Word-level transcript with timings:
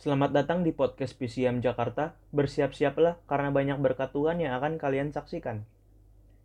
Selamat 0.00 0.32
datang 0.32 0.64
di 0.64 0.72
podcast 0.72 1.12
PCM 1.20 1.60
Jakarta. 1.60 2.16
Bersiap-siaplah 2.32 3.20
karena 3.28 3.52
banyak 3.52 3.84
berkat 3.84 4.16
Tuhan 4.16 4.40
yang 4.40 4.56
akan 4.56 4.80
kalian 4.80 5.12
saksikan. 5.12 5.68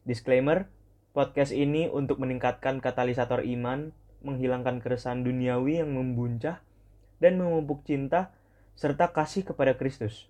Disclaimer, 0.04 0.68
podcast 1.16 1.56
ini 1.56 1.88
untuk 1.88 2.20
meningkatkan 2.20 2.84
katalisator 2.84 3.48
iman, 3.48 3.96
menghilangkan 4.28 4.84
keresahan 4.84 5.24
duniawi 5.24 5.80
yang 5.80 5.96
membuncah, 5.96 6.60
dan 7.24 7.40
memupuk 7.40 7.88
cinta 7.88 8.36
serta 8.76 9.16
kasih 9.16 9.48
kepada 9.48 9.80
Kristus. 9.80 10.28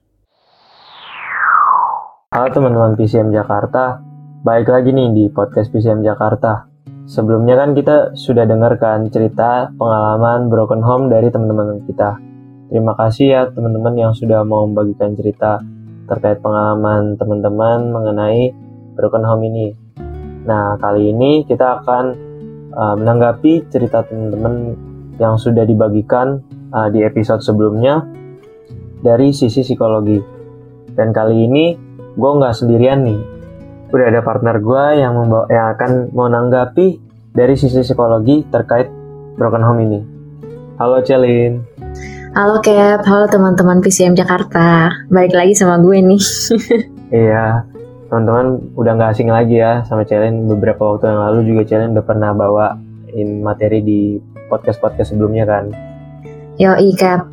Halo 2.29 2.53
teman-teman 2.53 2.93
PCM 2.93 3.33
Jakarta, 3.33 4.05
baik 4.45 4.69
lagi 4.69 4.93
nih 4.93 5.09
di 5.17 5.25
podcast 5.33 5.73
PCM 5.73 6.05
Jakarta. 6.05 6.69
Sebelumnya 7.09 7.57
kan 7.57 7.73
kita 7.73 8.13
sudah 8.13 8.45
dengarkan 8.45 9.09
cerita 9.09 9.73
pengalaman 9.81 10.45
broken 10.45 10.85
home 10.85 11.09
dari 11.09 11.33
teman-teman 11.33 11.81
kita. 11.89 12.24
Terima 12.65 12.97
kasih 12.97 13.25
ya 13.29 13.41
teman-teman 13.53 13.93
yang 13.93 14.13
sudah 14.17 14.41
mau 14.41 14.65
membagikan 14.65 15.13
cerita 15.13 15.61
terkait 16.09 16.41
pengalaman 16.41 17.13
teman-teman 17.17 17.93
mengenai 17.93 18.53
broken 18.97 19.25
home 19.25 19.45
ini. 19.45 19.67
Nah, 20.45 20.77
kali 20.77 21.13
ini 21.13 21.45
kita 21.45 21.81
akan 21.81 22.05
uh, 22.73 22.95
menanggapi 22.97 23.69
cerita 23.69 24.05
teman-teman 24.05 24.77
yang 25.17 25.37
sudah 25.37 25.65
dibagikan 25.65 26.41
uh, 26.73 26.89
di 26.89 27.01
episode 27.01 27.41
sebelumnya 27.41 28.05
dari 29.01 29.29
sisi 29.33 29.61
psikologi. 29.61 30.17
Dan 30.93 31.13
kali 31.13 31.45
ini 31.45 31.65
gue 32.17 32.31
nggak 32.37 32.55
sendirian 32.55 33.05
nih. 33.05 33.19
Udah 33.93 34.09
ada 34.09 34.21
partner 34.25 34.57
gue 34.57 34.85
yang 35.01 35.13
membawa 35.13 35.45
yang 35.53 35.65
akan 35.77 35.91
menanggapi 36.13 36.97
dari 37.35 37.53
sisi 37.53 37.85
psikologi 37.85 38.45
terkait 38.49 38.89
broken 39.37 39.61
home 39.61 39.81
ini. 39.85 39.99
Halo 40.81 41.03
Celin. 41.05 41.61
Halo 42.35 42.59
Cap, 42.59 43.07
halo 43.07 43.31
teman-teman 43.31 43.79
PCM 43.79 44.11
Jakarta. 44.11 44.91
Balik 45.07 45.31
lagi 45.31 45.55
sama 45.55 45.79
gue 45.79 46.03
nih. 46.03 46.19
iya, 47.31 47.63
teman-teman 48.11 48.75
udah 48.75 48.91
nggak 48.91 49.15
asing 49.15 49.31
lagi 49.31 49.63
ya 49.63 49.87
sama 49.87 50.03
Celen. 50.03 50.43
Beberapa 50.43 50.83
waktu 50.83 51.15
yang 51.15 51.23
lalu 51.23 51.39
juga 51.47 51.63
Celen 51.63 51.95
udah 51.95 52.03
pernah 52.03 52.35
bawain 52.35 53.39
materi 53.39 53.79
di 53.79 54.19
podcast-podcast 54.51 55.15
sebelumnya 55.15 55.47
kan. 55.47 55.71
Yo, 56.59 56.75
Cap. 56.99 57.31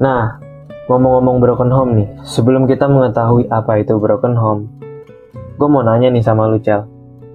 Nah, 0.00 0.40
ngomong-ngomong 0.88 1.44
broken 1.44 1.68
home 1.68 1.92
nih, 2.00 2.08
sebelum 2.24 2.64
kita 2.64 2.88
mengetahui 2.88 3.52
apa 3.52 3.76
itu 3.76 4.00
broken 4.00 4.32
home, 4.32 4.72
gue 5.60 5.68
mau 5.68 5.84
nanya 5.84 6.08
nih 6.08 6.24
sama 6.24 6.48
lu 6.48 6.56
Cel. 6.64 6.80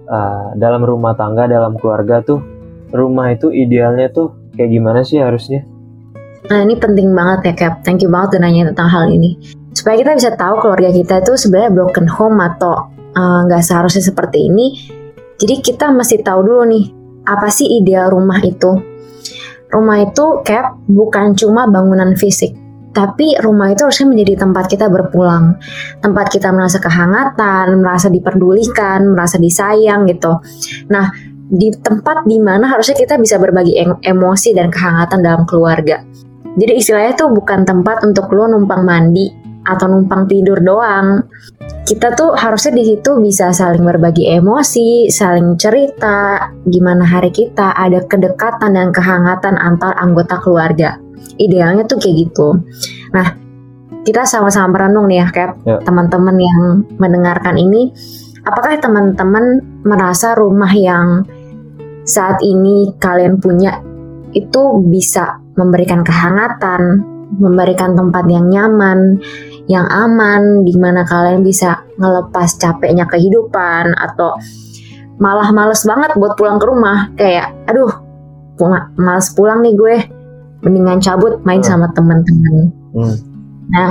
Uh, 0.10 0.58
dalam 0.58 0.82
rumah 0.82 1.14
tangga, 1.14 1.46
dalam 1.46 1.78
keluarga 1.78 2.26
tuh, 2.26 2.42
rumah 2.90 3.30
itu 3.30 3.54
idealnya 3.54 4.10
tuh 4.10 4.34
kayak 4.58 4.74
gimana 4.74 5.06
sih 5.06 5.22
harusnya? 5.22 5.70
Nah 6.52 6.60
ini 6.68 6.76
penting 6.76 7.16
banget 7.16 7.40
ya 7.48 7.54
Cap, 7.56 7.74
thank 7.88 8.04
you 8.04 8.12
banget 8.12 8.36
udah 8.36 8.42
nanya 8.44 8.64
tentang 8.74 8.90
hal 8.92 9.06
ini. 9.08 9.40
Supaya 9.72 9.96
kita 9.96 10.12
bisa 10.16 10.32
tahu 10.36 10.60
keluarga 10.60 10.90
kita 10.92 11.24
itu 11.24 11.34
sebenarnya 11.40 11.72
broken 11.72 12.08
home 12.08 12.38
atau 12.44 12.92
eh, 13.16 13.40
nggak 13.48 13.62
uh, 13.62 13.66
seharusnya 13.66 14.04
seperti 14.04 14.52
ini. 14.52 14.68
Jadi 15.40 15.60
kita 15.64 15.90
mesti 15.90 16.22
tahu 16.22 16.40
dulu 16.46 16.64
nih, 16.68 16.86
apa 17.28 17.48
sih 17.50 17.68
ideal 17.68 18.12
rumah 18.12 18.40
itu? 18.44 18.80
Rumah 19.74 19.98
itu 20.06 20.26
Cap 20.46 20.78
bukan 20.86 21.34
cuma 21.34 21.66
bangunan 21.66 22.14
fisik, 22.14 22.54
tapi 22.94 23.34
rumah 23.42 23.74
itu 23.74 23.90
harusnya 23.90 24.14
menjadi 24.14 24.46
tempat 24.46 24.70
kita 24.70 24.86
berpulang, 24.86 25.58
tempat 25.98 26.30
kita 26.30 26.54
merasa 26.54 26.78
kehangatan, 26.78 27.82
merasa 27.82 28.08
diperdulikan, 28.14 29.18
merasa 29.18 29.42
disayang 29.42 30.06
gitu. 30.06 30.38
Nah, 30.94 31.10
di 31.50 31.74
tempat 31.74 32.30
di 32.30 32.38
mana 32.38 32.70
harusnya 32.70 32.94
kita 32.94 33.18
bisa 33.18 33.42
berbagi 33.42 33.74
emosi 34.06 34.54
dan 34.54 34.70
kehangatan 34.70 35.26
dalam 35.26 35.44
keluarga. 35.50 36.06
Jadi 36.54 36.74
istilahnya 36.78 37.14
tuh 37.18 37.34
bukan 37.34 37.66
tempat 37.66 38.06
untuk 38.06 38.30
lo 38.30 38.46
numpang 38.46 38.86
mandi 38.86 39.44
atau 39.64 39.88
numpang 39.90 40.28
tidur 40.30 40.60
doang. 40.60 41.24
Kita 41.84 42.16
tuh 42.16 42.32
harusnya 42.36 42.80
di 42.80 42.84
situ 42.96 43.20
bisa 43.20 43.52
saling 43.52 43.84
berbagi 43.84 44.32
emosi, 44.32 45.12
saling 45.12 45.60
cerita, 45.60 46.52
gimana 46.64 47.04
hari 47.04 47.32
kita, 47.34 47.76
ada 47.76 48.04
kedekatan 48.08 48.76
dan 48.76 48.96
kehangatan 48.96 49.60
antar 49.60 49.92
anggota 50.00 50.40
keluarga. 50.40 50.96
Idealnya 51.36 51.84
tuh 51.84 52.00
kayak 52.00 52.16
gitu. 52.28 52.48
Nah, 53.12 53.36
kita 54.08 54.24
sama-sama 54.24 54.80
merenung 54.80 55.12
nih 55.12 55.24
ya, 55.24 55.28
Cap, 55.32 55.52
ya. 55.64 55.80
teman-teman 55.84 56.36
yang 56.40 56.62
mendengarkan 57.00 57.56
ini. 57.60 57.92
Apakah 58.44 58.80
teman-teman 58.80 59.64
merasa 59.84 60.36
rumah 60.36 60.72
yang 60.72 61.24
saat 62.04 62.44
ini 62.44 62.92
kalian 63.00 63.40
punya 63.40 63.80
itu 64.36 64.84
bisa 64.92 65.43
memberikan 65.54 66.02
kehangatan, 66.02 67.02
memberikan 67.38 67.94
tempat 67.98 68.26
yang 68.30 68.50
nyaman, 68.50 69.22
yang 69.70 69.88
aman, 69.88 70.66
di 70.68 70.76
mana 70.76 71.08
kalian 71.08 71.42
bisa 71.42 71.82
ngelepas 71.98 72.60
capeknya 72.60 73.08
kehidupan 73.08 73.96
atau 73.96 74.36
malah 75.22 75.50
males 75.54 75.86
banget 75.86 76.12
buat 76.18 76.34
pulang 76.36 76.58
ke 76.58 76.66
rumah 76.66 77.14
kayak 77.14 77.54
aduh 77.70 78.02
males 78.98 79.30
pulang 79.38 79.62
nih 79.62 79.74
gue 79.78 79.96
mendingan 80.66 81.00
cabut 81.04 81.38
main 81.46 81.62
hmm. 81.62 81.70
sama 81.70 81.88
teman-teman. 81.94 82.72
Hmm. 82.96 83.16
Nah 83.70 83.90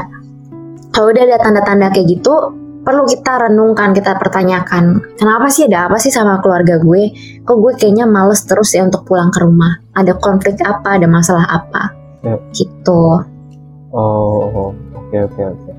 kalau 0.93 1.15
udah 1.15 1.25
ada 1.25 1.39
tanda-tanda 1.41 1.89
kayak 1.95 2.21
gitu 2.21 2.53
perlu 2.83 3.07
kita 3.07 3.49
renungkan, 3.49 3.95
kita 3.95 4.19
pertanyakan, 4.19 5.15
kenapa 5.15 5.47
sih 5.49 5.71
ada 5.71 5.87
apa 5.87 5.97
sih 6.03 6.11
sama 6.11 6.43
keluarga 6.43 6.83
gue? 6.83 7.15
Kok 7.47 7.57
gue 7.59 7.73
kayaknya 7.79 8.11
males 8.11 8.43
terus 8.43 8.75
ya 8.75 8.83
untuk 8.83 9.07
pulang 9.07 9.31
ke 9.31 9.39
rumah? 9.39 9.79
Ada 9.95 10.19
konflik 10.19 10.59
apa? 10.63 10.99
Ada 10.99 11.07
masalah 11.07 11.47
apa? 11.47 11.95
Ya. 12.27 12.37
Gitu. 12.51 13.03
Oh, 13.95 14.75
oke 14.99 15.17
oke 15.17 15.41
oke. 15.41 15.71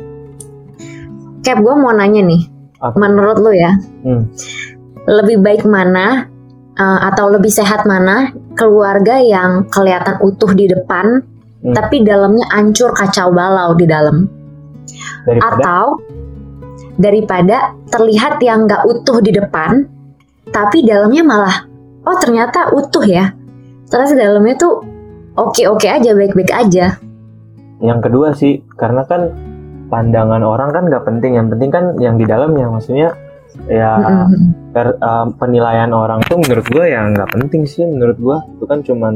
Cap, 1.44 1.60
gue 1.60 1.76
mau 1.76 1.92
nanya 1.92 2.24
nih, 2.24 2.48
apa? 2.80 2.96
menurut 2.96 3.38
lo 3.44 3.52
ya, 3.52 3.76
hmm. 4.08 4.24
lebih 5.12 5.44
baik 5.44 5.68
mana 5.68 6.32
uh, 6.80 7.00
atau 7.12 7.28
lebih 7.28 7.52
sehat 7.52 7.84
mana 7.84 8.32
keluarga 8.56 9.20
yang 9.20 9.68
kelihatan 9.68 10.24
utuh 10.24 10.56
di 10.56 10.72
depan, 10.72 11.20
hmm. 11.20 11.76
tapi 11.76 12.00
dalamnya 12.08 12.48
ancur 12.56 12.96
kacau 12.96 13.36
balau 13.36 13.76
di 13.76 13.84
dalam? 13.84 14.24
Daripada? 15.28 15.52
Atau 15.52 15.84
daripada 17.00 17.74
terlihat 17.90 18.38
yang 18.44 18.70
nggak 18.70 18.84
utuh 18.86 19.20
di 19.20 19.32
depan, 19.34 19.88
tapi 20.50 20.86
dalamnya 20.86 21.24
malah 21.26 21.56
oh 22.06 22.18
ternyata 22.20 22.74
utuh 22.74 23.06
ya. 23.06 23.34
Ternyata 23.90 24.14
dalamnya 24.18 24.56
tuh 24.58 24.82
oke-oke 25.38 25.86
aja, 25.86 26.12
baik-baik 26.14 26.52
aja. 26.54 26.98
Yang 27.84 28.00
kedua 28.10 28.34
sih, 28.34 28.64
karena 28.78 29.06
kan 29.06 29.30
pandangan 29.92 30.42
orang 30.42 30.70
kan 30.74 30.84
nggak 30.90 31.04
penting, 31.06 31.38
yang 31.38 31.48
penting 31.52 31.70
kan 31.70 31.86
yang 32.02 32.16
di 32.18 32.26
dalamnya, 32.26 32.70
maksudnya 32.70 33.14
ya 33.70 33.92
mm-hmm. 33.98 34.74
per, 34.74 34.98
uh, 34.98 35.30
penilaian 35.38 35.92
orang 35.94 36.20
tuh 36.26 36.42
menurut 36.42 36.66
gue 36.66 36.86
ya 36.90 37.06
nggak 37.06 37.30
penting 37.38 37.64
sih 37.70 37.86
menurut 37.86 38.18
gue 38.18 38.38
itu 38.58 38.66
kan 38.66 38.80
cuman 38.82 39.14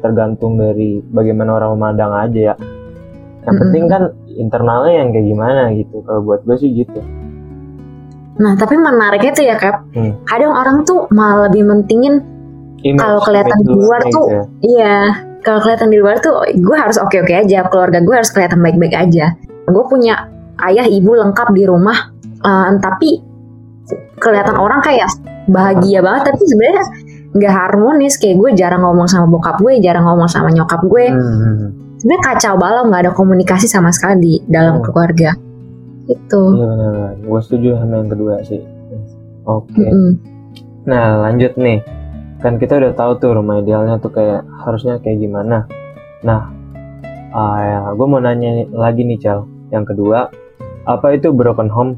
tergantung 0.00 0.60
dari 0.60 1.00
bagaimana 1.12 1.60
orang 1.60 1.76
memandang 1.76 2.12
aja 2.12 2.40
ya 2.52 2.54
yang 2.54 2.64
mm-hmm. 3.44 3.60
penting 3.60 3.84
kan 3.86 4.02
internalnya 4.36 5.04
yang 5.04 5.08
kayak 5.14 5.26
gimana 5.26 5.62
gitu 5.74 5.96
kalau 6.04 6.20
buat 6.22 6.40
gue 6.44 6.56
sih 6.58 6.70
gitu 6.72 7.00
nah 8.34 8.58
tapi 8.58 8.74
menariknya 8.74 9.32
tuh 9.32 9.44
ya 9.46 9.56
kap 9.58 9.86
hmm. 9.94 10.26
kadang 10.26 10.52
orang 10.52 10.82
tuh 10.82 11.06
malah 11.14 11.46
lebih 11.46 11.62
mentingin 11.66 12.18
kalau 12.98 13.22
kelihatan 13.22 13.58
di 13.64 13.72
luar 13.72 14.00
tuh 14.10 14.28
ya. 14.28 14.42
iya 14.60 14.96
kalau 15.40 15.60
kelihatan 15.62 15.88
di 15.88 15.98
luar 16.02 16.16
tuh 16.20 16.44
gue 16.52 16.76
harus 16.76 16.98
oke 17.00 17.14
oke 17.14 17.32
aja 17.32 17.64
keluarga 17.70 18.02
gue 18.02 18.14
harus 18.14 18.30
kelihatan 18.34 18.60
baik 18.60 18.76
baik 18.76 18.96
aja 18.96 19.38
gue 19.64 19.84
punya 19.88 20.28
ayah 20.68 20.84
ibu 20.84 21.14
lengkap 21.14 21.48
di 21.54 21.64
rumah 21.64 22.10
uh, 22.44 22.74
tapi 22.82 23.22
kelihatan 24.20 24.56
orang 24.56 24.80
kayak 24.84 25.08
bahagia 25.48 26.00
banget 26.00 26.32
tapi 26.32 26.42
sebenarnya 26.44 26.84
nggak 27.34 27.54
harmonis 27.54 28.14
kayak 28.16 28.38
gue 28.38 28.50
jarang 28.54 28.82
ngomong 28.86 29.10
sama 29.10 29.26
bokap 29.26 29.58
gue 29.60 29.82
jarang 29.82 30.06
ngomong 30.06 30.30
sama 30.30 30.54
nyokap 30.54 30.80
gue 30.86 31.04
hmm. 31.10 31.83
Hmm, 32.04 32.12
hmm 32.12 32.20
sebenarnya 32.20 32.36
kacau 32.36 32.54
balau 32.60 32.82
nggak 32.92 33.02
ada 33.08 33.12
komunikasi 33.16 33.64
sama 33.64 33.88
sekali 33.88 34.20
di 34.20 34.32
dalam 34.44 34.78
oh. 34.78 34.82
keluarga. 34.84 35.32
Itu 36.04 36.42
iya 36.60 36.66
benar 36.68 37.16
gue 37.16 37.40
setuju 37.40 37.80
sama 37.80 37.94
yang 38.04 38.10
kedua 38.12 38.34
sih. 38.44 38.60
Oke. 39.48 39.72
Okay. 39.72 39.88
mm 39.88 39.96
-hmm. 39.96 40.12
nah 40.84 41.24
lanjut 41.24 41.56
nih. 41.56 41.80
Kan 42.44 42.60
kita 42.60 42.76
udah 42.76 42.92
tahu 42.92 43.16
tuh 43.24 43.32
rumah 43.40 43.64
idealnya 43.64 43.96
tuh 43.96 44.12
kayak 44.12 44.44
harusnya 44.68 45.00
kayak 45.00 45.16
gimana. 45.16 45.64
Nah 46.20 46.52
uh, 47.32 47.58
ya, 47.64 47.78
gue 47.96 48.06
mau 48.06 48.20
nanya 48.20 48.68
lagi 48.68 49.00
nih 49.00 49.16
Cel 49.16 49.48
yang 49.72 49.88
kedua 49.88 50.28
apa 50.84 51.16
itu 51.16 51.32
broken 51.32 51.72
home? 51.72 51.96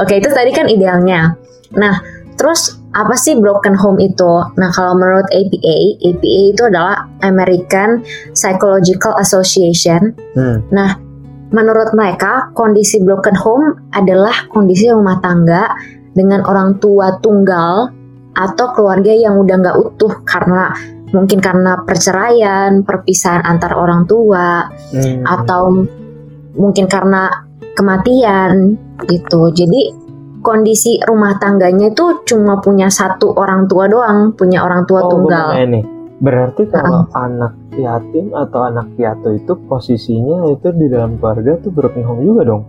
Oke 0.00 0.16
okay, 0.16 0.24
itu 0.24 0.32
tadi 0.32 0.56
kan 0.56 0.72
idealnya. 0.72 1.36
Nah 1.76 2.00
terus 2.40 2.79
apa 3.00 3.16
sih 3.16 3.32
broken 3.40 3.72
home 3.72 3.96
itu? 3.96 4.44
Nah, 4.60 4.68
kalau 4.76 4.92
menurut 4.92 5.24
APA, 5.32 5.76
APA 6.04 6.40
itu 6.52 6.62
adalah 6.68 7.08
American 7.24 8.04
Psychological 8.36 9.16
Association. 9.16 10.12
Hmm. 10.36 10.60
Nah, 10.68 11.00
menurut 11.48 11.96
mereka, 11.96 12.52
kondisi 12.52 13.00
broken 13.00 13.34
home 13.40 13.88
adalah 13.96 14.44
kondisi 14.52 14.92
rumah 14.92 15.16
tangga 15.24 15.72
dengan 16.12 16.44
orang 16.44 16.76
tua 16.76 17.16
tunggal 17.24 17.88
atau 18.36 18.66
keluarga 18.76 19.10
yang 19.10 19.40
udah 19.40 19.56
nggak 19.58 19.78
utuh 19.80 20.22
karena 20.28 20.70
mungkin 21.10 21.42
karena 21.42 21.82
perceraian, 21.82 22.86
perpisahan 22.86 23.42
antar 23.42 23.74
orang 23.74 24.06
tua, 24.06 24.70
Hmm. 24.94 25.26
atau 25.26 25.62
mungkin 26.54 26.86
karena 26.86 27.48
kematian 27.74 28.76
gitu. 29.08 29.50
Jadi 29.50 29.99
kondisi 30.40 31.00
rumah 31.04 31.36
tangganya 31.36 31.92
itu 31.92 32.24
cuma 32.24 32.58
punya 32.60 32.88
satu 32.88 33.32
orang 33.36 33.68
tua 33.68 33.86
doang, 33.86 34.32
punya 34.34 34.64
orang 34.64 34.84
tua 34.88 35.04
Oh, 35.04 35.08
gua 35.08 35.12
tunggal. 35.12 35.48
nih. 35.68 35.84
Berarti 36.20 36.68
kalau 36.68 37.08
anak 37.16 37.56
yatim 37.72 38.28
atau 38.36 38.68
anak 38.68 38.92
piatu 38.92 39.32
itu 39.32 39.56
posisinya 39.64 40.52
itu 40.52 40.68
di 40.76 40.92
dalam 40.92 41.16
keluarga 41.16 41.56
tuh 41.64 41.72
broken 41.72 42.04
home 42.04 42.22
juga 42.24 42.42
dong? 42.44 42.62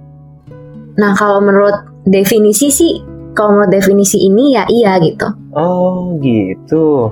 Nah 0.96 1.12
kalau 1.20 1.44
menurut 1.44 1.76
definisi 2.08 2.72
sih, 2.72 3.04
kalau 3.36 3.60
menurut 3.60 3.76
definisi 3.76 4.24
ini 4.24 4.56
ya 4.56 4.64
iya 4.72 4.96
gitu. 5.04 5.28
Oh 5.52 6.16
gitu. 6.24 7.12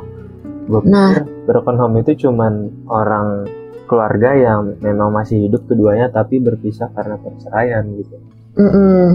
Gue 0.69 0.79
Nah. 0.88 1.17
home 1.50 2.06
itu 2.06 2.29
cuman 2.29 2.71
orang 2.88 3.50
keluarga 3.89 4.38
yang 4.38 4.77
memang 4.79 5.09
masih 5.09 5.50
hidup 5.50 5.65
keduanya 5.65 6.13
tapi 6.13 6.38
berpisah 6.38 6.94
karena 6.94 7.17
perceraian 7.17 7.83
gitu. 7.97 8.15
Mm-mm. 8.56 9.07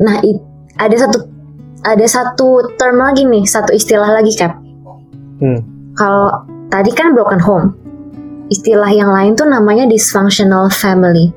Nah 0.00 0.18
it- 0.22 0.42
ada 0.78 0.96
satu 0.98 1.18
ada 1.84 2.06
satu 2.08 2.74
term 2.80 2.96
lagi 2.98 3.28
nih, 3.28 3.44
satu 3.44 3.76
istilah 3.76 4.10
lagi 4.10 4.32
Cap. 4.34 4.56
Hmm. 5.38 5.60
Kalau 5.94 6.48
tadi 6.72 6.90
kan 6.90 7.12
broken 7.12 7.38
home, 7.38 7.66
istilah 8.48 8.88
yang 8.90 9.12
lain 9.12 9.36
tuh 9.36 9.46
namanya 9.46 9.84
dysfunctional 9.84 10.72
family. 10.72 11.30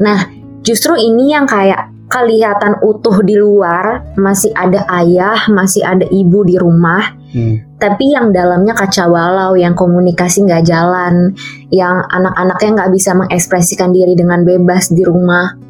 Nah, 0.00 0.24
justru 0.64 0.96
ini 0.96 1.36
yang 1.36 1.44
kayak 1.44 1.92
kelihatan 2.08 2.80
utuh 2.80 3.20
di 3.20 3.36
luar, 3.36 4.16
masih 4.16 4.48
ada 4.56 4.88
ayah, 5.04 5.44
masih 5.52 5.84
ada 5.84 6.08
ibu 6.08 6.40
di 6.40 6.56
rumah, 6.56 7.12
Hmm. 7.28 7.60
tapi 7.76 8.16
yang 8.16 8.32
dalamnya 8.32 8.72
kacau 8.72 9.12
balau, 9.12 9.52
yang 9.60 9.76
komunikasi 9.76 10.48
nggak 10.48 10.64
jalan, 10.64 11.36
yang 11.68 12.00
anak-anaknya 12.08 12.80
nggak 12.80 12.92
bisa 12.96 13.12
mengekspresikan 13.12 13.92
diri 13.92 14.16
dengan 14.16 14.40
bebas 14.48 14.88
di 14.88 15.04
rumah. 15.04 15.67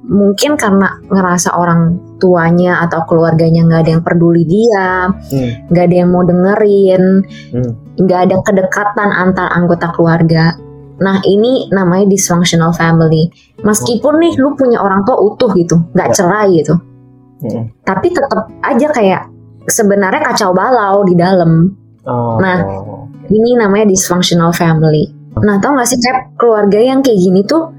Mungkin 0.00 0.56
karena 0.56 0.96
ngerasa 1.12 1.54
orang 1.54 2.00
tuanya 2.16 2.80
atau 2.80 3.04
keluarganya 3.04 3.68
nggak 3.68 3.80
ada 3.84 3.90
yang 3.96 4.04
peduli 4.04 4.48
dia, 4.48 5.12
Hmm. 5.12 5.50
nggak 5.68 5.84
ada 5.86 5.96
yang 6.00 6.10
mau 6.10 6.24
dengerin, 6.24 7.04
Hmm. 7.52 7.72
nggak 8.00 8.20
ada 8.28 8.36
kedekatan 8.40 9.08
antar 9.12 9.52
anggota 9.52 9.92
keluarga. 9.92 10.56
Nah 11.00 11.20
ini 11.24 11.68
namanya 11.68 12.08
dysfunctional 12.08 12.72
family. 12.72 13.28
Meskipun 13.60 14.20
nih 14.20 14.32
lu 14.40 14.56
punya 14.56 14.80
orang 14.80 15.04
tua 15.04 15.20
utuh 15.20 15.52
gitu, 15.52 15.76
nggak 15.92 16.08
Ya. 16.12 16.14
cerai 16.16 16.48
gitu, 16.56 16.74
Hmm. 17.44 17.68
tapi 17.84 18.08
tetap 18.12 18.48
aja 18.64 18.88
kayak 18.92 19.22
sebenarnya 19.68 20.32
kacau 20.32 20.56
balau 20.56 21.04
di 21.04 21.14
dalam. 21.16 21.76
Oh. 22.08 22.40
Nah. 22.40 22.58
Ini 23.30 23.62
namanya 23.62 23.86
dysfunctional 23.86 24.50
family. 24.50 25.06
Nah 25.38 25.62
tau 25.62 25.78
gak 25.78 25.86
sih 25.86 26.02
Cap, 26.02 26.34
keluarga 26.34 26.82
yang 26.82 26.98
kayak 26.98 27.14
gini 27.14 27.46
tuh 27.46 27.70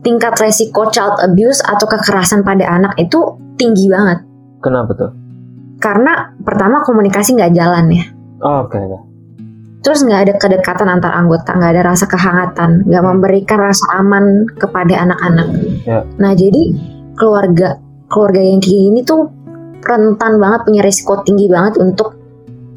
tingkat 0.00 0.36
resiko 0.40 0.88
child 0.88 1.20
abuse 1.20 1.60
atau 1.64 1.86
kekerasan 1.88 2.44
pada 2.44 2.64
anak 2.68 2.96
itu 2.96 3.36
tinggi 3.60 3.88
banget. 3.92 4.24
Kenapa 4.64 4.92
tuh? 4.96 5.10
Karena 5.80 6.32
pertama 6.44 6.84
komunikasi 6.84 7.36
nggak 7.36 7.52
jalan 7.56 7.86
ya. 7.92 8.04
Oh, 8.40 8.64
Oke. 8.64 8.76
oke. 8.76 8.98
Terus 9.80 10.04
nggak 10.04 10.20
ada 10.28 10.34
kedekatan 10.36 10.92
antar 10.92 11.16
anggota, 11.16 11.56
nggak 11.56 11.72
ada 11.72 11.82
rasa 11.88 12.04
kehangatan, 12.04 12.84
nggak 12.84 13.04
memberikan 13.04 13.58
rasa 13.64 13.84
aman 13.96 14.44
kepada 14.60 15.08
anak-anak. 15.08 15.48
Ya. 15.88 16.04
Nah 16.20 16.36
jadi 16.36 16.76
keluarga 17.16 17.80
keluarga 18.12 18.44
yang 18.44 18.60
kayak 18.60 18.76
gini 18.76 19.00
tuh 19.00 19.32
rentan 19.80 20.36
banget 20.36 20.60
punya 20.68 20.82
risiko 20.84 21.24
tinggi 21.24 21.48
banget 21.48 21.80
untuk 21.80 22.12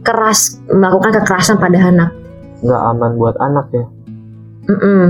keras 0.04 0.64
melakukan 0.72 1.12
kekerasan 1.20 1.60
pada 1.60 1.80
anak. 1.92 2.10
Nggak 2.64 2.82
aman 2.96 3.12
buat 3.20 3.36
anak 3.44 3.68
ya. 3.76 3.86
Mm-mm. 4.72 5.04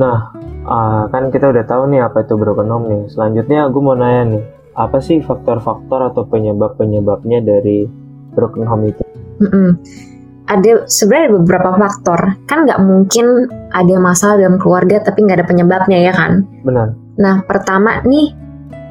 Nah, 0.00 0.32
ah, 0.70 1.10
kan 1.10 1.28
kita 1.34 1.50
udah 1.50 1.64
tahu 1.66 1.90
nih 1.90 2.06
apa 2.06 2.22
itu 2.22 2.38
broken 2.38 2.70
home 2.70 2.86
nih. 2.86 3.02
Selanjutnya 3.10 3.66
gue 3.68 3.82
mau 3.82 3.98
nanya 3.98 4.38
nih, 4.38 4.42
apa 4.78 5.02
sih 5.02 5.18
faktor-faktor 5.20 6.14
atau 6.14 6.22
penyebab-penyebabnya 6.30 7.42
dari 7.42 7.84
broken 8.32 8.64
home 8.64 8.88
itu? 8.88 9.02
Mm-mm. 9.42 9.76
Ada 10.50 10.90
sebenarnya 10.90 11.24
ada 11.26 11.34
beberapa 11.38 11.70
faktor. 11.78 12.20
Kan 12.46 12.66
nggak 12.66 12.80
mungkin 12.82 13.26
ada 13.70 13.94
masalah 14.02 14.34
dalam 14.38 14.58
keluarga 14.58 14.98
tapi 15.02 15.22
nggak 15.22 15.38
ada 15.42 15.46
penyebabnya 15.46 15.98
ya 16.02 16.12
kan. 16.14 16.42
Benar. 16.66 16.94
Nah 17.22 17.42
pertama 17.46 18.02
nih 18.02 18.34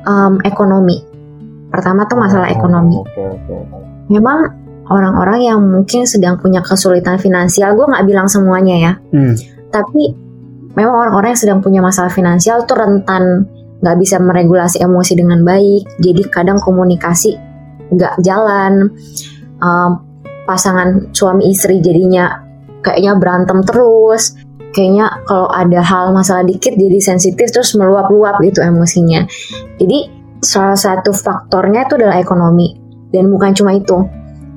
em, 0.07 0.33
ekonomi. 0.47 1.03
Pertama 1.69 2.07
tuh 2.07 2.17
masalah 2.17 2.47
Oh, 2.49 2.55
ekonomi. 2.55 2.97
Oke, 2.97 3.23
oke. 3.23 3.55
Memang 4.09 4.39
orang-orang 4.89 5.39
yang 5.45 5.59
mungkin 5.61 6.09
sedang 6.09 6.41
punya 6.41 6.65
kesulitan 6.65 7.21
finansial, 7.21 7.77
gue 7.77 7.85
nggak 7.85 8.07
bilang 8.09 8.25
semuanya 8.25 8.75
ya. 8.79 8.93
Hmm. 9.13 9.37
Tapi 9.69 10.28
memang 10.79 10.95
orang-orang 10.95 11.35
yang 11.35 11.41
sedang 11.43 11.59
punya 11.59 11.83
masalah 11.83 12.07
finansial 12.07 12.63
tuh 12.63 12.79
rentan 12.79 13.43
nggak 13.83 13.97
bisa 13.99 14.15
meregulasi 14.19 14.79
emosi 14.79 15.19
dengan 15.19 15.43
baik. 15.43 15.99
Jadi 15.99 16.23
kadang 16.31 16.63
komunikasi 16.63 17.35
nggak 17.91 18.23
jalan. 18.23 18.95
Em, 19.59 19.91
pasangan 20.47 21.11
suami 21.11 21.51
istri 21.51 21.83
jadinya 21.83 22.39
kayaknya 22.79 23.19
berantem 23.19 23.59
terus. 23.67 24.39
Kayaknya 24.69 25.25
kalau 25.25 25.49
ada 25.49 25.81
hal 25.81 26.13
masalah 26.13 26.45
dikit 26.45 26.77
jadi 26.77 27.01
sensitif 27.01 27.49
terus 27.49 27.73
meluap-luap 27.75 28.39
gitu 28.39 28.61
emosinya. 28.63 29.25
Jadi 29.81 30.07
salah 30.39 30.77
satu 30.77 31.11
faktornya 31.11 31.89
itu 31.89 31.99
adalah 31.99 32.21
ekonomi 32.21 32.77
dan 33.11 33.27
bukan 33.27 33.51
cuma 33.57 33.75
itu. 33.75 33.97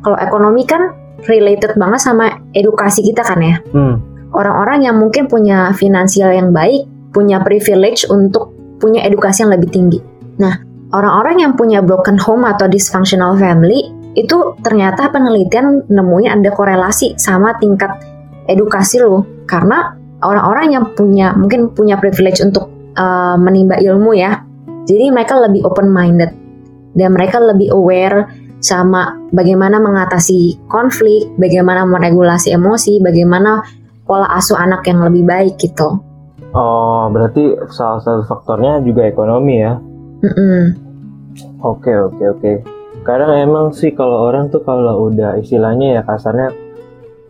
Kalau 0.05 0.19
ekonomi 0.21 0.63
kan 0.69 0.93
related 1.27 1.79
banget 1.79 2.01
sama 2.03 2.43
edukasi 2.53 3.07
kita 3.07 3.23
kan 3.23 3.39
ya 3.39 3.57
Hmm. 3.71 4.12
Orang-orang 4.33 4.89
yang 4.89 4.97
mungkin 4.99 5.29
punya 5.29 5.71
finansial 5.77 6.33
yang 6.33 6.51
baik, 6.51 6.89
punya 7.13 7.41
privilege 7.45 8.09
untuk 8.09 8.53
punya 8.81 9.05
edukasi 9.07 9.45
yang 9.47 9.53
lebih 9.55 9.69
tinggi. 9.71 9.99
Nah, 10.41 10.59
orang-orang 10.91 11.45
yang 11.45 11.53
punya 11.55 11.85
broken 11.85 12.19
home 12.19 12.49
atau 12.49 12.67
dysfunctional 12.67 13.37
family 13.37 13.93
itu 14.13 14.57
ternyata 14.61 15.09
penelitian 15.09 15.89
nemuin 15.89 16.41
ada 16.41 16.51
korelasi 16.53 17.17
sama 17.17 17.57
tingkat 17.61 17.93
edukasi 18.49 19.01
lo. 19.01 19.25
Karena 19.47 19.95
orang-orang 20.25 20.67
yang 20.75 20.85
punya 20.97 21.37
mungkin 21.37 21.73
punya 21.73 22.01
privilege 22.01 22.41
untuk 22.41 22.69
uh, 22.97 23.37
menimba 23.37 23.79
ilmu 23.79 24.17
ya, 24.17 24.43
jadi 24.89 25.15
mereka 25.15 25.39
lebih 25.39 25.63
open 25.69 25.89
minded 25.93 26.33
dan 26.97 27.15
mereka 27.15 27.41
lebih 27.41 27.73
aware 27.73 28.29
sama 28.63 29.19
bagaimana 29.35 29.83
mengatasi 29.83 30.63
konflik, 30.71 31.27
bagaimana 31.35 31.83
meregulasi 31.83 32.55
emosi, 32.55 33.03
bagaimana 33.03 33.63
pola 34.13 34.29
asuh 34.37 34.61
anak 34.61 34.85
yang 34.85 35.01
lebih 35.01 35.25
baik 35.25 35.57
gitu. 35.57 36.05
Oh, 36.53 37.09
berarti 37.09 37.57
salah 37.73 38.05
satu 38.05 38.29
faktornya 38.29 38.85
juga 38.85 39.09
ekonomi 39.09 39.65
ya? 39.65 39.81
Mm-mm. 40.21 40.77
Oke, 41.65 41.97
oke, 41.97 42.21
oke. 42.37 42.53
Kadang 43.09 43.33
emang 43.33 43.73
sih 43.73 43.97
kalau 43.97 44.29
orang 44.29 44.53
tuh 44.53 44.61
kalau 44.61 45.09
udah 45.09 45.41
istilahnya 45.41 45.97
ya 45.97 46.03
kasarnya 46.05 46.53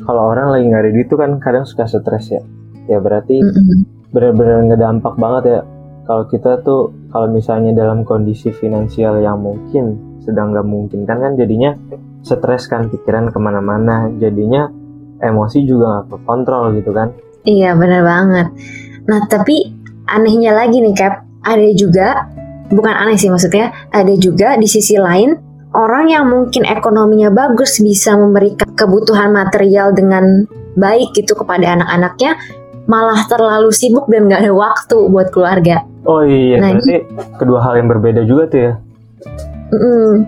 kalau 0.02 0.34
orang 0.34 0.50
lagi 0.50 0.66
nggak 0.66 0.82
ada 0.82 0.90
duit 0.90 1.06
tuh 1.06 1.22
kan 1.22 1.38
kadang 1.38 1.62
suka 1.62 1.86
stres 1.86 2.34
ya. 2.34 2.42
Ya 2.90 2.98
berarti 2.98 3.38
Mm-mm. 3.38 4.10
benar-benar 4.10 4.66
ngedampak 4.66 5.14
banget 5.14 5.42
ya 5.46 5.60
kalau 6.02 6.26
kita 6.26 6.58
tuh 6.66 6.90
kalau 7.14 7.30
misalnya 7.30 7.70
dalam 7.78 8.02
kondisi 8.02 8.50
finansial 8.50 9.22
yang 9.22 9.38
mungkin 9.38 10.18
sedang 10.26 10.50
nggak 10.50 10.66
mungkin 10.66 11.06
kan 11.06 11.22
kan 11.22 11.38
jadinya 11.38 11.78
stres 12.26 12.66
kan 12.66 12.90
pikiran 12.90 13.30
ke 13.30 13.38
mana-mana 13.38 14.10
jadinya 14.18 14.66
emosi 15.22 15.64
juga 15.64 16.02
nggak 16.04 16.22
kontrol 16.26 16.74
gitu 16.76 16.90
kan 16.90 17.14
Iya 17.42 17.74
benar 17.74 18.06
banget. 18.06 18.48
Nah 19.10 19.20
tapi 19.26 19.74
anehnya 20.06 20.54
lagi 20.54 20.78
nih 20.78 20.94
Cap, 20.94 21.26
ada 21.42 21.68
juga 21.74 22.30
bukan 22.70 22.94
aneh 22.94 23.18
sih 23.18 23.30
maksudnya, 23.30 23.74
ada 23.90 24.14
juga 24.14 24.54
di 24.54 24.70
sisi 24.70 24.94
lain 24.94 25.34
orang 25.74 26.06
yang 26.12 26.30
mungkin 26.30 26.62
ekonominya 26.62 27.34
bagus 27.34 27.82
bisa 27.82 28.14
memberikan 28.14 28.70
kebutuhan 28.78 29.34
material 29.34 29.90
dengan 29.90 30.46
baik 30.78 31.18
gitu 31.18 31.34
kepada 31.34 31.74
anak-anaknya, 31.74 32.38
malah 32.86 33.26
terlalu 33.26 33.74
sibuk 33.74 34.06
dan 34.06 34.30
nggak 34.30 34.46
ada 34.46 34.54
waktu 34.54 34.96
buat 35.10 35.34
keluarga. 35.34 35.82
oh 36.06 36.22
iya 36.22 36.58
Nah, 36.62 36.78
berarti 36.78 36.94
kedua 37.38 37.58
hal 37.62 37.74
yang 37.82 37.88
berbeda 37.90 38.22
juga 38.22 38.46
tuh 38.46 38.60
ya. 38.60 38.72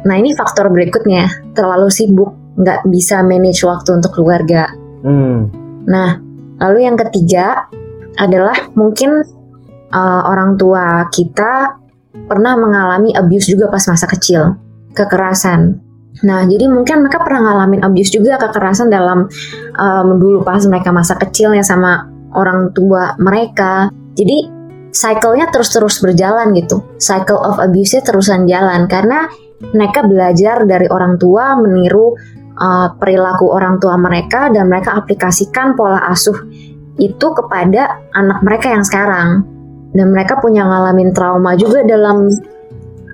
Nah 0.02 0.16
ini 0.16 0.32
faktor 0.32 0.72
berikutnya, 0.72 1.52
terlalu 1.52 1.92
sibuk, 1.92 2.32
nggak 2.56 2.88
bisa 2.88 3.20
manage 3.22 3.62
waktu 3.62 4.00
untuk 4.00 4.16
keluarga. 4.16 4.83
Hmm 5.04 5.64
Nah, 5.84 6.16
lalu 6.64 6.88
yang 6.88 6.96
ketiga 6.96 7.68
adalah 8.16 8.56
mungkin 8.72 9.20
uh, 9.92 10.22
orang 10.26 10.56
tua 10.56 11.06
kita 11.12 11.76
pernah 12.24 12.56
mengalami 12.56 13.12
abuse 13.12 13.52
juga 13.52 13.68
pas 13.68 13.84
masa 13.84 14.06
kecil, 14.08 14.56
kekerasan. 14.96 15.76
Nah, 16.24 16.46
jadi 16.46 16.70
mungkin 16.70 17.04
mereka 17.04 17.20
pernah 17.26 17.52
ngalamin 17.52 17.82
abuse 17.84 18.14
juga 18.14 18.38
kekerasan 18.38 18.88
dalam 18.88 19.26
um, 19.76 20.08
dulu 20.16 20.46
pas 20.46 20.62
mereka 20.64 20.94
masa 20.94 21.18
kecilnya 21.18 21.60
sama 21.60 22.06
orang 22.32 22.70
tua 22.72 23.18
mereka. 23.18 23.90
Jadi 24.14 24.46
cycle-nya 24.94 25.50
terus-terus 25.50 25.98
berjalan 25.98 26.54
gitu. 26.54 26.86
Cycle 27.02 27.42
of 27.42 27.58
abuse-nya 27.58 28.06
terusan 28.06 28.46
jalan 28.46 28.86
karena 28.86 29.26
mereka 29.74 30.06
belajar 30.06 30.62
dari 30.64 30.86
orang 30.86 31.18
tua 31.18 31.58
meniru 31.58 32.14
uh, 32.58 32.88
perilaku 32.98 33.50
orang 33.50 33.78
tua 33.78 33.94
mereka 33.98 34.50
dan 34.50 34.70
mereka 34.70 34.98
aplikasikan 34.98 35.74
pola 35.78 36.02
asuh 36.10 36.36
itu 36.98 37.26
kepada 37.34 38.06
anak 38.14 38.42
mereka 38.46 38.70
yang 38.70 38.84
sekarang 38.86 39.42
dan 39.94 40.06
mereka 40.10 40.38
punya 40.38 40.66
ngalamin 40.66 41.10
trauma 41.14 41.54
juga 41.58 41.82
dalam 41.82 42.30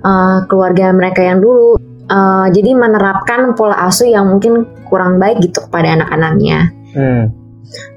uh, 0.05 0.45
keluarga 0.45 0.93
mereka 0.93 1.21
yang 1.25 1.41
dulu 1.41 1.77
uh, 2.09 2.45
jadi 2.53 2.77
menerapkan 2.77 3.53
pola 3.57 3.89
asuh 3.89 4.09
yang 4.09 4.29
mungkin 4.29 4.65
kurang 4.89 5.17
baik 5.17 5.41
gitu 5.41 5.65
kepada 5.69 5.97
anak-anaknya 6.01 6.73
Hmm. 6.91 7.31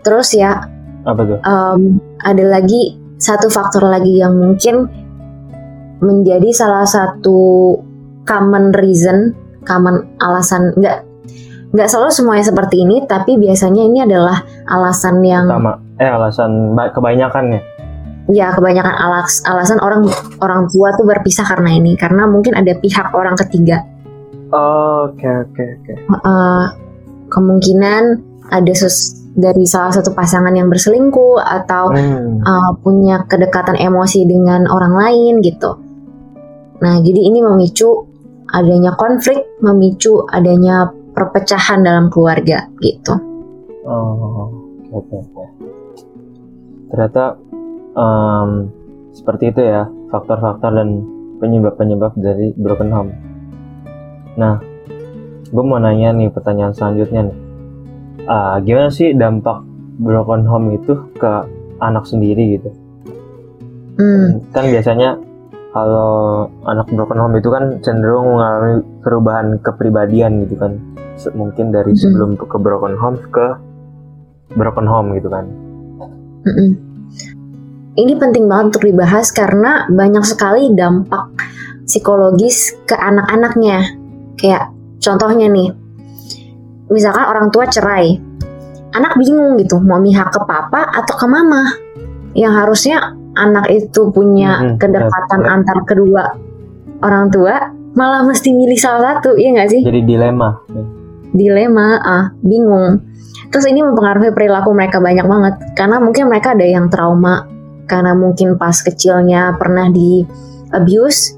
terus 0.06 0.38
ya 0.38 0.70
Apa 1.02 1.26
tuh? 1.26 1.42
um, 1.42 1.98
ada 2.22 2.46
lagi 2.46 2.94
satu 3.18 3.50
faktor 3.50 3.82
lagi 3.90 4.22
yang 4.22 4.38
mungkin 4.38 4.86
menjadi 5.98 6.50
salah 6.52 6.84
satu 6.84 7.72
common 8.28 8.72
reason, 8.76 9.32
common 9.64 10.04
alasan 10.20 10.76
nggak 10.76 11.03
nggak 11.74 11.88
selalu 11.90 12.10
semuanya 12.14 12.44
seperti 12.46 12.86
ini, 12.86 13.02
tapi 13.04 13.34
biasanya 13.34 13.82
ini 13.82 13.98
adalah 14.06 14.46
alasan 14.70 15.18
yang 15.26 15.50
Sama. 15.50 15.74
Eh 15.98 16.06
alasan 16.06 16.78
ba- 16.78 16.94
kebanyakan 16.94 17.58
ya. 17.58 17.60
ya 18.24 18.48
kebanyakan 18.56 18.94
alas, 18.94 19.42
alasan 19.44 19.82
orang 19.82 20.06
orang 20.40 20.70
tua 20.72 20.94
tuh 20.96 21.04
berpisah 21.04 21.44
karena 21.44 21.74
ini, 21.76 21.98
karena 21.98 22.24
mungkin 22.24 22.54
ada 22.56 22.72
pihak 22.78 23.12
orang 23.12 23.34
ketiga. 23.36 23.84
Oke 24.54 25.26
oke 25.26 25.62
oke. 25.82 25.92
Kemungkinan 27.28 28.02
ada 28.54 28.72
sus 28.76 29.18
dari 29.34 29.66
salah 29.66 29.90
satu 29.90 30.14
pasangan 30.14 30.54
yang 30.54 30.70
berselingkuh 30.70 31.42
atau 31.42 31.90
Hmm. 31.90 32.38
uh, 32.46 32.70
punya 32.78 33.26
kedekatan 33.26 33.74
emosi 33.74 34.22
dengan 34.30 34.70
orang 34.70 34.94
lain 34.94 35.42
gitu. 35.42 35.74
Nah, 36.78 37.02
jadi 37.02 37.20
ini 37.28 37.42
memicu 37.42 38.06
adanya 38.54 38.94
konflik, 38.94 39.42
memicu 39.58 40.22
adanya 40.30 40.86
perpecahan 41.14 41.80
dalam 41.80 42.10
keluarga 42.10 42.66
gitu. 42.82 43.14
Oh, 43.86 44.50
oke 44.90 45.14
oke. 45.14 45.44
Ternyata 46.90 47.38
em, 47.94 48.50
seperti 49.14 49.54
itu 49.54 49.60
ya 49.62 49.86
faktor-faktor 50.10 50.74
dan 50.74 51.06
penyebab-penyebab 51.38 52.12
dari 52.18 52.50
broken 52.58 52.90
home. 52.90 53.12
Nah, 54.34 54.58
gue 55.50 55.64
mau 55.64 55.78
nanya 55.78 56.10
nih 56.10 56.30
pertanyaan 56.34 56.74
selanjutnya 56.74 57.30
nih. 57.30 57.38
Ah, 58.26 58.58
gimana 58.58 58.90
sih 58.90 59.14
dampak 59.14 59.62
broken 60.02 60.42
home 60.48 60.74
itu 60.74 60.98
ke 61.14 61.32
anak 61.78 62.06
sendiri 62.08 62.58
gitu? 62.58 62.70
Hmm, 63.94 64.42
Kan 64.50 64.66
biasanya 64.74 65.18
kalau 65.74 66.46
anak 66.70 66.86
broken 66.94 67.18
home 67.18 67.34
itu 67.34 67.50
kan 67.50 67.82
cenderung 67.82 68.38
mengalami 68.38 68.78
perubahan 69.02 69.58
kepribadian 69.58 70.46
gitu 70.46 70.54
kan. 70.54 70.78
Mungkin 71.34 71.74
dari 71.74 71.90
sebelum 71.98 72.38
ke 72.38 72.46
broken 72.58 72.94
home 72.94 73.18
ke 73.34 73.58
broken 74.54 74.86
home 74.86 75.18
gitu 75.18 75.26
kan. 75.26 75.50
Ini 77.94 78.12
penting 78.18 78.46
banget 78.46 78.74
untuk 78.74 78.86
dibahas 78.86 79.34
karena 79.34 79.90
banyak 79.90 80.22
sekali 80.22 80.70
dampak 80.74 81.30
psikologis 81.86 82.74
ke 82.86 82.94
anak-anaknya. 82.94 83.98
Kayak 84.38 84.70
contohnya 85.02 85.46
nih, 85.50 85.74
misalkan 86.90 87.26
orang 87.26 87.50
tua 87.54 87.66
cerai, 87.66 88.18
anak 88.94 89.14
bingung 89.18 89.58
gitu 89.58 89.78
mau 89.82 89.98
mihak 89.98 90.30
ke 90.30 90.38
papa 90.42 90.90
atau 90.90 91.14
ke 91.18 91.26
mama. 91.26 91.82
Yang 92.34 92.52
harusnya 92.62 93.14
anak 93.34 93.66
itu 93.70 94.10
punya 94.14 94.62
Mhm, 94.62 94.78
kedekatan 94.78 95.42
antar 95.46 95.78
kedua 95.86 96.34
orang 97.02 97.28
tua, 97.28 97.70
malah 97.94 98.24
mesti 98.24 98.54
milih 98.54 98.78
salah 98.80 99.18
satu, 99.18 99.36
iya 99.36 99.52
nggak 99.54 99.70
sih? 99.70 99.82
Jadi 99.84 100.00
dilema. 100.06 100.50
dilema, 101.34 101.98
ah, 101.98 102.24
bingung. 102.46 103.02
Terus 103.50 103.66
ini 103.66 103.82
mempengaruhi 103.82 104.30
perilaku 104.30 104.70
mereka 104.70 105.02
banyak 105.02 105.26
banget 105.26 105.54
karena 105.74 105.98
mungkin 105.98 106.30
mereka 106.30 106.54
ada 106.54 106.62
yang 106.62 106.86
trauma 106.86 107.50
karena 107.90 108.14
mungkin 108.14 108.54
pas 108.54 108.78
kecilnya 108.78 109.58
pernah 109.58 109.90
di 109.90 110.22
abuse, 110.70 111.34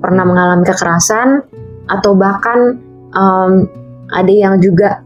pernah 0.00 0.24
mengalami 0.24 0.64
kekerasan 0.64 1.44
atau 1.92 2.16
bahkan 2.16 2.80
um, 3.12 3.68
ada 4.12 4.32
yang 4.32 4.56
juga 4.64 5.04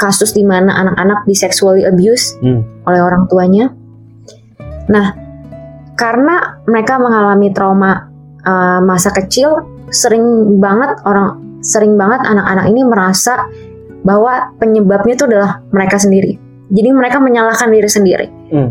kasus 0.00 0.32
di 0.32 0.42
mana 0.42 0.74
anak-anak 0.74 1.28
di 1.28 1.36
sexually 1.36 1.84
abuse 1.84 2.34
Hmm. 2.40 2.64
oleh 2.88 3.00
orang 3.00 3.28
tuanya. 3.28 3.70
Nah, 4.88 5.16
karena 5.94 6.62
mereka 6.66 6.98
mengalami 6.98 7.50
trauma 7.54 8.10
uh, 8.42 8.80
masa 8.82 9.14
kecil, 9.14 9.62
sering 9.90 10.58
banget 10.58 10.98
orang 11.06 11.40
sering 11.64 11.96
banget 11.96 12.20
anak-anak 12.28 12.66
ini 12.68 12.82
merasa 12.84 13.48
bahwa 14.04 14.52
penyebabnya 14.60 15.16
itu 15.16 15.24
adalah 15.24 15.64
mereka 15.72 15.96
sendiri. 15.96 16.36
Jadi 16.68 16.88
mereka 16.92 17.22
menyalahkan 17.22 17.72
diri 17.72 17.88
sendiri. 17.88 18.26
Hmm. 18.52 18.70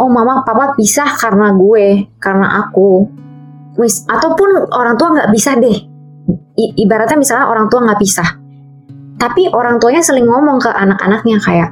Oh 0.00 0.08
mama 0.08 0.40
papa 0.42 0.72
pisah 0.72 1.20
karena 1.20 1.52
gue, 1.52 2.08
karena 2.16 2.64
aku. 2.64 3.06
Wis, 3.76 4.04
ataupun 4.08 4.72
orang 4.72 4.96
tua 4.96 5.08
nggak 5.16 5.30
bisa 5.32 5.56
deh. 5.56 5.78
I- 6.56 6.74
ibaratnya 6.80 7.20
misalnya 7.20 7.48
orang 7.48 7.68
tua 7.68 7.84
nggak 7.84 8.00
pisah. 8.00 8.28
Tapi 9.20 9.52
orang 9.52 9.76
tuanya 9.78 10.00
sering 10.00 10.24
ngomong 10.24 10.58
ke 10.64 10.70
anak-anaknya 10.72 11.36
kayak, 11.44 11.70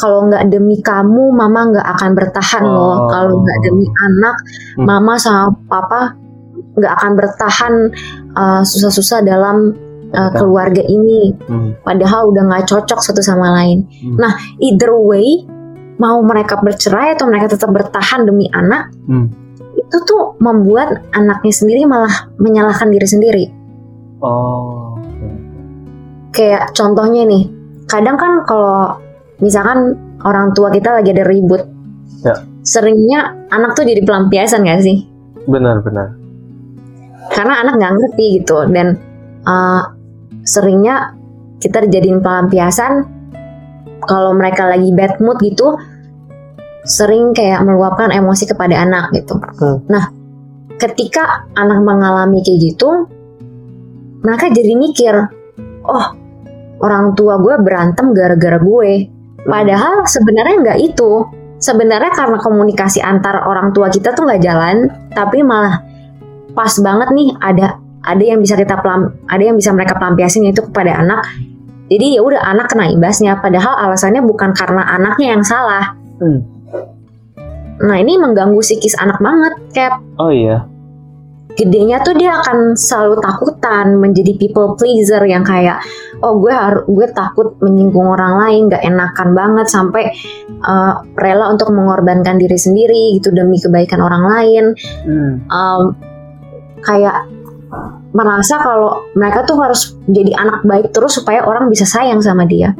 kalau 0.00 0.24
nggak 0.32 0.48
demi 0.48 0.80
kamu, 0.80 1.28
mama 1.36 1.68
nggak 1.68 1.86
akan 2.00 2.10
bertahan 2.16 2.64
loh. 2.64 3.04
Oh. 3.04 3.08
Kalau 3.12 3.44
nggak 3.44 3.58
demi 3.68 3.84
anak, 3.86 4.36
Hmm. 4.80 4.86
mama 4.88 5.14
sama 5.20 5.52
papa 5.68 6.16
nggak 6.80 6.92
akan 6.96 7.12
bertahan 7.18 7.74
uh, 8.32 8.62
susah-susah 8.64 9.20
dalam 9.20 9.76
uh, 10.16 10.30
keluarga 10.32 10.80
ini 10.80 11.36
Hmm. 11.44 11.76
padahal 11.84 12.32
udah 12.32 12.42
nggak 12.48 12.64
cocok 12.64 13.04
satu 13.04 13.20
sama 13.20 13.52
lain. 13.60 13.84
Hmm. 14.00 14.16
Nah, 14.16 14.32
either 14.64 14.96
way, 14.96 15.44
mau 16.00 16.16
mereka 16.24 16.56
bercerai 16.64 17.12
atau 17.20 17.28
mereka 17.28 17.52
tetap 17.52 17.68
bertahan 17.68 18.24
demi 18.24 18.48
anak, 18.56 18.88
Hmm. 19.04 19.28
itu 19.76 19.96
tuh 20.08 20.40
membuat 20.40 21.04
anaknya 21.12 21.52
sendiri 21.52 21.84
malah 21.84 22.32
menyalahkan 22.40 22.88
diri 22.88 23.06
sendiri. 23.06 23.44
Oh. 24.24 24.96
Kayak 26.30 26.72
contohnya 26.78 27.26
nih, 27.26 27.50
kadang 27.90 28.14
kan 28.14 28.46
kalau 28.46 28.96
misalkan 29.40 29.96
orang 30.24 30.52
tua 30.52 30.72
kita 30.72 31.00
lagi 31.00 31.12
ada 31.12 31.24
ribut, 31.26 31.62
Ya. 32.20 32.36
seringnya 32.60 33.48
anak 33.48 33.72
tuh 33.72 33.88
jadi 33.88 34.04
pelampiasan 34.04 34.68
gak 34.68 34.84
sih? 34.84 35.08
Benar-benar. 35.48 36.20
Karena 37.32 37.64
anak 37.64 37.80
nggak 37.80 37.94
ngerti 37.96 38.26
gitu 38.42 38.68
dan 38.68 39.00
uh, 39.48 39.82
seringnya 40.44 41.16
kita 41.60 41.86
dijadiin 41.86 42.20
pelampiasan 42.20 43.06
kalau 44.04 44.32
mereka 44.36 44.68
lagi 44.68 44.90
bad 44.92 45.20
mood 45.20 45.38
gitu 45.40 45.76
sering 46.84 47.36
kayak 47.36 47.60
meluapkan 47.62 48.08
emosi 48.10 48.48
kepada 48.48 48.82
anak 48.82 49.12
gitu. 49.12 49.36
Hmm. 49.36 49.84
Nah, 49.86 50.10
ketika 50.80 51.44
anak 51.54 51.84
mengalami 51.84 52.40
kayak 52.40 52.72
gitu, 52.72 52.88
mereka 54.24 54.48
jadi 54.48 54.72
mikir, 54.74 55.14
oh 55.84 56.06
orang 56.80 57.12
tua 57.12 57.36
gue 57.36 57.54
berantem 57.60 58.16
gara-gara 58.16 58.56
gue. 58.56 59.19
Padahal 59.46 60.04
sebenarnya 60.04 60.56
nggak 60.60 60.80
itu. 60.80 61.12
Sebenarnya 61.60 62.12
karena 62.16 62.40
komunikasi 62.40 63.04
antar 63.04 63.44
orang 63.44 63.76
tua 63.76 63.92
kita 63.92 64.16
tuh 64.16 64.24
nggak 64.24 64.40
jalan, 64.40 64.88
tapi 65.12 65.44
malah 65.44 65.84
pas 66.56 66.72
banget 66.80 67.12
nih 67.12 67.36
ada 67.36 67.76
ada 68.00 68.24
yang 68.24 68.40
bisa 68.40 68.56
kita 68.56 68.80
pelam, 68.80 69.12
ada 69.28 69.42
yang 69.44 69.60
bisa 69.60 69.68
mereka 69.76 69.92
pelampiasin 70.00 70.48
yaitu 70.48 70.64
kepada 70.64 70.96
anak. 71.04 71.20
Jadi 71.90 72.16
ya 72.16 72.20
udah 72.24 72.40
anak 72.40 72.72
kena 72.72 72.88
imbasnya. 72.88 73.36
Padahal 73.44 73.76
alasannya 73.76 74.24
bukan 74.24 74.56
karena 74.56 74.88
anaknya 74.88 75.36
yang 75.36 75.44
salah. 75.44 75.92
Hmm. 76.22 76.40
Nah 77.80 77.96
ini 77.96 78.20
mengganggu 78.20 78.60
psikis 78.60 78.96
anak 78.96 79.18
banget, 79.18 79.52
Cap. 79.74 80.00
Oh 80.20 80.30
iya. 80.32 80.64
Gedenya 81.58 82.00
tuh 82.06 82.14
dia 82.14 82.38
akan 82.40 82.78
selalu 82.78 83.18
takutan 83.18 83.98
menjadi 83.98 84.38
people 84.38 84.78
pleaser 84.78 85.20
yang 85.26 85.42
kayak 85.42 85.82
oh 86.20 86.34
gue 86.40 86.52
harus 86.52 86.84
gue 86.88 87.06
takut 87.12 87.56
menyinggung 87.60 88.06
orang 88.06 88.40
lain, 88.44 88.62
gak 88.68 88.84
enakan 88.84 89.28
banget 89.32 89.66
sampai 89.68 90.12
uh, 90.64 91.00
rela 91.16 91.52
untuk 91.52 91.72
mengorbankan 91.72 92.36
diri 92.36 92.56
sendiri 92.56 93.16
gitu 93.20 93.32
demi 93.32 93.56
kebaikan 93.56 94.00
orang 94.00 94.24
lain. 94.28 94.64
Hmm. 95.04 95.32
Um, 95.48 95.82
kayak 96.84 97.28
merasa 98.10 98.58
kalau 98.58 99.06
mereka 99.14 99.46
tuh 99.46 99.62
harus 99.62 99.94
jadi 100.10 100.34
anak 100.34 100.66
baik 100.66 100.90
terus 100.90 101.22
supaya 101.22 101.46
orang 101.46 101.70
bisa 101.70 101.86
sayang 101.86 102.18
sama 102.18 102.44
dia. 102.44 102.74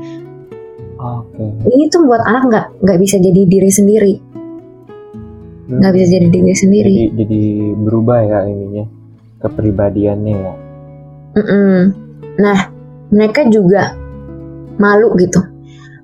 Oke. 1.01 1.45
Ini 1.65 1.89
tuh 1.89 2.05
buat 2.05 2.21
anak 2.27 2.43
nggak 2.51 2.67
nggak 2.85 2.99
bisa 3.01 3.17
jadi 3.17 3.41
diri 3.49 3.71
sendiri, 3.73 4.15
Hmm. 5.71 5.79
nggak 5.79 5.93
bisa 5.95 6.07
jadi 6.19 6.29
diri 6.29 6.55
sendiri. 6.59 6.95
Jadi 7.07 7.15
jadi 7.15 7.43
berubah 7.79 8.19
ya 8.27 8.39
ininya 8.51 8.85
kepribadiannya 9.39 10.35
ya. 10.35 10.55
Mm-mm. 11.39 11.79
Nah, 12.43 12.59
mereka 13.11 13.47
juga 13.47 13.95
malu 14.79 15.13
gitu. 15.19 15.43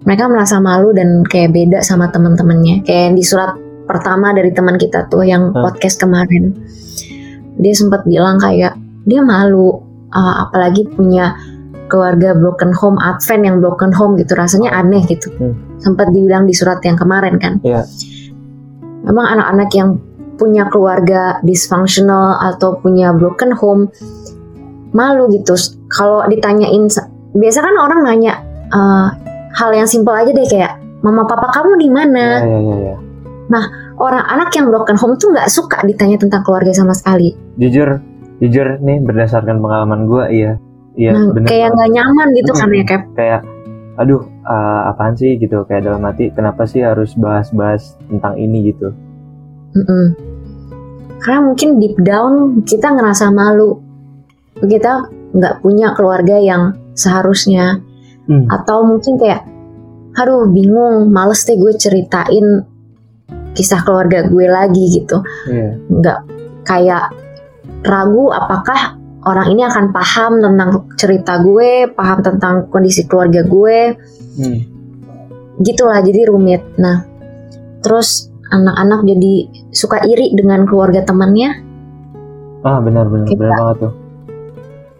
Mereka 0.07 0.31
merasa 0.31 0.63
malu 0.63 0.95
dan 0.95 1.27
kayak 1.27 1.51
beda 1.51 1.79
sama 1.83 2.11
teman-temannya. 2.15 2.87
Kayak 2.87 3.19
di 3.19 3.25
surat 3.27 3.59
pertama 3.87 4.31
dari 4.31 4.55
teman 4.55 4.79
kita 4.79 5.11
tuh 5.11 5.27
yang 5.27 5.51
Hah? 5.51 5.67
podcast 5.67 5.99
kemarin, 5.99 6.55
dia 7.59 7.75
sempat 7.75 8.07
bilang 8.07 8.39
kayak 8.39 8.79
dia 9.07 9.23
malu, 9.23 9.83
uh, 10.11 10.35
apalagi 10.47 10.87
punya 10.95 11.35
keluarga 11.87 12.35
broken 12.35 12.75
home 12.75 12.99
Advent 12.99 13.47
yang 13.47 13.57
broken 13.63 13.95
home 13.95 14.19
gitu 14.19 14.35
rasanya 14.35 14.75
aneh 14.75 15.07
gitu 15.07 15.31
Hmm. 15.39 15.55
sempat 15.79 16.11
dibilang 16.11 16.43
di 16.43 16.55
surat 16.55 16.83
yang 16.83 16.99
kemarin 16.99 17.39
kan 17.39 17.63
Iya. 17.63 17.87
memang 19.07 19.39
anak-anak 19.39 19.71
yang 19.71 19.89
punya 20.35 20.67
keluarga 20.67 21.39
dysfunctional 21.47 22.43
atau 22.43 22.77
punya 22.83 23.15
broken 23.15 23.55
home 23.55 23.87
malu 24.93 25.31
gitu 25.31 25.55
kalau 25.93 26.27
ditanyain 26.27 26.87
biasa 27.37 27.59
kan 27.61 27.75
orang 27.79 28.01
nanya 28.03 28.35
eh, 28.73 29.09
hal 29.57 29.71
yang 29.73 29.89
simpel 29.89 30.13
aja 30.13 30.31
deh 30.33 30.47
kayak 30.49 30.77
mama 31.01 31.23
papa 31.25 31.49
kamu 31.53 31.73
di 31.81 31.89
mana? 31.89 32.43
Iya, 32.43 32.59
iya, 32.59 32.59
iya, 32.61 32.97
iya. 33.51 33.63
orang 33.97 34.25
anak 34.29 34.51
yang 34.53 34.69
broken 34.69 34.99
home 34.99 35.17
tuh 35.17 35.33
nggak 35.33 35.49
suka 35.49 35.81
ditanya 35.87 36.19
tentang 36.21 36.43
keluarga 36.45 36.75
sama 36.75 36.93
sekali. 36.93 37.33
Jujur, 37.57 38.03
jujur 38.43 38.83
nih 38.83 39.01
berdasarkan 39.01 39.63
pengalaman 39.63 40.05
gue, 40.05 40.25
iya. 40.35 40.53
Iya, 40.97 41.13
Nah, 41.13 41.29
bener 41.37 41.49
kayak 41.49 41.69
nggak 41.77 41.91
nyaman 41.93 42.29
gitu 42.33 42.53
kan 42.57 42.69
Mm-mm. 42.73 42.81
ya 42.81 42.85
Cap 42.89 43.03
kayak 43.13 43.41
aduh 44.01 44.23
eh, 44.25 44.81
apaan 44.89 45.13
sih? 45.13 45.37
gitu 45.37 45.69
kayak 45.69 45.85
dalam 45.85 46.01
hati 46.09 46.33
kenapa 46.33 46.65
sih 46.65 46.81
harus 46.81 47.13
bahas-bahas 47.17 48.01
tentang 48.09 48.41
ini? 48.41 48.73
gitu. 48.73 48.97
Mm-mm. 49.77 50.17
karena 51.21 51.41
mungkin 51.53 51.69
deep 51.81 51.97
down 52.01 52.65
kita 52.65 52.93
ngerasa 52.97 53.29
malu. 53.29 53.77
Kita 54.57 55.05
nggak 55.35 55.65
punya 55.65 55.97
keluarga 55.97 56.37
yang 56.39 56.77
seharusnya. 56.95 57.83
Hmm. 58.27 58.51
atau 58.51 58.83
mungkin 58.83 59.23
kayak 59.23 59.47
aduh 60.19 60.51
bingung 60.51 61.15
males 61.15 61.47
deh 61.47 61.55
gue 61.55 61.79
ceritain 61.79 62.67
kisah 63.55 63.87
keluarga 63.87 64.27
gue 64.27 64.47
lagi 64.51 64.83
gitu. 64.91 65.23
Nggak 65.87 66.19
kayak 66.67 67.15
ragu 67.87 68.35
apakah 68.35 68.99
orang 69.23 69.55
ini 69.55 69.63
akan 69.63 69.95
paham 69.95 70.43
tentang 70.43 70.91
cerita 70.99 71.39
gue 71.39 71.87
paham 71.95 72.19
tentang 72.19 72.67
kondisi 72.67 73.07
keluarga 73.07 73.47
gue. 73.47 73.95
Hmm. 74.43 74.59
gitulah 75.63 76.03
jadi 76.03 76.27
rumit. 76.27 76.67
Nah 76.83 77.07
terus 77.87 78.27
anak-anak 78.51 79.07
jadi 79.07 79.35
suka 79.71 80.03
iri 80.03 80.35
dengan 80.35 80.67
keluarga 80.67 81.07
temannya. 81.07 81.63
Ah 82.67 82.83
benar 82.83 83.07
benar. 83.07 83.31
Kita- 83.31 83.39
benar 83.39 83.55
banget 83.55 83.79
tuh 83.87 84.06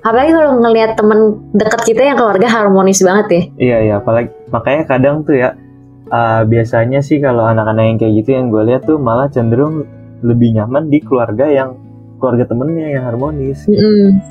apalagi 0.07 0.31
kalau 0.31 0.51
ngelihat 0.63 0.95
teman 0.95 1.19
dekat 1.51 1.81
kita 1.83 2.03
yang 2.07 2.17
keluarga 2.17 2.47
harmonis 2.47 3.03
banget 3.03 3.27
ya. 3.27 3.43
Iya 3.59 3.77
iya. 3.83 3.95
Apalagi 3.99 4.31
makanya 4.55 4.83
kadang 4.87 5.27
tuh 5.27 5.35
ya 5.35 5.59
eh, 6.07 6.43
biasanya 6.47 7.03
sih 7.03 7.19
kalau 7.19 7.43
anak-anak 7.43 7.85
yang 7.91 7.99
kayak 7.99 8.13
gitu 8.23 8.31
yang 8.39 8.47
gue 8.55 8.63
lihat 8.71 8.87
tuh 8.87 9.03
malah 9.03 9.27
cenderung 9.27 9.83
lebih 10.23 10.55
nyaman 10.55 10.87
di 10.87 11.03
keluarga 11.03 11.51
yang 11.51 11.75
keluarga 12.23 12.47
temennya 12.47 12.87
yang 12.95 13.05
harmonis. 13.05 13.67
Mm-mm. 13.67 14.23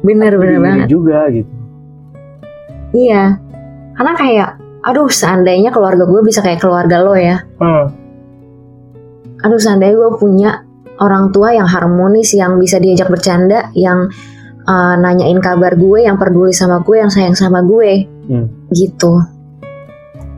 bener 0.00 0.32
bener 0.40 0.56
Iri 0.56 0.64
banget. 0.64 0.86
juga 0.88 1.28
gitu. 1.28 1.52
Iya. 2.96 3.36
Karena 3.92 4.12
kayak 4.16 4.48
aduh 4.80 5.12
seandainya 5.12 5.68
keluarga 5.68 6.08
gue 6.08 6.20
bisa 6.24 6.40
kayak 6.40 6.64
keluarga 6.64 7.04
lo 7.04 7.12
ya. 7.12 7.44
Hmm. 7.60 7.92
aduh 9.40 9.56
seandainya 9.56 9.96
gue 9.96 10.10
punya 10.20 10.50
orang 11.00 11.32
tua 11.32 11.56
yang 11.56 11.64
harmonis 11.64 12.36
yang 12.36 12.60
bisa 12.60 12.76
diajak 12.76 13.08
bercanda 13.08 13.72
yang 13.72 14.12
uh, 14.66 14.94
nanyain 14.98 15.38
kabar 15.38 15.76
gue 15.76 16.04
yang 16.04 16.16
peduli 16.20 16.52
sama 16.52 16.82
gue 16.82 16.96
yang 17.00 17.12
sayang 17.12 17.36
sama 17.36 17.62
gue. 17.64 18.08
Hmm. 18.30 18.46
gitu. 18.70 19.18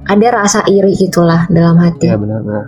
Ada 0.08 0.28
rasa 0.32 0.60
iri 0.66 0.96
gitulah 0.96 1.46
dalam 1.52 1.78
hati. 1.78 2.08
Iya 2.08 2.16
benar 2.18 2.40
benar. 2.42 2.64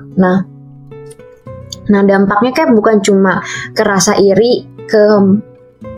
Nah 1.88 2.02
dampaknya 2.04 2.52
kayak 2.52 2.72
bukan 2.72 3.00
cuma 3.04 3.40
ke 3.72 3.82
rasa 3.84 4.16
iri 4.16 4.64
ke 4.84 5.02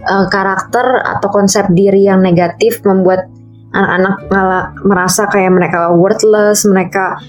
uh, 0.07 0.27
karakter 0.31 1.03
atau 1.03 1.29
konsep 1.31 1.67
diri 1.75 2.07
yang 2.07 2.23
negatif 2.23 2.83
membuat 2.87 3.27
anak-anak 3.75 4.17
malah 4.33 4.65
merasa 4.87 5.29
kayak 5.29 5.53
mereka 5.53 5.93
worthless 5.93 6.65
mereka 6.65 7.21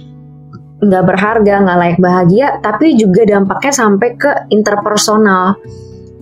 nggak 0.77 1.03
berharga 1.09 1.53
nggak 1.65 1.77
layak 1.81 1.99
bahagia 1.99 2.47
tapi 2.61 2.93
juga 2.93 3.25
dampaknya 3.25 3.73
sampai 3.73 4.09
ke 4.13 4.31
interpersonal 4.53 5.57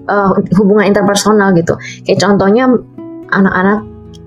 uh, 0.07 0.31
hubungan 0.57 0.89
interpersonal 0.89 1.53
gitu. 1.57 1.77
Kayak 2.05 2.19
contohnya 2.25 2.69
anak-anak 3.31 3.85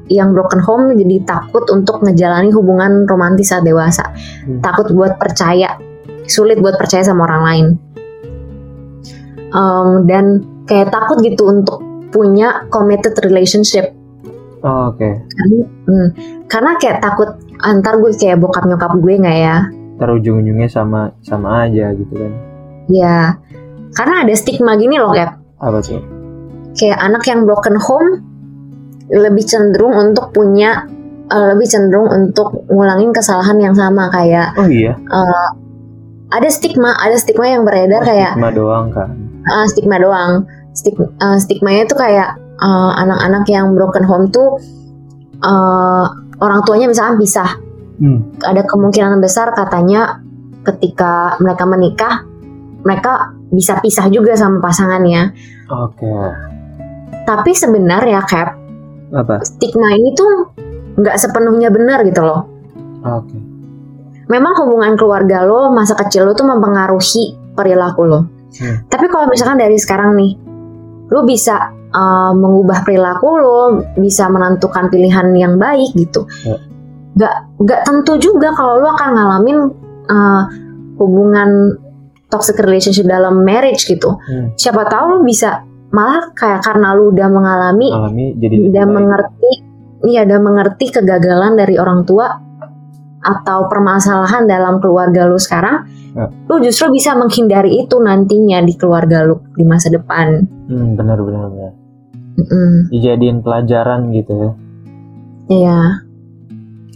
yang 0.08 0.32
broken 0.32 0.60
home 0.64 0.96
jadi 0.96 1.20
takut 1.28 1.68
untuk 1.68 2.00
ngejalani 2.00 2.48
hubungan 2.52 3.04
romantis 3.04 3.52
saat 3.52 3.64
dewasa. 3.64 4.08
Hmm. 4.44 4.64
takut 4.64 4.88
buat 4.92 5.20
percaya 5.20 5.76
sulit 6.28 6.60
buat 6.60 6.76
percaya 6.76 7.04
sama 7.04 7.28
orang 7.28 7.42
lain. 7.44 7.66
Um, 9.48 10.04
dan 10.04 10.44
kayak 10.68 10.92
takut 10.92 11.24
gitu 11.24 11.48
untuk 11.48 11.80
punya 12.12 12.68
committed 12.68 13.16
relationship. 13.24 13.96
Oh, 14.60 14.92
oke. 14.92 15.08
Hmm, 15.88 16.08
karena 16.50 16.76
kayak 16.76 17.00
takut 17.00 17.40
antar 17.64 17.96
gue 17.96 18.12
kayak 18.12 18.42
bokap 18.42 18.68
nyokap 18.68 18.92
gue 19.00 19.14
nggak 19.16 19.38
ya? 19.38 19.56
Ntar 19.96 20.08
ujung-ujungnya 20.20 20.68
sama 20.68 21.16
sama 21.24 21.64
aja 21.64 21.96
gitu 21.96 22.12
kan. 22.12 22.32
Ya 22.88 23.40
karena 23.96 24.26
ada 24.26 24.34
stigma 24.36 24.76
gini 24.76 25.00
loh 25.00 25.16
kayak 25.16 25.37
apa 25.58 25.78
tuh 25.82 26.02
kayak 26.78 26.98
anak 26.98 27.22
yang 27.26 27.46
broken 27.46 27.76
home 27.78 28.10
lebih 29.08 29.44
cenderung 29.46 29.96
untuk 29.96 30.30
punya 30.30 30.86
eh, 31.30 31.46
lebih 31.54 31.66
cenderung 31.66 32.08
untuk 32.12 32.66
ngulangin 32.68 33.10
kesalahan 33.10 33.58
yang 33.58 33.74
sama 33.74 34.10
kayak 34.12 34.54
oh 34.58 34.68
iya 34.68 34.94
eh, 34.94 35.48
ada 36.28 36.48
stigma 36.52 36.94
ada 37.00 37.16
stigma 37.16 37.48
yang 37.48 37.64
beredar 37.64 38.04
kayak 38.04 38.36
cuma 38.36 38.52
doang 38.52 38.92
kan 38.92 39.28
uh, 39.48 39.64
stigma 39.66 39.96
doang. 39.98 40.44
Stig, 40.76 40.94
uh, 40.98 41.38
stigmanya 41.40 41.88
itu 41.88 41.96
kayak 41.96 42.38
uh, 42.60 42.92
anak-anak 43.00 43.44
yang 43.50 43.74
broken 43.74 44.04
home 44.04 44.26
tuh 44.30 44.60
uh, 45.42 46.06
orang 46.38 46.60
tuanya 46.68 46.86
misalkan 46.86 47.18
pisah. 47.18 47.58
Hmm. 47.98 48.30
Ada 48.38 48.62
kemungkinan 48.68 49.18
besar 49.18 49.50
katanya 49.56 50.22
ketika 50.62 51.34
mereka 51.42 51.64
menikah 51.66 52.14
mereka 52.86 53.34
bisa 53.48 53.80
pisah 53.80 54.06
juga 54.12 54.36
sama 54.36 54.60
pasangannya. 54.60 55.32
oke 55.68 56.12
Tapi 57.28 57.52
sebenarnya 57.52 58.24
Cap, 58.24 58.56
apa 59.12 59.44
stigma 59.44 59.92
ini 59.92 60.16
tuh 60.16 60.52
nggak 60.98 61.16
sepenuhnya 61.16 61.68
benar 61.68 62.04
gitu 62.04 62.24
loh. 62.24 62.48
oke 63.04 63.48
Memang 64.28 64.52
hubungan 64.60 64.92
keluarga 65.00 65.48
lo 65.48 65.72
masa 65.72 65.96
kecil 65.96 66.28
lo 66.28 66.36
tuh 66.36 66.44
mempengaruhi 66.44 67.56
perilaku 67.56 68.02
lo. 68.04 68.20
Hmm. 68.60 68.84
Tapi 68.84 69.08
kalau 69.08 69.24
misalkan 69.32 69.56
dari 69.56 69.80
sekarang 69.80 70.12
nih, 70.20 70.36
lo 71.08 71.24
bisa 71.24 71.72
uh, 71.72 72.36
mengubah 72.36 72.84
perilaku 72.84 73.28
lo, 73.40 73.60
bisa 73.96 74.28
menentukan 74.28 74.92
pilihan 74.92 75.32
yang 75.32 75.56
baik 75.56 75.96
gitu. 75.96 76.28
Ya. 76.44 76.60
Gak 77.18 77.34
gak 77.64 77.80
tentu 77.88 78.20
juga 78.20 78.52
kalau 78.52 78.84
lo 78.84 78.92
akan 78.92 79.10
ngalamin 79.16 79.58
uh, 80.12 80.42
hubungan 81.00 81.80
toxic 82.28 82.60
relationship 82.60 83.04
dalam 83.04 83.42
marriage 83.42 83.84
gitu. 83.84 84.16
Hmm. 84.16 84.52
Siapa 84.54 84.84
tahu 84.84 85.04
lo 85.08 85.18
bisa 85.20 85.64
malah 85.88 86.32
kayak 86.32 86.60
karena 86.60 86.92
lo 86.92 87.08
udah 87.08 87.28
mengalami 87.28 87.88
alami 87.88 88.36
jadi 88.36 88.68
udah 88.68 88.84
baik. 88.84 88.92
mengerti 88.92 89.52
iya 90.04 90.20
udah 90.28 90.36
mengerti 90.38 90.86
kegagalan 90.92 91.56
dari 91.56 91.80
orang 91.80 92.04
tua 92.04 92.28
atau 93.18 93.66
permasalahan 93.66 94.44
dalam 94.44 94.78
keluarga 94.78 95.24
lu 95.24 95.40
sekarang 95.40 95.88
Ya. 96.08 96.24
lu 96.50 96.58
justru 96.58 96.88
bisa 96.90 97.12
menghindari 97.14 97.78
itu 97.78 97.94
nantinya 97.96 98.58
di 98.60 98.74
keluarga 98.74 99.22
lu 99.22 99.38
di 99.54 99.62
masa 99.62 99.88
depan 99.88 100.40
hmm, 100.66 100.96
benar 100.96 101.20
benar 101.20 101.46
benar 101.46 101.72
Mm-mm. 102.34 102.90
dijadiin 102.90 103.38
pelajaran 103.40 104.10
gitu 104.10 104.32
ya 104.34 104.50
Iya 105.48 105.80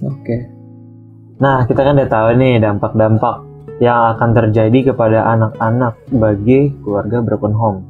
Oke. 0.02 0.36
Nah, 1.38 1.62
kita 1.62 1.80
kan 1.80 1.94
udah 1.94 2.10
tahu 2.10 2.28
nih 2.34 2.58
dampak-dampak 2.58 3.34
yang 3.82 4.14
akan 4.14 4.30
terjadi 4.30 4.94
kepada 4.94 5.26
anak-anak 5.34 5.98
bagi 6.14 6.70
keluarga 6.86 7.18
broken 7.18 7.50
home. 7.50 7.80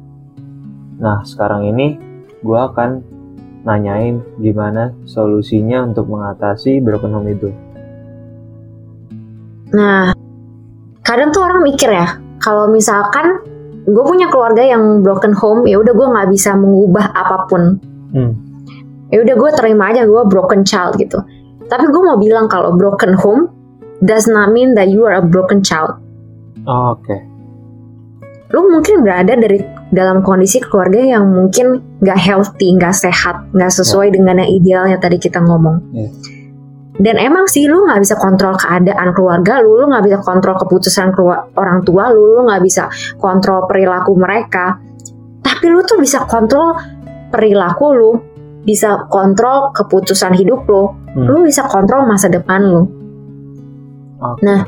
Nah, 0.97 1.21
sekarang 1.21 1.69
ini 1.69 2.01
gue 2.41 2.57
akan 2.57 3.05
nanyain 3.63 4.19
gimana 4.41 4.91
solusinya 5.07 5.85
untuk 5.87 6.09
mengatasi 6.09 6.83
broken 6.83 7.13
home 7.13 7.29
itu. 7.31 7.49
nah 9.73 10.13
kadang 11.01 11.33
tuh 11.33 11.41
orang 11.49 11.65
mikir 11.65 11.89
ya 11.89 12.21
kalau 12.37 12.69
misalkan 12.69 13.41
gue 13.89 14.03
punya 14.05 14.29
keluarga 14.29 14.61
yang 14.61 15.01
broken 15.01 15.33
home 15.33 15.65
ya 15.65 15.81
udah 15.81 15.97
gue 15.97 16.07
nggak 16.13 16.29
bisa 16.29 16.53
mengubah 16.53 17.09
apa 17.09 17.49
pun 17.49 17.81
Hmm. 18.13 18.37
ya 19.09 19.25
udah 19.25 19.33
gue 19.33 19.49
terima 19.57 19.89
aja 19.89 20.05
gue 20.05 20.21
broken 20.29 20.61
child 20.61 20.93
gitu 21.01 21.17
tapi 21.65 21.89
gue 21.89 22.01
mau 22.05 22.21
bilang 22.21 22.45
kalau 22.45 22.77
broken 22.77 23.17
home 23.17 23.49
does 24.03 24.27
not 24.27 24.51
mean 24.51 24.75
that 24.75 24.91
you 24.91 25.07
are 25.07 25.15
a 25.15 25.23
broken 25.23 25.63
child 25.63 25.97
Oh, 26.63 26.95
Oke. 26.95 27.15
lu 28.53 28.69
mungkin 28.69 29.01
berada 29.01 29.33
dari 29.33 29.59
dalam 29.89 30.21
kondisi 30.21 30.61
keluarga 30.61 31.01
yang 31.01 31.25
mungkin 31.25 31.97
nggak 31.99 32.19
healthy, 32.21 32.77
nggak 32.77 32.93
sehat, 32.93 33.49
nggak 33.49 33.73
sesuai 33.73 34.13
dengan 34.13 34.41
yang 34.41 34.51
idealnya 34.53 34.97
tadi 34.97 35.17
kita 35.17 35.41
ngomong. 35.41 35.77
Iya. 35.91 36.09
Dan 36.93 37.17
emang 37.17 37.49
sih 37.49 37.65
lu 37.65 37.81
nggak 37.83 38.05
bisa 38.05 38.13
kontrol 38.15 38.53
keadaan 38.53 39.09
keluarga 39.11 39.57
lu, 39.57 39.81
lu 39.81 39.85
nggak 39.89 40.05
bisa 40.05 40.17
kontrol 40.21 40.53
keputusan 40.55 41.09
kelua- 41.11 41.49
orang 41.57 41.81
tua 41.81 42.13
lu, 42.13 42.37
lu 42.37 42.45
nggak 42.45 42.61
bisa 42.61 42.85
kontrol 43.17 43.65
perilaku 43.65 44.13
mereka. 44.13 44.77
Tapi 45.41 45.65
lu 45.73 45.81
tuh 45.81 45.97
bisa 45.97 46.21
kontrol 46.29 46.77
perilaku 47.27 47.85
lu 47.91 48.11
bisa 48.61 49.09
kontrol 49.09 49.73
keputusan 49.73 50.37
hidup 50.37 50.63
lo, 50.69 50.93
Hmm. 51.17 51.25
lu 51.25 51.41
bisa 51.43 51.65
kontrol 51.65 52.05
masa 52.05 52.29
depan 52.29 52.61
lo. 52.61 52.85
Oke, 54.23 54.39
Nah. 54.43 54.61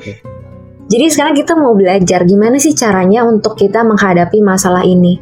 Jadi 0.86 1.06
sekarang 1.10 1.34
kita 1.34 1.58
mau 1.58 1.74
belajar 1.74 2.22
gimana 2.30 2.62
sih 2.62 2.78
caranya 2.78 3.26
untuk 3.26 3.58
kita 3.58 3.82
menghadapi 3.82 4.38
masalah 4.46 4.86
ini. 4.86 5.18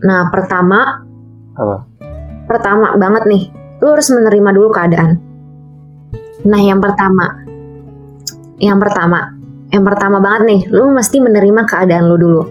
Nah, 0.00 0.32
pertama, 0.32 1.04
Apa? 1.52 1.76
pertama 2.48 2.96
banget 2.96 3.28
nih, 3.28 3.42
lu 3.84 3.92
harus 3.92 4.08
menerima 4.08 4.50
dulu 4.56 4.68
keadaan. 4.72 5.20
Nah, 6.48 6.60
yang 6.64 6.80
pertama, 6.80 7.44
yang 8.56 8.80
pertama, 8.80 9.36
yang 9.68 9.84
pertama 9.84 10.18
banget 10.24 10.42
nih, 10.48 10.60
lu 10.72 10.88
mesti 10.96 11.20
menerima 11.20 11.62
keadaan 11.68 12.04
lu 12.08 12.16
dulu. 12.16 12.42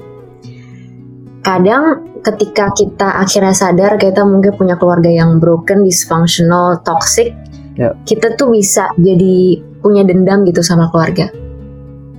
Kadang 1.41 2.13
ketika 2.21 2.69
kita 2.69 3.17
akhirnya 3.17 3.57
sadar 3.57 3.97
kita 3.97 4.21
mungkin 4.21 4.53
punya 4.53 4.77
keluarga 4.77 5.09
yang 5.09 5.41
broken, 5.41 5.81
dysfunctional, 5.81 6.85
toxic, 6.85 7.33
Ya. 7.79 7.95
kita 8.03 8.35
tuh 8.35 8.51
bisa 8.51 8.91
jadi 8.99 9.63
punya 9.79 10.03
dendam 10.03 10.43
gitu 10.43 10.59
sama 10.59 10.91
keluarga 10.91 11.31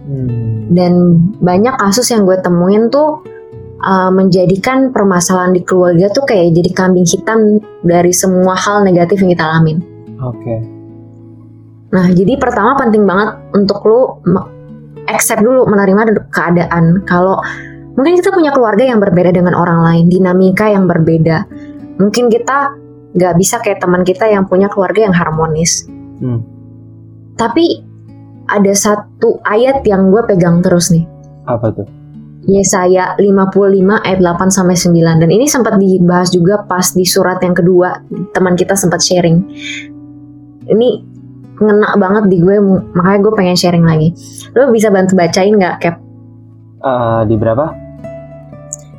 Hmm. 0.03 0.75
dan 0.75 0.93
banyak 1.39 1.79
kasus 1.79 2.11
yang 2.11 2.27
gue 2.27 2.35
temuin 2.43 2.91
tuh 2.91 3.23
uh, 3.87 4.11
menjadikan 4.11 4.91
permasalahan 4.91 5.55
di 5.55 5.63
keluarga 5.63 6.11
tuh 6.11 6.27
kayak 6.27 6.59
jadi 6.59 6.71
kambing 6.75 7.07
hitam 7.07 7.63
dari 7.87 8.11
semua 8.11 8.59
hal 8.59 8.83
negatif 8.83 9.23
yang 9.23 9.31
kita 9.31 9.47
alamin. 9.47 9.79
Oke. 10.19 10.55
Nah, 11.93 12.09
jadi 12.11 12.35
pertama 12.35 12.75
penting 12.75 13.05
banget 13.05 13.37
untuk 13.55 13.79
lu 13.85 14.01
accept 15.07 15.45
dulu 15.45 15.71
menerima 15.71 16.29
keadaan 16.35 17.05
kalau 17.05 17.39
mungkin 17.95 18.17
kita 18.19 18.33
punya 18.33 18.51
keluarga 18.51 18.83
yang 18.83 18.99
berbeda 18.99 19.31
dengan 19.31 19.55
orang 19.55 19.87
lain, 19.87 20.05
dinamika 20.09 20.67
yang 20.67 20.91
berbeda. 20.91 21.45
Mungkin 22.01 22.27
kita 22.33 22.75
nggak 23.13 23.35
bisa 23.37 23.61
kayak 23.61 23.81
teman 23.81 24.03
kita 24.03 24.29
yang 24.29 24.49
punya 24.49 24.73
keluarga 24.73 25.09
yang 25.09 25.15
harmonis. 25.17 25.89
Hmm. 26.21 26.41
Tapi 27.37 27.85
ada 28.49 28.73
satu 28.73 29.41
ayat 29.45 29.85
yang 29.89 30.13
gue 30.13 30.23
pegang 30.29 30.61
terus 30.61 30.93
nih. 30.93 31.05
Apa 31.49 31.73
tuh? 31.73 31.89
Yesaya 32.43 33.15
55 33.23 34.03
ayat 34.03 34.19
8 34.19 34.51
sampai 34.51 34.75
9 34.75 35.23
dan 35.23 35.31
ini 35.31 35.47
sempat 35.47 35.79
dibahas 35.79 36.35
juga 36.35 36.67
pas 36.67 36.91
di 36.91 37.07
surat 37.07 37.39
yang 37.39 37.55
kedua 37.55 38.03
teman 38.35 38.59
kita 38.59 38.75
sempat 38.75 38.99
sharing. 38.99 39.47
Ini 40.67 40.89
ngena 41.63 41.95
banget 41.95 42.27
di 42.27 42.43
gue 42.43 42.59
makanya 42.99 43.19
gue 43.23 43.33
pengen 43.39 43.55
sharing 43.55 43.87
lagi. 43.87 44.11
Lo 44.59 44.75
bisa 44.75 44.91
bantu 44.91 45.15
bacain 45.15 45.55
nggak 45.55 45.77
Cap? 45.79 45.97
Eh, 46.83 47.21
di 47.31 47.35
berapa? 47.39 47.65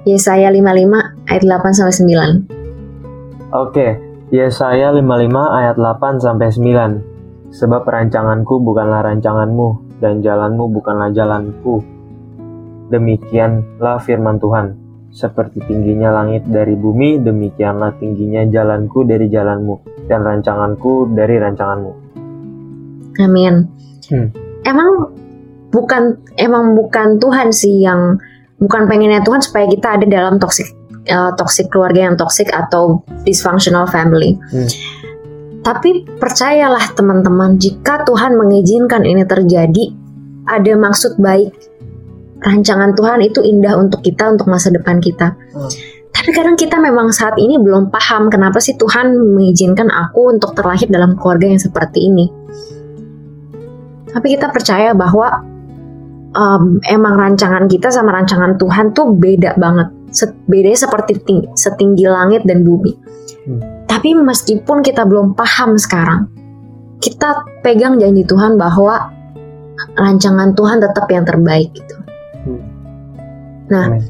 Yesaya 0.08 0.48
55 0.48 1.28
ayat 1.28 1.44
8 1.44 1.76
sampai 1.76 1.96
9. 2.48 2.63
Oke, 3.54 4.02
Yesaya 4.34 4.90
55 4.90 5.30
ayat 5.30 5.78
8 5.78 6.18
sampai 6.18 6.50
9. 6.50 7.54
Sebab 7.54 7.86
rancanganku 7.86 8.58
bukanlah 8.58 9.06
rancanganmu 9.06 10.02
dan 10.02 10.26
jalanmu 10.26 10.74
bukanlah 10.74 11.14
jalanku. 11.14 11.86
Demikianlah 12.90 14.02
firman 14.02 14.42
Tuhan. 14.42 14.74
Seperti 15.14 15.62
tingginya 15.70 16.10
langit 16.10 16.50
dari 16.50 16.74
bumi, 16.74 17.22
demikianlah 17.22 17.94
tingginya 18.02 18.42
jalanku 18.50 19.06
dari 19.06 19.30
jalanmu 19.30 20.10
dan 20.10 20.26
rancanganku 20.26 21.14
dari 21.14 21.38
rancanganmu. 21.38 21.92
Amin. 23.22 23.70
Hmm. 24.10 24.34
Emang 24.66 25.14
bukan 25.70 26.18
emang 26.42 26.74
bukan 26.74 27.22
Tuhan 27.22 27.54
sih 27.54 27.86
yang 27.86 28.18
bukan 28.58 28.90
pengennya 28.90 29.22
Tuhan 29.22 29.46
supaya 29.46 29.70
kita 29.70 30.02
ada 30.02 30.06
dalam 30.10 30.42
toxic 30.42 30.74
eh, 31.06 31.32
toxic 31.36 31.70
keluarga 31.70 32.12
yang 32.12 32.16
toxic 32.16 32.50
atau 32.52 33.04
dysfunctional 33.28 33.88
family. 33.88 34.40
Hmm. 34.52 34.70
Tapi 35.64 36.04
percayalah 36.20 36.92
teman-teman, 36.92 37.56
jika 37.56 38.04
Tuhan 38.04 38.36
mengizinkan 38.36 39.08
ini 39.08 39.24
terjadi, 39.24 39.96
ada 40.44 40.74
maksud 40.76 41.16
baik. 41.24 41.56
Rancangan 42.44 42.92
Tuhan 43.00 43.24
itu 43.24 43.40
indah 43.40 43.80
untuk 43.80 44.04
kita, 44.04 44.28
untuk 44.28 44.52
masa 44.52 44.68
depan 44.68 45.00
kita. 45.00 45.40
Hmm. 45.56 45.72
Tapi 46.14 46.30
kadang 46.36 46.56
kita 46.60 46.78
memang 46.78 47.10
saat 47.10 47.40
ini 47.40 47.58
belum 47.58 47.90
paham 47.90 48.30
kenapa 48.30 48.62
sih 48.62 48.78
Tuhan 48.78 49.18
mengizinkan 49.34 49.90
aku 49.90 50.36
untuk 50.36 50.54
terlahir 50.54 50.86
dalam 50.92 51.18
keluarga 51.18 51.50
yang 51.50 51.60
seperti 51.60 52.12
ini. 52.12 52.30
Tapi 54.14 54.28
kita 54.38 54.54
percaya 54.54 54.94
bahwa 54.94 55.42
um, 56.38 56.78
emang 56.86 57.18
rancangan 57.18 57.66
kita 57.66 57.90
sama 57.90 58.14
rancangan 58.14 58.62
Tuhan 58.62 58.94
tuh 58.94 59.10
beda 59.18 59.58
banget. 59.58 59.90
Bedanya 60.46 60.78
seperti 60.78 61.14
ting- 61.26 61.50
setinggi 61.58 62.06
langit 62.06 62.46
dan 62.46 62.62
bumi. 62.62 62.94
Hmm. 63.50 63.62
Tapi 63.90 64.14
meskipun 64.14 64.86
kita 64.86 65.04
belum 65.04 65.34
paham 65.34 65.76
sekarang, 65.76 66.30
kita 67.02 67.44
pegang 67.66 68.00
janji 68.00 68.24
Tuhan 68.24 68.56
bahwa 68.56 69.12
rancangan 69.98 70.54
Tuhan 70.54 70.80
tetap 70.80 71.06
yang 71.10 71.26
terbaik 71.26 71.74
gitu. 71.74 71.96
Hmm. 72.46 72.62
Nah, 73.68 73.86
Amin. 73.90 74.04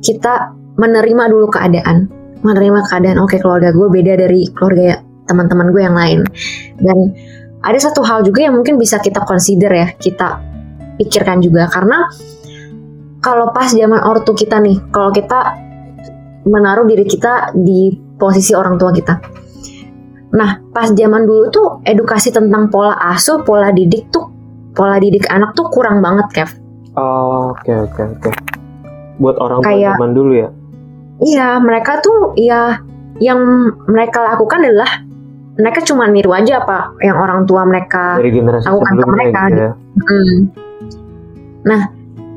kita 0.00 0.56
menerima 0.76 1.24
dulu 1.30 1.46
keadaan, 1.52 2.08
menerima 2.40 2.80
keadaan. 2.88 3.20
Oke, 3.22 3.38
keluarga 3.38 3.70
gue 3.70 3.88
beda 3.88 4.16
dari 4.16 4.48
keluarga 4.50 5.00
teman-teman 5.28 5.70
gue 5.70 5.82
yang 5.82 5.96
lain. 5.96 6.20
Dan 6.80 7.12
ada 7.62 7.78
satu 7.78 8.04
hal 8.06 8.22
juga 8.22 8.46
yang 8.46 8.54
mungkin 8.54 8.78
bisa 8.78 8.98
kita 9.02 9.24
consider 9.26 9.70
ya, 9.72 9.88
kita 9.96 10.40
pikirkan 10.96 11.44
juga 11.44 11.68
karena 11.68 12.08
kalau 13.26 13.50
pas 13.50 13.66
zaman 13.66 13.98
ortu 14.06 14.38
kita 14.38 14.62
nih, 14.62 14.78
kalau 14.94 15.10
kita 15.10 15.58
menaruh 16.46 16.86
diri 16.86 17.02
kita 17.02 17.50
di 17.58 17.90
posisi 18.14 18.54
orang 18.54 18.78
tua 18.78 18.94
kita. 18.94 19.18
Nah, 20.30 20.62
pas 20.70 20.94
zaman 20.94 21.26
dulu 21.26 21.50
tuh 21.50 21.66
edukasi 21.82 22.30
tentang 22.30 22.70
pola 22.70 22.94
asuh, 22.94 23.42
pola 23.42 23.74
didik 23.74 24.14
tuh, 24.14 24.30
pola 24.78 25.02
didik 25.02 25.26
anak 25.26 25.58
tuh 25.58 25.66
kurang 25.74 25.98
banget, 25.98 26.26
Kev. 26.30 26.50
Oh, 26.94 27.50
Oke 27.50 27.74
oke 27.74 28.02
oke. 28.14 28.30
Buat 29.18 29.36
orang 29.42 29.58
tua 29.66 29.74
zaman 29.74 30.10
dulu 30.14 30.32
ya. 30.38 30.48
Iya, 31.18 31.58
mereka 31.58 31.98
tuh 31.98 32.38
ya 32.38 32.78
yang 33.18 33.42
mereka 33.90 34.22
lakukan 34.22 34.62
adalah 34.62 35.02
mereka 35.56 35.80
cuma 35.82 36.04
niru 36.06 36.30
aja 36.36 36.62
apa 36.62 36.94
yang 37.02 37.18
orang 37.18 37.42
tua 37.48 37.66
mereka. 37.66 38.22
Dari 38.22 38.30
generasi 38.30 38.70
Lakukan 38.70 38.94
ke 38.94 39.06
mereka, 39.10 39.40
gitu 39.50 39.58
ya. 39.58 39.72
Hmm. 39.74 40.36
Nah, 41.66 41.80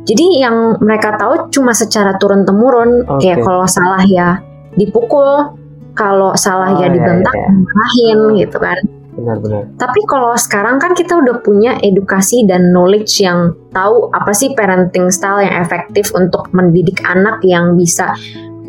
jadi 0.09 0.25
yang 0.49 0.55
mereka 0.81 1.13
tahu 1.21 1.53
cuma 1.53 1.77
secara 1.77 2.17
turun 2.17 2.41
temurun, 2.41 3.05
Oke. 3.05 3.21
kayak 3.29 3.45
kalau 3.45 3.69
salah 3.69 4.01
ya 4.09 4.41
dipukul, 4.73 5.53
kalau 5.93 6.33
salah 6.33 6.73
Oh, 6.73 6.81
ya 6.81 6.89
iya, 6.89 6.95
dibentak, 6.97 7.35
iya. 7.37 7.47
dimarahin 7.53 8.19
gitu 8.41 8.57
kan. 8.57 8.77
Benar-benar. 9.19 9.61
Tapi 9.75 9.99
kalau 10.07 10.31
sekarang 10.39 10.79
kan 10.79 10.95
kita 10.95 11.19
udah 11.19 11.43
punya 11.43 11.75
edukasi 11.83 12.47
dan 12.47 12.71
knowledge 12.71 13.19
yang 13.19 13.51
tahu 13.75 14.07
apa 14.15 14.31
sih 14.31 14.55
parenting 14.55 15.11
style 15.11 15.43
yang 15.43 15.59
efektif 15.59 16.09
untuk 16.15 16.47
mendidik 16.55 17.03
anak 17.03 17.43
yang 17.43 17.75
bisa 17.75 18.15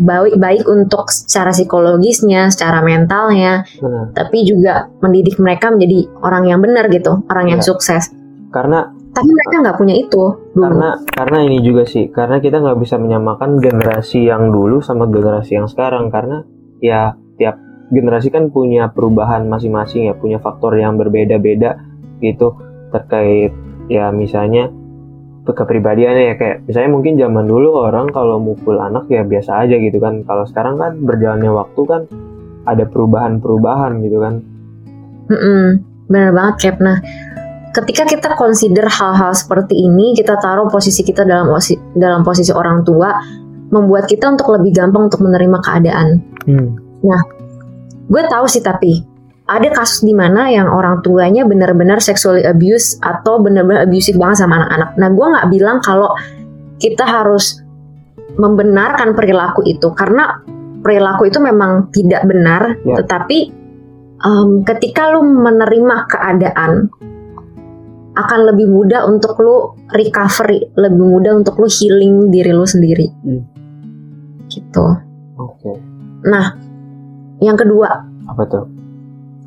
baik 0.00 0.35
baik 0.40 0.64
untuk 0.66 1.12
secara 1.12 1.53
psikologisnya, 1.53 2.48
secara 2.50 2.81
mentalnya, 2.81 3.62
Benar. 3.79 4.16
tapi 4.16 4.42
juga 4.48 4.88
mendidik 5.05 5.37
mereka 5.38 5.70
menjadi 5.70 6.09
orang 6.24 6.48
yang 6.48 6.59
benar 6.64 6.88
gitu, 6.88 7.20
orang 7.31 7.46
yang 7.53 7.61
Iya. 7.62 7.68
sukses. 7.70 8.11
Karena 8.50 8.90
Tapi 9.20 9.30
mereka 9.37 9.56
nggak 9.61 9.78
punya 9.78 9.94
itu 10.00 10.24
dulu. 10.56 10.64
karena 10.64 10.88
karena 11.12 11.38
ini 11.44 11.59
juga 11.61 11.85
sih 11.85 12.09
karena 12.09 12.40
kita 12.40 12.56
nggak 12.64 12.78
bisa 12.80 12.96
menyamakan 12.96 13.61
generasi 13.61 14.24
yang 14.24 14.48
dulu 14.48 14.80
sama 14.80 15.04
generasi 15.12 15.61
yang 15.61 15.68
sekarang. 15.68 16.09
Karena 16.09 16.40
ya 16.80 17.12
tiap 17.37 17.61
generasi 17.92 18.33
kan 18.33 18.48
punya 18.48 18.88
perubahan 18.88 19.44
masing-masing 19.44 20.09
ya 20.09 20.14
punya 20.16 20.40
faktor 20.40 20.72
yang 20.80 20.96
berbeda-beda 20.96 21.76
gitu. 22.24 22.56
Terkait 22.90 23.52
ya 23.92 24.09
misalnya 24.09 24.72
kepribadiannya 25.50 26.24
ya 26.30 26.35
kayak 26.38 26.56
misalnya 26.70 26.90
mungkin 26.94 27.18
zaman 27.18 27.44
dulu 27.50 27.74
orang 27.83 28.06
kalau 28.14 28.38
mukul 28.38 28.78
anak 28.78 29.11
ya 29.11 29.26
biasa 29.26 29.66
aja 29.66 29.76
gitu 29.76 30.00
kan. 30.00 30.24
Kalau 30.24 30.48
sekarang 30.48 30.80
kan 30.80 30.92
berjalannya 31.04 31.52
waktu 31.52 31.83
kan 31.85 32.02
ada 32.64 32.85
perubahan-perubahan 32.87 34.00
gitu 34.04 34.18
kan. 34.20 34.35
Mm-mm, 35.30 35.66
bener 36.11 36.30
banget 36.35 36.54
Cap. 36.59 36.76
Nah, 36.83 36.98
ketika 37.70 38.02
kita 38.06 38.35
consider 38.35 38.87
hal-hal 38.87 39.30
seperti 39.35 39.74
ini, 39.78 40.14
kita 40.16 40.38
taruh 40.38 40.66
posisi 40.70 41.02
kita 41.06 41.22
dalam 41.22 41.50
posisi, 41.50 41.78
dalam 41.94 42.20
posisi 42.26 42.50
orang 42.50 42.83
tua, 42.83 43.14
membuat 43.70 44.11
kita 44.11 44.35
untuk 44.35 44.50
lebih 44.59 44.74
gampang 44.74 45.06
untuk 45.06 45.22
menerima 45.22 45.59
keadaan. 45.62 46.09
Gue 48.11 48.22
tahu 48.26 48.44
sih 48.50 48.59
tapi 48.59 49.06
ada 49.46 49.66
kasus 49.70 50.02
di 50.02 50.14
mana 50.14 50.50
yang 50.50 50.66
orang 50.66 51.02
tuanya 51.02 51.46
benar-benar 51.46 52.02
sexually 52.02 52.42
abuse 52.42 52.98
atau 53.02 53.38
benar-benar 53.38 53.87
abusive 53.87 54.18
banget 54.18 54.42
sama 54.46 54.62
anak-anak. 54.62 54.90
Nah, 54.98 55.09
gue 55.14 55.26
nggak 55.26 55.48
bilang 55.50 55.76
kalau 55.83 56.11
kita 56.83 57.06
harus 57.06 57.62
membenarkan 58.38 59.14
perilaku 59.14 59.62
itu 59.66 59.90
karena 59.94 60.42
perilaku 60.83 61.30
itu 61.30 61.38
memang 61.42 61.90
tidak 61.94 62.22
benar, 62.26 62.78
Ya. 62.83 63.02
tetapi 63.02 63.38
em, 64.22 64.50
ketika 64.66 65.11
lu 65.14 65.22
menerima 65.22 65.96
keadaan 66.11 66.90
akan 68.18 68.40
lebih 68.51 68.66
mudah 68.66 69.07
untuk 69.07 69.38
lu 69.38 69.79
recovery, 69.94 70.66
lebih 70.75 71.05
mudah 71.05 71.33
untuk 71.38 71.55
lu 71.59 71.70
healing 71.70 72.31
diri 72.35 72.51
lu 72.51 72.66
sendiri. 72.66 73.07
Hmm. 73.23 73.42
Gitu. 74.51 74.87
oke 75.38 75.73
Nah, 76.27 76.59
Yang 77.40 77.64
kedua 77.64 78.05
Apa 78.29 78.42
tuh? 78.51 78.66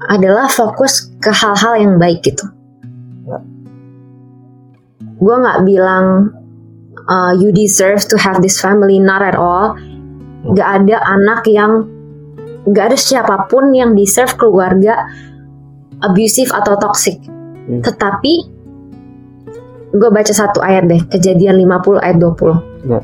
adalah 0.09 0.49
fokus 0.49 1.13
ke 1.21 1.31
hal-hal 1.31 1.79
yang 1.79 1.93
baik 1.95 2.25
gitu. 2.25 2.43
Ya. 3.23 3.39
Gue 5.21 5.35
nggak 5.39 5.59
bilang 5.63 6.33
uh, 7.07 7.31
you 7.35 7.55
deserve 7.55 8.03
to 8.11 8.19
have 8.19 8.43
this 8.43 8.59
family, 8.59 8.99
not 8.99 9.23
at 9.23 9.35
all. 9.35 9.75
Gak 10.51 10.83
ada 10.83 10.99
anak 11.07 11.47
yang 11.47 11.87
gak 12.67 12.91
ada 12.91 12.97
siapa 12.99 13.47
pun 13.47 13.71
yang 13.71 13.95
deserve 13.95 14.35
keluarga 14.35 15.07
abusive 16.03 16.51
atau 16.51 16.75
toxic. 16.75 17.23
Hmm. 17.23 17.79
Tetapi 17.79 18.52
gue 19.93 20.09
baca 20.09 20.33
satu 20.33 20.59
ayat 20.65 20.89
deh, 20.89 21.01
kejadian 21.05 21.61
50 21.61 22.01
ayat 22.01 22.17
20. 22.17 22.89
Ya. 22.89 22.99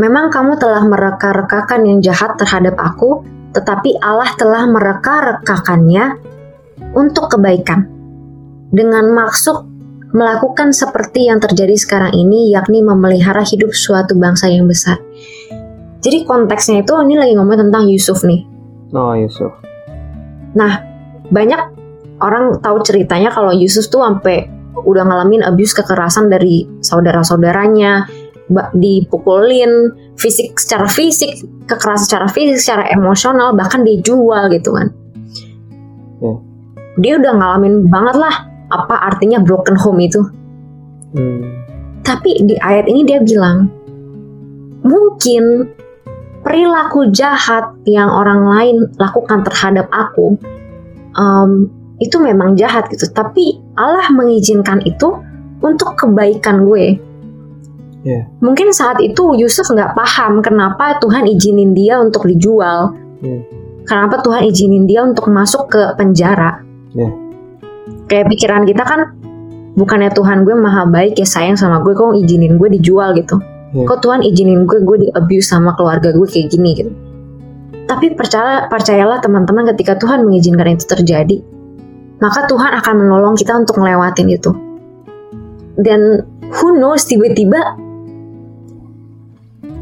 Memang 0.00 0.32
kamu 0.32 0.56
telah 0.56 0.82
mereka-rekakan 0.88 1.84
yang 1.84 1.98
jahat 2.00 2.40
terhadap 2.40 2.74
aku, 2.80 3.22
tetapi 3.52 4.00
Allah 4.00 4.32
telah 4.40 4.64
mereka-rekakannya 4.64 6.16
untuk 6.96 7.28
kebaikan. 7.36 7.84
Dengan 8.72 9.12
maksud 9.12 9.68
melakukan 10.16 10.72
seperti 10.72 11.28
yang 11.28 11.36
terjadi 11.44 11.76
sekarang 11.76 12.16
ini, 12.16 12.48
yakni 12.56 12.80
memelihara 12.80 13.44
hidup 13.44 13.76
suatu 13.76 14.16
bangsa 14.16 14.48
yang 14.48 14.64
besar. 14.64 14.96
Jadi 16.00 16.24
konteksnya 16.24 16.82
itu 16.82 16.96
ini 17.04 17.14
lagi 17.20 17.36
ngomong 17.36 17.68
tentang 17.68 17.84
Yusuf 17.86 18.24
nih. 18.24 18.42
Oh 18.96 19.12
Yusuf. 19.12 19.52
Nah, 20.56 20.80
banyak 21.28 21.60
orang 22.18 22.58
tahu 22.64 22.80
ceritanya 22.80 23.28
kalau 23.28 23.52
Yusuf 23.52 23.86
tuh 23.92 24.00
sampai 24.00 24.61
udah 24.72 25.04
ngalamin 25.04 25.44
abuse 25.44 25.76
kekerasan 25.76 26.32
dari 26.32 26.64
saudara-saudaranya, 26.80 28.08
dipukulin 28.76 29.92
fisik 30.18 30.58
secara 30.60 30.88
fisik, 30.88 31.40
kekerasan 31.68 32.04
secara 32.04 32.28
fisik, 32.28 32.58
secara 32.60 32.84
emosional, 32.92 33.56
bahkan 33.56 33.84
dijual 33.84 34.48
gitu 34.52 34.74
kan. 34.74 34.88
Ya. 36.20 36.34
Dia 37.00 37.12
udah 37.20 37.32
ngalamin 37.36 37.88
banget 37.88 38.16
lah 38.20 38.34
apa 38.72 38.96
artinya 39.12 39.40
broken 39.40 39.76
home 39.76 40.00
itu. 40.04 40.20
Hmm. 41.16 41.44
Tapi 42.02 42.44
di 42.44 42.56
ayat 42.58 42.88
ini 42.90 43.06
dia 43.06 43.22
bilang, 43.22 43.70
mungkin 44.82 45.70
perilaku 46.42 47.08
jahat 47.14 47.70
yang 47.86 48.10
orang 48.10 48.42
lain 48.42 48.76
lakukan 48.98 49.46
terhadap 49.46 49.86
aku 49.94 50.36
um, 51.14 51.70
itu 52.02 52.18
memang 52.18 52.58
jahat 52.58 52.90
gitu. 52.90 53.06
Tapi 53.14 53.62
Allah 53.78 54.10
mengizinkan 54.10 54.82
itu 54.82 55.22
untuk 55.62 55.94
kebaikan 55.94 56.66
gue. 56.66 56.98
Ya. 58.02 58.26
Mungkin 58.42 58.74
saat 58.74 58.98
itu 58.98 59.38
Yusuf 59.38 59.70
nggak 59.70 59.94
paham 59.94 60.42
kenapa 60.42 60.98
Tuhan 60.98 61.30
izinin 61.30 61.70
dia 61.72 62.02
untuk 62.02 62.26
dijual. 62.26 62.98
Hmm. 63.22 63.42
Kenapa 63.86 64.18
Tuhan 64.22 64.42
izinin 64.50 64.90
dia 64.90 65.06
untuk 65.06 65.30
masuk 65.30 65.70
ke 65.70 65.82
penjara. 65.94 66.58
Ya. 66.90 67.08
Kayak 68.10 68.26
pikiran 68.34 68.66
kita 68.66 68.82
kan 68.82 69.00
bukannya 69.78 70.10
Tuhan 70.12 70.44
gue 70.44 70.54
maha 70.58 70.84
baik 70.84 71.16
ya 71.16 71.26
sayang 71.26 71.56
sama 71.56 71.80
gue 71.80 71.96
kok 71.96 72.12
izinin 72.12 72.60
gue 72.60 72.68
dijual 72.76 73.16
gitu 73.16 73.40
Ya. 73.72 73.88
kok 73.88 74.04
Tuhan 74.04 74.20
izinin 74.20 74.68
gue 74.68 74.84
gue 74.84 74.96
di 75.00 75.08
abuse 75.16 75.48
sama 75.48 75.72
keluarga 75.72 76.12
gue 76.12 76.28
kayak 76.28 76.52
gini 76.52 76.70
gitu 76.76 76.92
tapi 77.88 78.12
percaya 78.12 78.68
percayalah 78.68 79.24
teman-teman 79.24 79.64
ketika 79.72 79.96
Tuhan 79.96 80.28
mengizinkan 80.28 80.76
itu 80.76 80.84
terjadi 80.84 81.40
maka 82.22 82.46
Tuhan 82.46 82.78
akan 82.78 82.94
menolong 83.02 83.34
kita 83.34 83.58
untuk 83.58 83.82
ngelewatin 83.82 84.30
itu. 84.30 84.54
Dan 85.74 86.22
who 86.54 86.78
knows 86.78 87.02
tiba-tiba 87.10 87.58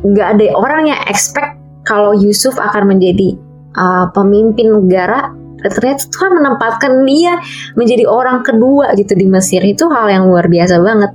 nggak 0.00 0.28
ada 0.40 0.44
orang 0.56 0.88
yang 0.88 1.00
expect 1.04 1.60
kalau 1.84 2.16
Yusuf 2.16 2.56
akan 2.56 2.96
menjadi 2.96 3.36
uh, 3.76 4.08
pemimpin 4.16 4.72
negara. 4.72 5.36
Ternyata 5.60 6.08
Tuhan 6.08 6.40
menempatkan 6.40 7.04
dia 7.04 7.36
menjadi 7.76 8.08
orang 8.08 8.40
kedua 8.40 8.96
gitu 8.96 9.12
di 9.12 9.28
Mesir. 9.28 9.60
Itu 9.60 9.92
hal 9.92 10.08
yang 10.08 10.32
luar 10.32 10.48
biasa 10.48 10.80
banget. 10.80 11.12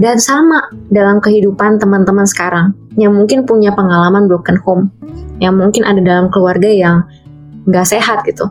Dan 0.00 0.16
sama 0.16 0.72
dalam 0.88 1.20
kehidupan 1.20 1.76
teman-teman 1.76 2.24
sekarang 2.24 2.72
yang 2.96 3.12
mungkin 3.12 3.44
punya 3.44 3.76
pengalaman 3.76 4.24
broken 4.24 4.56
home 4.64 4.88
yang 5.36 5.52
mungkin 5.52 5.84
ada 5.84 6.00
dalam 6.00 6.32
keluarga 6.32 6.68
yang 6.68 7.04
nggak 7.68 7.84
sehat 7.84 8.24
gitu 8.24 8.48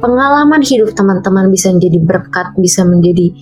pengalaman 0.00 0.64
hidup 0.64 0.96
teman-teman 0.96 1.52
bisa 1.52 1.70
menjadi 1.70 1.98
berkat 2.00 2.48
bisa 2.56 2.82
menjadi 2.82 3.32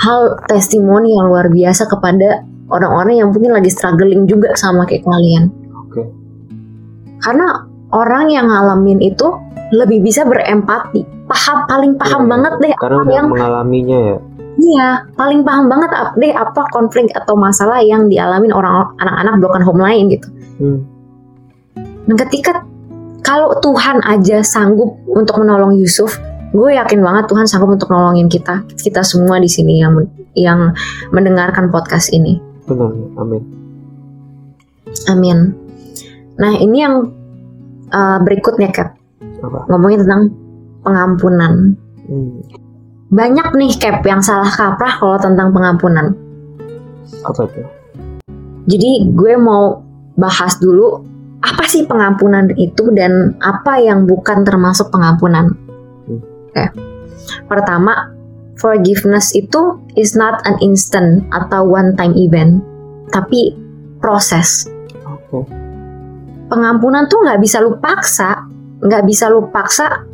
hal 0.00 0.40
testimoni 0.48 1.14
yang 1.14 1.28
luar 1.28 1.52
biasa 1.52 1.84
kepada 1.86 2.44
orang-orang 2.72 3.20
yang 3.20 3.28
mungkin 3.30 3.52
lagi 3.52 3.70
struggling 3.70 4.24
juga 4.24 4.56
sama 4.56 4.88
kayak 4.88 5.04
kalian 5.04 5.52
Oke. 5.86 6.02
karena 7.22 7.68
orang 7.92 8.32
yang 8.32 8.48
ngalamin 8.48 8.98
itu 9.04 9.28
lebih 9.70 10.02
bisa 10.02 10.26
berempati 10.26 11.06
paham 11.30 11.58
paling 11.70 11.92
paham 11.94 12.26
Iya, 12.26 12.30
banget 12.30 12.54
deh 12.58 12.74
Karena 12.74 12.98
apa 12.98 13.10
yang 13.14 13.28
mengalaminya 13.30 13.98
ya. 14.02 14.18
Iya, 14.60 14.88
paling 15.16 15.40
paham 15.46 15.72
banget 15.72 15.90
deh 16.20 16.34
apa 16.36 16.66
konflik 16.74 17.08
atau 17.16 17.38
masalah 17.38 17.80
yang 17.80 18.10
dialamin 18.10 18.52
orang 18.52 18.92
anak-anak 19.00 19.34
broken 19.40 19.64
home 19.64 19.80
lain 19.80 20.04
gitu. 20.12 20.28
Hmm. 20.60 20.80
Dan 22.04 22.14
ketika 22.26 22.66
kalau 23.30 23.54
Tuhan 23.62 24.02
aja 24.02 24.42
sanggup 24.42 24.98
untuk 25.06 25.38
menolong 25.38 25.78
Yusuf, 25.78 26.18
gue 26.50 26.74
yakin 26.74 26.98
banget 26.98 27.30
Tuhan 27.30 27.46
sanggup 27.46 27.78
untuk 27.78 27.94
nolongin 27.94 28.26
kita, 28.26 28.66
kita 28.74 29.06
semua 29.06 29.38
di 29.38 29.46
sini 29.46 29.78
yang 29.78 30.02
yang 30.34 30.74
mendengarkan 31.14 31.70
podcast 31.70 32.10
ini. 32.10 32.42
Benar. 32.66 32.90
Amin. 33.22 33.42
Amin. 35.06 35.38
Nah 36.42 36.58
ini 36.58 36.82
yang 36.82 37.06
uh, 37.94 38.18
berikutnya 38.18 38.74
Cap, 38.74 38.98
Apa? 39.46 39.70
ngomongin 39.70 40.02
tentang 40.02 40.34
pengampunan. 40.82 41.78
Hmm. 42.10 42.42
Banyak 43.14 43.54
nih 43.54 43.78
Cap 43.78 44.02
yang 44.02 44.26
salah 44.26 44.50
kaprah 44.50 44.98
kalau 44.98 45.22
tentang 45.22 45.54
pengampunan. 45.54 46.18
Apa 47.22 47.46
tuh? 47.46 47.66
Jadi 48.66 49.06
gue 49.14 49.38
mau 49.38 49.86
bahas 50.18 50.58
dulu 50.58 51.09
apa 51.40 51.64
sih 51.64 51.88
pengampunan 51.88 52.52
itu 52.60 52.92
dan 52.92 53.36
apa 53.40 53.80
yang 53.80 54.04
bukan 54.04 54.44
termasuk 54.44 54.92
pengampunan. 54.92 55.56
Hmm. 56.04 56.20
Oke. 56.20 56.64
Pertama, 57.48 58.12
forgiveness 58.60 59.32
itu 59.32 59.80
is 59.96 60.12
not 60.12 60.44
an 60.44 60.60
instant 60.60 61.24
atau 61.32 61.64
one 61.64 61.96
time 61.96 62.12
event, 62.16 62.60
tapi 63.08 63.56
proses. 64.04 64.68
Pengampunan 66.50 67.06
tuh 67.06 67.22
nggak 67.24 67.40
bisa 67.40 67.62
lu 67.62 67.78
paksa, 67.78 68.44
nggak 68.82 69.06
bisa 69.06 69.30
lu 69.30 69.48
paksa. 69.48 70.04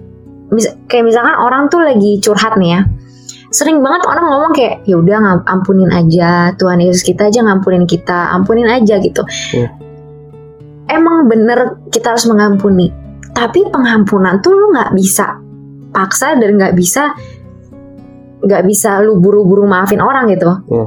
Mis- 0.52 0.70
kayak 0.86 1.10
misalkan 1.10 1.34
orang 1.42 1.66
tuh 1.66 1.82
lagi 1.82 2.22
curhat 2.22 2.54
nih 2.54 2.78
ya, 2.78 2.80
sering 3.50 3.82
banget 3.82 4.06
orang 4.06 4.26
ngomong 4.30 4.52
kayak 4.54 4.84
ya 4.86 5.00
udah 5.00 5.42
ampunin 5.48 5.90
aja 5.90 6.54
Tuhan 6.54 6.78
Yesus 6.82 7.02
kita 7.02 7.32
aja 7.32 7.42
ngampunin 7.42 7.88
kita 7.88 8.30
ampunin 8.34 8.68
aja 8.68 8.98
gitu 9.00 9.22
Iya. 9.54 9.85
Emang 10.90 11.26
bener 11.30 11.88
kita 11.90 12.14
harus 12.14 12.26
mengampuni. 12.26 12.90
Tapi 13.36 13.68
pengampunan 13.68 14.40
tuh 14.40 14.56
lu 14.56 14.72
nggak 14.72 14.96
bisa 14.96 15.36
paksa 15.92 16.36
dan 16.40 16.56
nggak 16.56 16.72
bisa 16.72 17.12
nggak 18.40 18.62
bisa 18.64 19.00
lu 19.04 19.20
buru-buru 19.20 19.68
maafin 19.68 20.00
orang 20.00 20.30
gitu. 20.32 20.50
Iya. 20.70 20.86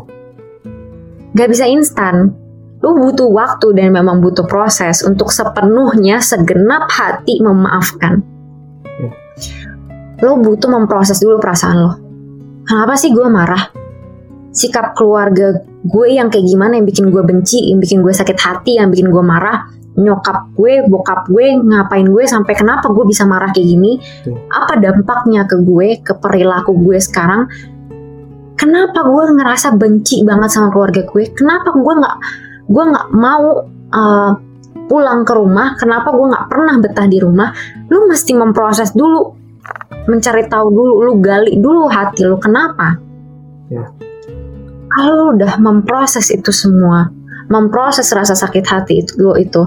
nggak 1.30 1.50
bisa 1.50 1.66
instan. 1.70 2.34
Lu 2.80 2.96
butuh 2.96 3.28
waktu 3.28 3.76
dan 3.76 3.92
memang 3.92 4.24
butuh 4.24 4.48
proses 4.48 5.04
untuk 5.04 5.36
sepenuhnya 5.36 6.24
segenap 6.24 6.88
hati 6.90 7.44
memaafkan. 7.44 8.24
Iya. 9.00 9.12
lo 10.20 10.36
butuh 10.36 10.68
memproses 10.68 11.24
dulu 11.24 11.40
perasaan 11.40 11.78
lo 11.80 12.10
kenapa 12.70 12.94
sih 12.94 13.10
gue 13.10 13.26
marah? 13.26 13.74
Sikap 14.54 14.94
keluarga 14.94 15.58
gue 15.66 16.08
yang 16.12 16.30
kayak 16.30 16.46
gimana 16.46 16.78
yang 16.78 16.86
bikin 16.86 17.10
gue 17.10 17.24
benci 17.26 17.74
yang 17.74 17.82
bikin 17.82 18.06
gue 18.06 18.14
sakit 18.14 18.38
hati 18.38 18.78
yang 18.78 18.94
bikin 18.94 19.10
gue 19.10 19.24
marah 19.26 19.66
nyokap 20.00 20.56
gue 20.56 20.88
bokap 20.88 21.28
gue 21.28 21.60
ngapain 21.60 22.08
gue 22.08 22.24
sampai 22.24 22.56
kenapa 22.56 22.88
gue 22.90 23.06
bisa 23.06 23.28
marah 23.28 23.52
kayak 23.52 23.68
gini? 23.68 24.00
Hmm. 24.26 24.40
apa 24.50 24.80
dampaknya 24.80 25.44
ke 25.46 25.60
gue 25.60 25.88
ke 26.00 26.14
perilaku 26.18 26.74
gue 26.80 26.98
sekarang? 26.98 27.52
Kenapa 28.60 29.08
gue 29.08 29.24
ngerasa 29.40 29.76
benci 29.80 30.24
banget 30.28 30.52
sama 30.52 30.72
keluarga 30.72 31.04
gue? 31.04 31.24
Kenapa 31.32 31.72
gue 31.72 31.94
nggak 32.00 32.18
gue 32.68 32.84
nggak 32.92 33.08
mau 33.16 33.68
uh, 33.92 34.32
pulang 34.88 35.24
ke 35.24 35.34
rumah? 35.36 35.76
Kenapa 35.80 36.12
gue 36.12 36.26
nggak 36.28 36.48
pernah 36.52 36.76
betah 36.80 37.08
di 37.08 37.18
rumah? 37.20 37.52
Lu 37.88 38.08
mesti 38.08 38.36
memproses 38.36 38.92
dulu. 38.92 39.36
Mencari 40.10 40.48
tahu 40.50 40.68
dulu 40.74 40.94
lu 41.06 41.14
gali 41.22 41.60
dulu 41.62 41.86
hati 41.86 42.26
lu 42.26 42.40
kenapa? 42.42 42.98
Ya. 43.70 43.86
kalau 44.90 45.38
udah 45.38 45.62
memproses 45.62 46.34
itu 46.34 46.50
semua 46.50 47.14
memproses 47.54 48.10
rasa 48.14 48.34
sakit 48.34 48.66
hati 48.66 49.06
itu 49.06 49.14
lu 49.22 49.38
itu 49.38 49.62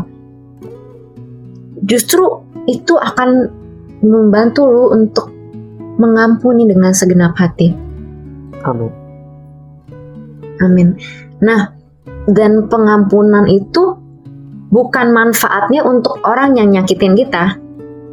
justru 1.83 2.25
itu 2.71 2.95
akan 2.95 3.51
membantu 4.03 4.67
lu 4.67 4.85
untuk 4.95 5.31
mengampuni 5.99 6.67
dengan 6.67 6.91
segenap 6.91 7.37
hati 7.39 7.83
Amin. 8.63 8.91
Amin. 10.63 10.95
Nah, 11.43 11.75
dan 12.31 12.71
pengampunan 12.71 13.51
itu 13.51 13.99
bukan 14.71 15.11
manfaatnya 15.11 15.83
untuk 15.83 16.23
orang 16.23 16.55
yang 16.55 16.71
nyakitin 16.71 17.19
kita, 17.19 17.59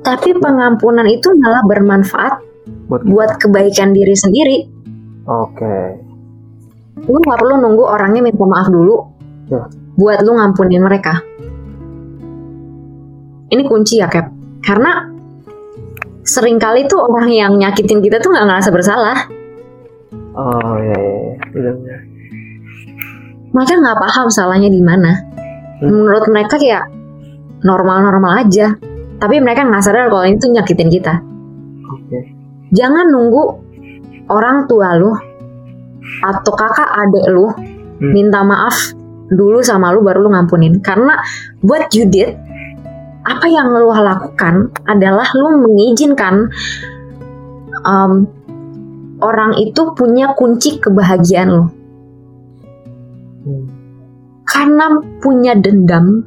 tapi 0.02 0.34
pengampunan 0.42 1.06
itu 1.06 1.30
malah 1.38 1.62
bermanfaat 1.70 2.50
Buat 2.90 3.06
buat 3.06 3.32
kebaikan 3.38 3.94
diri 3.94 4.14
sendiri. 4.18 4.58
Oke. 5.30 5.78
Lu 7.06 7.18
nggak 7.22 7.38
perlu 7.38 7.62
nunggu 7.62 7.86
orangnya 7.86 8.26
minta 8.26 8.46
maaf 8.46 8.70
dulu 8.70 8.98
Ya. 9.50 9.66
buat 9.98 10.22
lu 10.26 10.38
ngampunin 10.38 10.82
mereka. 10.82 11.22
Ini 13.50 13.62
kunci 13.66 13.98
ya, 13.98 14.08
Cap. 14.10 14.30
Karena 14.62 15.10
sering 16.22 16.62
kali 16.62 16.86
tuh 16.86 17.02
orang 17.02 17.34
yang 17.34 17.58
nyakitin 17.58 18.06
kita 18.06 18.22
tuh 18.22 18.30
nggak 18.30 18.46
ngerasa 18.46 18.70
bersalah. 18.70 19.18
Oh 20.38 20.78
iya 20.78 20.98
iya. 21.58 21.72
iya. 21.74 21.98
Mereka 23.50 23.74
nggak 23.82 23.98
paham 23.98 24.28
salahnya 24.30 24.70
di 24.70 24.82
mana. 24.86 25.18
Hmm. 25.82 25.90
Menurut 25.90 26.30
mereka 26.30 26.62
kayak 26.62 26.86
normal-normal 27.66 28.46
aja. 28.46 28.78
Tapi 29.20 29.36
mereka 29.42 29.66
nggak 29.66 29.84
sadar 29.84 30.08
kalau 30.08 30.24
ini 30.30 30.38
tuh 30.38 30.54
nyakitin 30.54 30.90
kita. 30.94 31.18
Oke. 31.90 32.20
Jangan 32.72 33.10
nunggu 33.10 33.44
orang 34.30 34.70
tua 34.70 34.94
lu 34.96 35.12
atau 36.22 36.54
kakak 36.54 36.90
adek 36.94 37.26
lu 37.34 37.50
Hmm. 38.00 38.16
minta 38.16 38.40
maaf 38.48 38.96
dulu 39.28 39.60
sama 39.60 39.92
lu 39.92 40.00
baru 40.00 40.24
lu 40.24 40.30
ngampunin. 40.32 40.80
Karena 40.80 41.20
buat 41.60 41.92
you 41.92 42.08
did, 42.08 42.34
apa 43.30 43.46
yang 43.46 43.70
lu 43.70 43.94
lakukan 43.94 44.74
adalah 44.90 45.30
lu 45.38 45.62
mengizinkan 45.70 46.50
um, 47.86 48.26
orang 49.22 49.54
itu 49.62 49.94
punya 49.94 50.34
kunci 50.34 50.82
kebahagiaan 50.82 51.50
lu. 51.54 51.66
Hmm. 53.46 53.66
Karena 54.50 54.98
punya 55.22 55.54
dendam, 55.54 56.26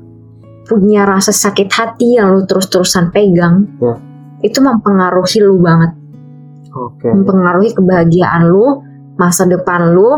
punya 0.71 1.03
rasa 1.03 1.35
sakit 1.35 1.69
hati 1.69 2.23
yang 2.23 2.39
lu 2.39 2.47
terus-terusan 2.47 3.11
pegang, 3.11 3.67
Ya. 3.83 3.99
itu 4.47 4.63
mempengaruhi 4.63 5.43
lu 5.43 5.59
banget. 5.59 5.99
Oke. 6.73 7.05
mempengaruhi 7.05 7.77
kebahagiaan 7.77 8.49
lu, 8.49 8.81
masa 9.21 9.45
depan 9.45 9.93
lu, 9.93 10.09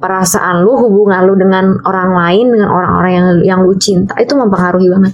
perasaan 0.00 0.64
lu, 0.64 0.72
hubungan 0.80 1.20
lu 1.28 1.36
dengan 1.36 1.76
orang 1.84 2.16
lain, 2.16 2.46
dengan 2.48 2.72
orang-orang 2.72 3.12
yang 3.12 3.28
yang 3.44 3.60
lu 3.60 3.76
cinta 3.76 4.16
itu 4.16 4.32
mempengaruhi 4.32 4.88
banget. 4.88 5.12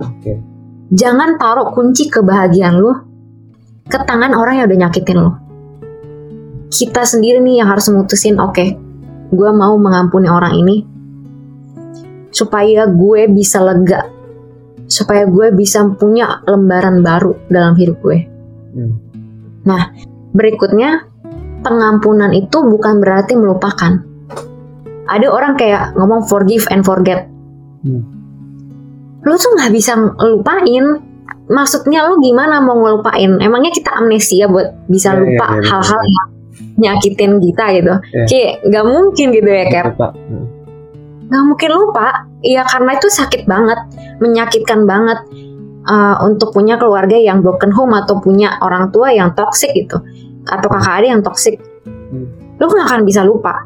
Oke. 0.00 0.32
Jangan 0.90 1.38
taruh 1.38 1.70
kunci 1.70 2.10
kebahagiaan 2.10 2.74
lu 2.80 2.92
ke 3.86 3.98
tangan 4.02 4.34
orang 4.34 4.58
yang 4.58 4.66
udah 4.66 4.80
nyakitin 4.86 5.18
lu. 5.18 5.32
Kita 6.70 7.02
sendiri 7.02 7.42
nih 7.42 7.62
yang 7.62 7.68
harus 7.70 7.90
mutusin, 7.90 8.38
oke, 8.38 8.66
gue 9.30 9.50
mau 9.50 9.74
mengampuni 9.74 10.30
orang 10.30 10.54
ini 10.54 10.86
supaya 12.30 12.86
gue 12.86 13.26
bisa 13.26 13.58
lega, 13.58 14.06
supaya 14.86 15.26
gue 15.26 15.50
bisa 15.50 15.82
punya 15.98 16.42
lembaran 16.46 17.02
baru 17.02 17.34
dalam 17.50 17.74
hidup 17.74 17.98
gue. 18.02 18.18
Hmm. 18.74 18.94
Berikutnya, 20.30 21.10
pengampunan 21.66 22.30
itu 22.30 22.62
bukan 22.62 23.02
berarti 23.02 23.34
melupakan. 23.34 23.98
Ada 25.10 25.26
orang 25.26 25.58
kayak 25.58 25.98
ngomong 25.98 26.22
forgive 26.30 26.70
and 26.70 26.86
forget. 26.86 27.26
Hmm. 27.82 28.19
Lu 29.26 29.34
tuh 29.36 29.50
nggak 29.56 29.72
bisa 29.72 29.92
ngelupain. 29.96 30.84
Maksudnya 31.50 32.06
lu 32.06 32.22
gimana 32.22 32.62
mau 32.62 32.78
ngelupain? 32.78 33.42
Emangnya 33.42 33.74
kita 33.74 33.90
amnesia 33.98 34.46
buat 34.46 34.70
bisa 34.86 35.10
Iya, 35.10 35.18
iya, 35.18 35.22
lupa 35.26 35.46
iya, 35.50 35.62
hal-hal 35.66 36.00
betul. 36.00 36.14
yang 36.14 36.28
nyakitin 36.80 37.32
kita 37.42 37.64
gitu? 37.74 37.94
Kayak 38.30 38.52
nggak 38.64 38.84
mungkin 38.86 39.26
gitu 39.34 39.50
ya, 39.50 39.64
Cap. 39.68 39.86
Pak. 39.98 40.12
Hmm. 40.14 40.46
Nggak 41.26 41.44
mungkin 41.46 41.70
lupa. 41.74 42.06
Iya 42.40 42.62
karena 42.64 42.90
itu 42.96 43.08
sakit 43.10 43.42
banget, 43.44 43.78
menyakitkan 44.18 44.86
banget. 44.86 45.20
uh, 45.80 46.20
untuk 46.28 46.52
punya 46.52 46.76
keluarga 46.76 47.16
yang 47.16 47.40
broken 47.40 47.72
home 47.72 47.96
atau 47.96 48.20
punya 48.20 48.60
orang 48.60 48.92
tua 48.92 49.16
yang 49.16 49.32
toxic 49.32 49.72
gitu 49.72 49.96
atau 50.44 50.68
kakak 50.68 51.00
adik 51.00 51.08
yang 51.08 51.24
toxic 51.24 51.56
Hmm. 51.88 52.28
lu 52.60 52.68
gak 52.68 52.84
akan 52.84 53.08
bisa 53.08 53.24
lupa 53.24 53.64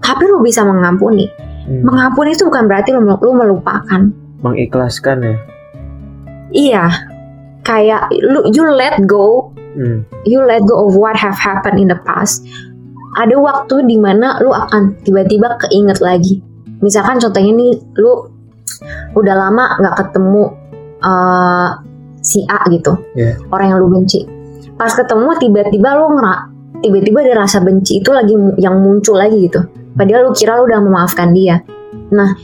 tapi 0.00 0.24
lu 0.24 0.40
bisa 0.40 0.64
mengampuni 0.64 1.28
Hmm. 1.68 1.84
mengampuni 1.84 2.32
itu 2.32 2.48
bukan 2.48 2.64
berarti 2.64 2.96
lu, 2.96 3.02
lu 3.02 3.32
melupakan 3.36 4.08
Mengikhlaskan 4.52 5.16
ya. 5.22 5.36
iya. 6.54 6.86
Kayak 7.66 8.14
lu 8.22 8.46
you 8.54 8.62
let 8.70 8.94
go. 9.10 9.50
Hmm. 9.76 10.08
you 10.24 10.40
let 10.40 10.64
go 10.64 10.88
of 10.88 10.96
what 10.96 11.12
have 11.20 11.36
happened 11.36 11.76
in 11.76 11.92
the 11.92 12.00
past. 12.08 12.40
Ada 13.20 13.36
waktu 13.36 13.84
di 13.84 14.00
mana 14.00 14.40
lu 14.40 14.48
akan 14.48 14.96
tiba-tiba 15.04 15.60
keinget 15.60 16.00
lagi. 16.00 16.40
Misalkan 16.80 17.20
contohnya 17.20 17.52
nih 17.52 17.76
lu 18.00 18.32
udah 19.12 19.34
lama 19.36 19.76
nggak 19.76 19.94
ketemu 20.00 20.42
eh, 21.04 21.68
si 22.24 22.40
A 22.48 22.64
gitu. 22.72 22.96
Iya. 23.18 23.36
orang 23.52 23.66
yang 23.68 23.78
lu 23.84 23.88
benci. 23.92 24.24
Pas 24.80 24.92
ketemu 24.96 25.28
tiba-tiba 25.40 25.92
lu 25.96 26.16
ngerak 26.16 26.40
tiba-tiba 26.80 27.18
ada 27.24 27.34
rasa 27.46 27.60
benci 27.64 28.00
itu 28.00 28.10
lagi 28.12 28.32
yang 28.60 28.80
muncul 28.80 29.16
lagi 29.16 29.48
gitu. 29.48 29.64
Padahal 29.96 30.28
lu 30.28 30.32
kira 30.32 30.56
lu 30.60 30.68
udah 30.68 30.80
memaafkan 30.80 31.32
dia. 31.32 31.60
Nah 32.12 32.36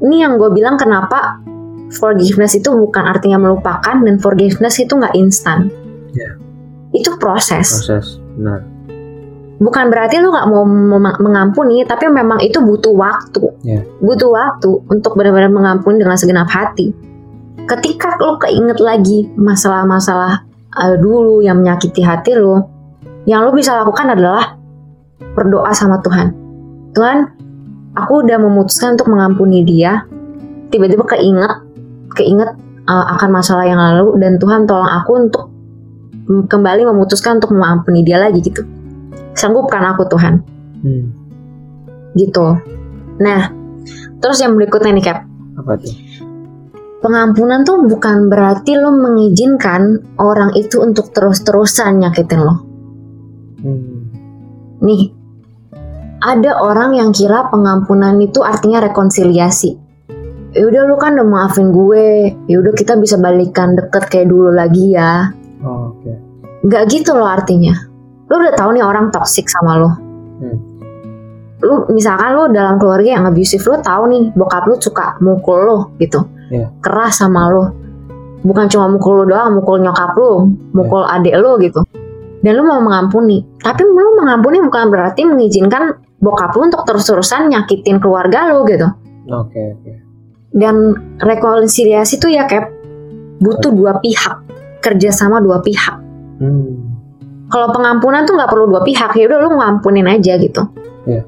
ini 0.00 0.20
yang 0.20 0.36
gue 0.36 0.50
bilang 0.50 0.76
kenapa 0.76 1.40
forgiveness 1.88 2.54
itu 2.54 2.68
bukan 2.68 3.06
artinya 3.06 3.38
melupakan 3.38 3.94
dan 3.94 4.16
forgiveness 4.18 4.76
itu 4.76 4.92
nggak 4.92 5.14
instan 5.14 5.70
Iya. 6.12 6.30
itu 6.92 7.10
proses 7.20 7.84
Proses. 7.84 8.16
Benar. 8.34 8.60
bukan 9.56 9.84
berarti 9.88 10.20
lu 10.20 10.28
nggak 10.28 10.48
mau 10.48 10.64
mengampuni 11.16 11.84
tapi 11.84 12.08
memang 12.08 12.40
itu 12.40 12.58
butuh 12.58 12.92
waktu 12.92 13.42
Iya. 13.62 13.80
butuh 14.00 14.28
waktu 14.28 14.70
untuk 14.88 15.14
benar-benar 15.14 15.48
mengampuni 15.48 16.00
dengan 16.00 16.16
segenap 16.16 16.48
hati 16.48 16.90
ketika 17.66 18.16
lu 18.18 18.36
keinget 18.36 18.78
lagi 18.78 19.28
masalah-masalah 19.34 20.44
eh, 20.76 20.96
dulu 20.98 21.40
yang 21.40 21.60
menyakiti 21.60 22.00
hati 22.00 22.34
lu 22.34 22.60
yang 23.26 23.42
lu 23.42 23.50
bisa 23.50 23.74
lakukan 23.74 24.12
adalah 24.12 24.54
berdoa 25.34 25.72
sama 25.72 25.98
Tuhan 26.00 26.30
Tuhan 26.92 27.35
aku 27.96 28.22
udah 28.22 28.36
memutuskan 28.38 28.94
untuk 29.00 29.08
mengampuni 29.10 29.64
dia 29.64 30.04
tiba-tiba 30.70 31.02
keinget 31.08 31.52
keinget 32.14 32.54
eh, 32.86 33.06
akan 33.16 33.30
masalah 33.32 33.64
yang 33.64 33.80
lalu 33.80 34.20
dan 34.20 34.36
Tuhan 34.36 34.68
tolong 34.68 34.88
aku 34.88 35.10
untuk 35.16 35.44
kembali 36.26 36.86
memutuskan 36.90 37.38
untuk 37.42 37.54
mengampuni 37.54 38.02
dia 38.02 38.18
lagi 38.18 38.42
gitu 38.42 38.62
sanggupkan 39.32 39.82
aku 39.94 40.04
Tuhan 40.10 40.44
Hmm. 40.76 41.08
gitu. 42.14 42.52
Nah, 43.16 43.48
terus 44.20 44.38
yang 44.44 44.54
berikutnya 44.54 44.92
nih 44.92 45.04
Cap, 45.08 45.24
Apa 45.56 45.80
tuh? 45.80 45.88
pengampunan 47.00 47.64
tuh 47.64 47.80
bukan 47.88 48.28
berarti 48.28 48.76
lo 48.76 48.92
mengizinkan 48.92 50.04
orang 50.20 50.52
itu 50.52 50.84
untuk 50.84 51.16
terus-terusan 51.16 52.04
nyakitin 52.04 52.40
lo. 52.44 52.54
Hmm. 53.64 54.12
Nih, 54.84 55.15
ada 56.26 56.58
orang 56.58 56.98
yang 56.98 57.14
kira 57.14 57.46
pengampunan 57.46 58.18
itu 58.18 58.42
artinya 58.42 58.82
rekonsiliasi. 58.82 59.78
Ya 60.56 60.64
udah 60.66 60.82
lu 60.88 60.96
kan 60.98 61.14
udah 61.14 61.28
maafin 61.28 61.70
gue, 61.70 62.32
ya 62.48 62.56
udah 62.58 62.72
kita 62.74 62.98
bisa 62.98 63.20
balikan 63.20 63.76
deket 63.78 64.08
kayak 64.10 64.26
dulu 64.32 64.50
lagi 64.50 64.96
ya. 64.96 65.30
Oh, 65.62 65.94
Oke. 65.94 66.12
Nggak 66.66 66.82
gitu 66.90 67.14
loh 67.14 67.28
artinya. 67.28 67.76
Lu 68.26 68.34
udah 68.40 68.56
tahu 68.58 68.74
nih 68.74 68.82
orang 68.82 69.12
toxic 69.14 69.46
sama 69.46 69.78
lo. 69.78 69.90
Hmm. 70.42 70.58
Lu 71.62 71.74
misalkan 71.92 72.34
lu 72.34 72.42
dalam 72.50 72.80
keluarga 72.80 73.20
yang 73.20 73.24
abusive 73.28 73.62
lu 73.62 73.78
tahu 73.84 74.02
nih 74.10 74.22
bokap 74.34 74.64
lu 74.66 74.74
suka 74.80 75.20
mukul 75.22 75.58
lo 75.62 75.78
gitu. 76.00 76.24
Iya. 76.50 76.72
Keras 76.80 77.22
sama 77.22 77.52
lo. 77.52 77.64
Bukan 78.42 78.66
cuma 78.72 78.88
mukul 78.88 79.22
lu 79.22 79.24
doang, 79.30 79.60
mukul 79.60 79.84
nyokap 79.84 80.16
lu, 80.16 80.56
mukul 80.72 81.04
adik 81.04 81.36
lu 81.36 81.60
gitu. 81.60 81.84
Dan 82.40 82.52
lu 82.56 82.62
mau 82.64 82.80
mengampuni. 82.80 83.44
Tapi 83.60 83.84
lu 83.84 84.16
mengampuni 84.16 84.62
bukan 84.64 84.88
berarti 84.88 85.26
mengizinkan 85.26 86.05
bokap 86.20 86.56
lu 86.56 86.68
untuk 86.68 86.82
terus-terusan 86.88 87.52
nyakitin 87.52 88.00
keluarga 88.00 88.48
lu 88.50 88.64
gitu. 88.68 88.88
Oke. 89.30 89.76
Oke. 89.78 89.92
Dan 90.56 90.96
rekonsiliasi 91.20 92.16
tuh 92.16 92.32
ya 92.32 92.48
Cap 92.48 92.72
butuh 93.36 93.72
dua 93.72 94.00
pihak, 94.00 94.36
kerjasama 94.80 95.44
dua 95.44 95.60
pihak. 95.60 96.06
Hmm. 96.36 96.84
kalau 97.48 97.72
pengampunan 97.72 98.28
tuh 98.28 98.36
nggak 98.36 98.52
perlu 98.52 98.68
dua 98.68 98.84
pihak 98.84 99.16
ya 99.16 99.24
udah 99.24 99.38
lu 99.40 99.56
ngampunin 99.56 100.04
aja 100.04 100.36
gitu. 100.36 100.68
Iya. 101.08 101.22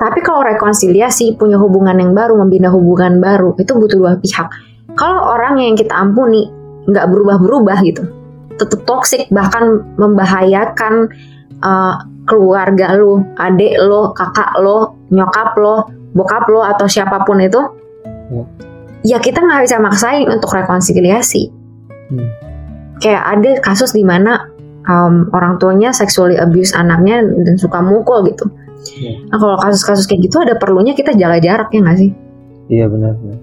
Tapi 0.00 0.24
kalau 0.24 0.40
rekonsiliasi 0.40 1.36
punya 1.36 1.60
hubungan 1.60 1.92
yang 2.00 2.16
baru, 2.16 2.40
membina 2.40 2.72
hubungan 2.72 3.20
baru 3.20 3.52
itu 3.60 3.76
butuh 3.76 3.98
dua 4.00 4.16
pihak. 4.16 4.48
Kalau 4.96 5.36
orang 5.36 5.60
yang 5.60 5.76
kita 5.76 5.92
ampuni 5.92 6.48
nggak 6.88 7.04
berubah-berubah 7.12 7.78
gitu, 7.84 8.08
tetap 8.56 8.80
toksik 8.88 9.28
bahkan 9.28 9.84
membahayakan 10.00 11.12
uh, 11.60 12.00
keluarga 12.30 12.94
lu, 12.94 13.18
adik 13.34 13.74
lo, 13.82 14.14
kakak 14.14 14.54
lo, 14.62 14.94
nyokap 15.10 15.58
lo, 15.58 15.90
bokap 16.14 16.46
lo 16.46 16.62
atau 16.62 16.86
siapa 16.86 17.26
pun 17.26 17.42
itu, 17.42 17.58
Iya. 18.30 18.44
ya 19.02 19.18
kita 19.18 19.42
nggak 19.42 19.66
bisa 19.66 19.82
maksain 19.82 20.30
untuk 20.30 20.54
rekonsiliasi 20.54 21.50
Hmm. 22.10 22.26
kayak 22.98 23.22
ada 23.22 23.50
kasus 23.62 23.90
di 23.90 24.02
mana 24.02 24.46
um, 24.86 25.26
orang 25.30 25.58
tuanya 25.58 25.90
sexually 25.90 26.34
abuse 26.34 26.74
anaknya 26.74 27.22
dan 27.22 27.54
suka 27.54 27.78
mukul 27.82 28.22
gitu. 28.26 28.46
Iya. 28.98 29.30
Nah 29.30 29.38
kalau 29.38 29.54
kasus-kasus 29.58 30.06
kayak 30.06 30.26
gitu 30.26 30.42
ada 30.42 30.54
perlunya 30.58 30.94
kita 30.94 31.14
jaga 31.14 31.38
jarak 31.38 31.68
ya 31.70 31.82
nggak 31.82 31.98
sih? 31.98 32.10
Iya 32.70 32.86
benar. 32.86 33.14
benar. 33.18 33.38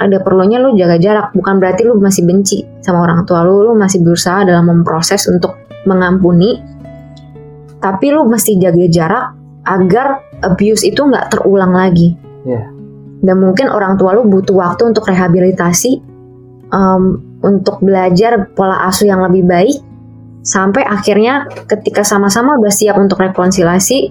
ada 0.00 0.16
perlunya 0.24 0.56
lu 0.56 0.72
jaga 0.80 0.96
jarak 0.96 1.28
bukan 1.36 1.60
berarti 1.60 1.84
lu 1.84 2.00
masih 2.00 2.24
benci 2.24 2.64
sama 2.80 3.04
orang 3.04 3.28
tua 3.28 3.44
lu 3.44 3.68
lu 3.68 3.76
masih 3.76 4.00
berusaha 4.00 4.48
dalam 4.48 4.64
memproses 4.64 5.28
untuk 5.28 5.60
mengampuni 5.84 6.56
tapi 7.80 8.12
lu 8.12 8.28
mesti 8.28 8.60
jaga 8.60 8.86
jarak 8.86 9.26
agar 9.64 10.06
abuse 10.40 10.84
itu 10.84 11.00
nggak 11.00 11.32
terulang 11.32 11.72
lagi 11.72 12.16
Iya. 12.44 12.64
dan 13.20 13.36
mungkin 13.36 13.68
orang 13.68 14.00
tua 14.00 14.16
lu 14.16 14.24
butuh 14.24 14.56
waktu 14.56 14.88
untuk 14.88 15.04
rehabilitasi 15.04 16.00
um, 16.72 17.20
untuk 17.40 17.80
belajar 17.80 18.48
pola 18.56 18.88
asuh 18.88 19.08
yang 19.08 19.20
lebih 19.20 19.44
baik 19.44 19.76
sampai 20.40 20.80
akhirnya 20.84 21.44
ketika 21.68 22.00
sama-sama 22.00 22.56
udah 22.56 22.72
siap 22.72 22.96
untuk 22.96 23.20
rekonsiliasi 23.20 24.08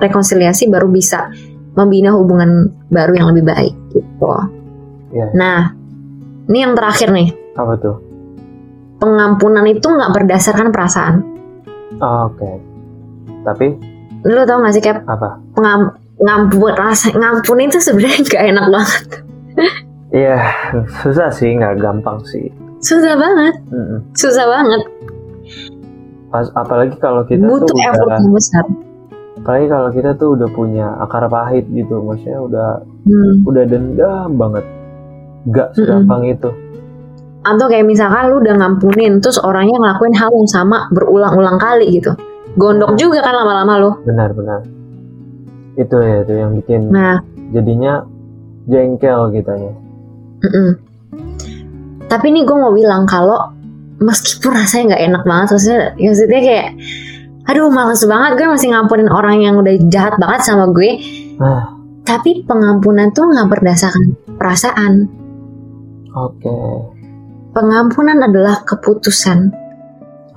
rekonsiliasi 0.00 0.68
baru 0.68 0.92
bisa 0.92 1.32
membina 1.72 2.12
hubungan 2.12 2.68
baru 2.92 3.16
yang 3.16 3.26
lebih 3.32 3.44
baik 3.48 3.74
gitu. 3.94 4.28
Iya. 5.10 5.26
Nah, 5.32 5.72
ini 6.50 6.58
yang 6.60 6.74
terakhir 6.76 7.14
nih, 7.14 7.32
Apa 7.56 7.74
tuh? 7.80 7.96
pengampunan 9.00 9.64
itu 9.64 9.86
nggak 9.88 10.12
berdasarkan 10.12 10.68
perasaan. 10.68 11.14
Oh, 11.98 12.28
Oke. 12.28 12.69
Tapi 13.42 13.66
Lu 14.20 14.44
tau 14.44 14.60
gak 14.60 14.74
sih 14.74 14.82
kayak 14.82 15.00
apa? 15.04 15.40
pengam 15.52 15.96
ngampun 16.20 16.72
rasa 16.74 17.08
ngampun 17.10 17.56
itu 17.60 17.80
sebenarnya 17.80 18.20
gak 18.28 18.44
enak 18.46 18.66
banget. 18.68 19.02
Iya 20.10 20.36
susah 21.00 21.30
sih, 21.30 21.54
nggak 21.54 21.78
gampang 21.78 22.18
sih. 22.24 22.50
Susah 22.80 23.14
banget, 23.14 23.54
Mm-mm. 23.68 24.00
susah 24.12 24.44
banget. 24.44 24.82
Pas 26.28 26.46
apalagi 26.52 26.94
kalau 26.96 27.22
kita 27.22 27.42
Butuh 27.42 27.66
tuh 27.66 27.78
effort 27.80 28.06
udah, 28.06 28.18
yang 28.18 28.32
besar. 28.32 28.64
apalagi 29.36 29.66
kalau 29.66 29.88
kita 29.88 30.10
tuh 30.14 30.28
udah 30.34 30.48
punya 30.48 30.86
akar 30.98 31.24
pahit 31.26 31.64
gitu, 31.68 32.00
maksudnya 32.00 32.38
udah 32.38 32.68
Hmm. 33.00 33.48
udah 33.48 33.64
dendam 33.64 34.30
banget. 34.34 34.64
Gak 35.48 35.72
segampang 35.72 36.28
itu. 36.28 36.50
Atau 37.40 37.66
kayak 37.66 37.88
misalkan 37.88 38.28
lu 38.28 38.38
udah 38.38 38.54
ngampunin, 38.54 39.16
terus 39.18 39.40
orangnya 39.40 39.80
ngelakuin 39.80 40.12
hal 40.12 40.28
yang 40.28 40.44
sama 40.44 40.84
berulang-ulang 40.90 41.56
kali 41.56 41.88
gitu. 41.96 42.12
Gondok 42.58 42.98
juga 42.98 43.22
kan 43.22 43.34
lama-lama 43.34 43.72
lu. 43.78 43.90
Benar-benar. 44.06 44.66
Itu 45.78 45.96
ya 46.02 46.26
itu 46.26 46.32
yang 46.34 46.50
bikin 46.58 46.90
Nah, 46.90 47.22
jadinya 47.54 48.02
jengkel 48.66 49.30
kitanya. 49.34 49.72
mm-mm. 50.40 50.70
tapi 52.08 52.32
nih 52.32 52.48
gue 52.48 52.56
mau 52.56 52.72
bilang 52.72 53.04
kalau 53.04 53.52
meskipun 54.00 54.56
rasanya 54.56 54.96
nggak 54.96 55.02
enak 55.12 55.22
banget, 55.28 55.48
maksudnya, 55.52 55.82
maksudnya 55.94 56.40
kayak, 56.40 56.68
aduh 57.46 57.68
males 57.68 58.02
banget 58.02 58.30
gue 58.40 58.46
masih 58.48 58.68
ngampunin 58.72 59.10
orang 59.12 59.36
yang 59.44 59.54
udah 59.60 59.74
jahat 59.92 60.16
banget 60.16 60.40
sama 60.42 60.72
gue. 60.72 60.96
Ah. 61.38 61.76
Tapi 62.02 62.42
pengampunan 62.48 63.12
tuh 63.12 63.28
nggak 63.28 63.48
berdasarkan 63.52 64.16
perasaan. 64.40 65.06
Oke. 66.16 66.56
Pengampunan 67.54 68.18
adalah 68.24 68.64
keputusan. 68.66 69.52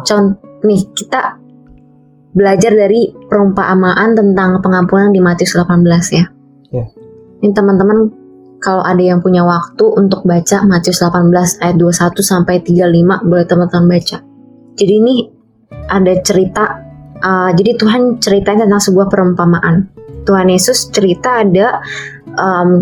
Contoh 0.03 0.37
nih 0.63 0.83
kita 0.93 1.39
belajar 2.33 2.73
dari 2.73 3.13
perumpamaan 3.13 4.17
tentang 4.17 4.59
pengampunan 4.59 5.13
di 5.13 5.21
Matius 5.21 5.53
18 5.53 6.17
ya. 6.17 6.25
Ya. 6.73 6.85
Ini 7.45 7.53
teman-teman 7.53 8.09
kalau 8.57 8.81
ada 8.81 8.99
yang 8.99 9.21
punya 9.21 9.45
waktu 9.45 9.85
untuk 9.93 10.25
baca 10.25 10.65
Matius 10.65 11.03
18 11.03 11.61
ayat 11.61 11.75
21 11.77 12.17
sampai 12.23 12.63
35 12.65 13.29
boleh 13.29 13.45
teman-teman 13.45 13.87
baca. 13.99 14.17
Jadi 14.73 14.93
ini 14.97 15.15
ada 15.91 16.13
cerita 16.25 16.63
uh, 17.21 17.51
jadi 17.53 17.77
Tuhan 17.77 18.17
ceritain 18.17 18.59
tentang 18.63 18.81
sebuah 18.81 19.07
perumpamaan. 19.13 19.91
Tuhan 20.23 20.47
Yesus 20.49 20.89
cerita 20.89 21.43
ada 21.43 21.83
um, 22.39 22.81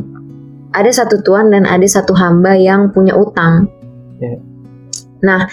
ada 0.72 0.92
satu 0.94 1.20
tuan 1.20 1.52
dan 1.52 1.68
ada 1.68 1.84
satu 1.84 2.16
hamba 2.16 2.56
yang 2.56 2.94
punya 2.96 3.18
utang. 3.18 3.68
Ya. 4.22 4.38
Nah, 5.26 5.50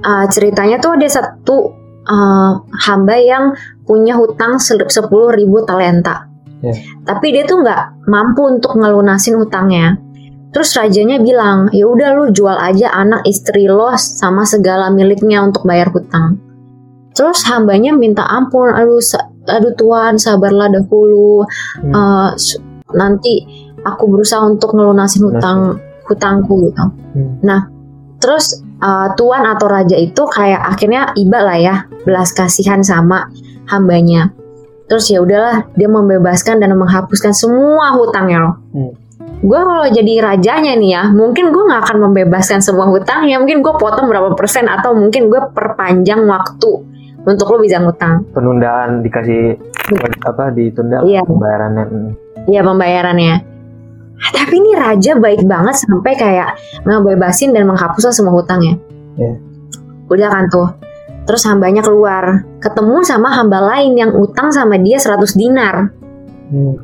uh, 0.00 0.24
ceritanya 0.30 0.80
tuh 0.80 0.96
ada 0.96 1.06
satu 1.10 1.83
uh, 2.06 2.52
hamba 2.84 3.16
yang 3.16 3.44
punya 3.84 4.16
hutang 4.16 4.56
sel- 4.56 4.88
10.000 4.88 5.08
talenta. 5.64 6.28
Ya. 6.64 6.72
Tapi 7.04 7.36
dia 7.36 7.44
tuh 7.44 7.60
nggak 7.60 8.08
mampu 8.08 8.48
untuk 8.48 8.80
ngelunasin 8.80 9.36
hutangnya. 9.36 10.00
Terus 10.54 10.70
rajanya 10.78 11.18
bilang, 11.18 11.66
ya 11.74 11.84
udah 11.84 12.14
lu 12.14 12.24
jual 12.30 12.54
aja 12.54 12.88
anak 12.94 13.26
istri 13.26 13.66
lo 13.66 13.90
sama 13.98 14.46
segala 14.46 14.88
miliknya 14.88 15.42
untuk 15.42 15.66
bayar 15.66 15.90
hutang. 15.90 16.38
Terus 17.12 17.42
hambanya 17.46 17.90
minta 17.94 18.22
ampun, 18.22 18.70
aduh, 18.70 19.02
sa- 19.02 19.28
aduh 19.46 19.74
tuan 19.74 20.14
sabarlah 20.16 20.70
dahulu, 20.70 21.42
Hmm. 21.82 21.92
S- 22.38 22.58
nanti 22.94 23.42
aku 23.82 24.06
berusaha 24.08 24.40
untuk 24.46 24.72
ngelunasin 24.72 25.26
hutang 25.26 25.58
hutangku 26.06 26.70
gitu. 26.70 26.84
Hmm. 27.18 27.42
Terus 28.24 28.64
uh, 28.80 29.12
tuan 29.20 29.44
atau 29.44 29.68
raja 29.68 30.00
itu 30.00 30.24
kayak 30.24 30.64
akhirnya 30.64 31.12
iba 31.20 31.44
lah 31.44 31.58
ya 31.60 31.76
belas 32.08 32.32
kasihan 32.32 32.80
sama 32.80 33.28
hambanya. 33.68 34.32
Terus 34.88 35.12
ya 35.12 35.20
udahlah 35.20 35.68
dia 35.76 35.88
membebaskan 35.92 36.56
dan 36.56 36.72
menghapuskan 36.72 37.36
semua 37.36 37.92
hutangnya 38.00 38.48
loh. 38.48 38.54
Hmm. 38.72 38.92
Gue 39.44 39.60
kalau 39.60 39.84
jadi 39.92 40.24
rajanya 40.24 40.72
nih 40.72 40.90
ya, 40.96 41.02
mungkin 41.12 41.52
gue 41.52 41.62
nggak 41.68 41.84
akan 41.84 41.98
membebaskan 42.08 42.64
semua 42.64 42.88
hutangnya. 42.88 43.36
Mungkin 43.36 43.60
gue 43.60 43.74
potong 43.76 44.08
berapa 44.08 44.32
persen 44.32 44.72
atau 44.72 44.96
mungkin 44.96 45.28
gue 45.28 45.40
perpanjang 45.52 46.24
waktu 46.24 46.70
untuk 47.28 47.52
lo 47.52 47.60
bisa 47.60 47.76
ngutang. 47.80 48.24
Penundaan 48.32 49.04
dikasih 49.04 49.56
apa 50.24 50.48
ditunda 50.48 51.04
Iya. 51.04 51.28
pembayarannya. 51.28 51.84
Hmm. 51.84 52.10
Iya 52.48 52.60
pembayarannya. 52.64 53.36
Tapi 54.14 54.54
ini 54.56 54.72
raja 54.78 55.18
baik 55.18 55.44
banget 55.44 55.74
sampai 55.84 56.12
kayak 56.14 56.56
ngebebasin 56.86 57.50
dan 57.50 57.66
menghapuskan 57.66 58.14
semua 58.14 58.34
hutangnya. 58.34 58.78
Iya. 59.18 59.34
Udah 60.08 60.28
kan 60.30 60.44
tuh. 60.48 60.68
Terus 61.24 61.42
hambanya 61.48 61.80
keluar, 61.80 62.44
ketemu 62.60 63.00
sama 63.00 63.32
hamba 63.32 63.64
lain 63.64 63.96
yang 63.96 64.12
utang 64.12 64.52
sama 64.52 64.76
dia 64.76 65.00
100 65.00 65.24
dinar. 65.40 65.88
Hmm. 66.52 66.76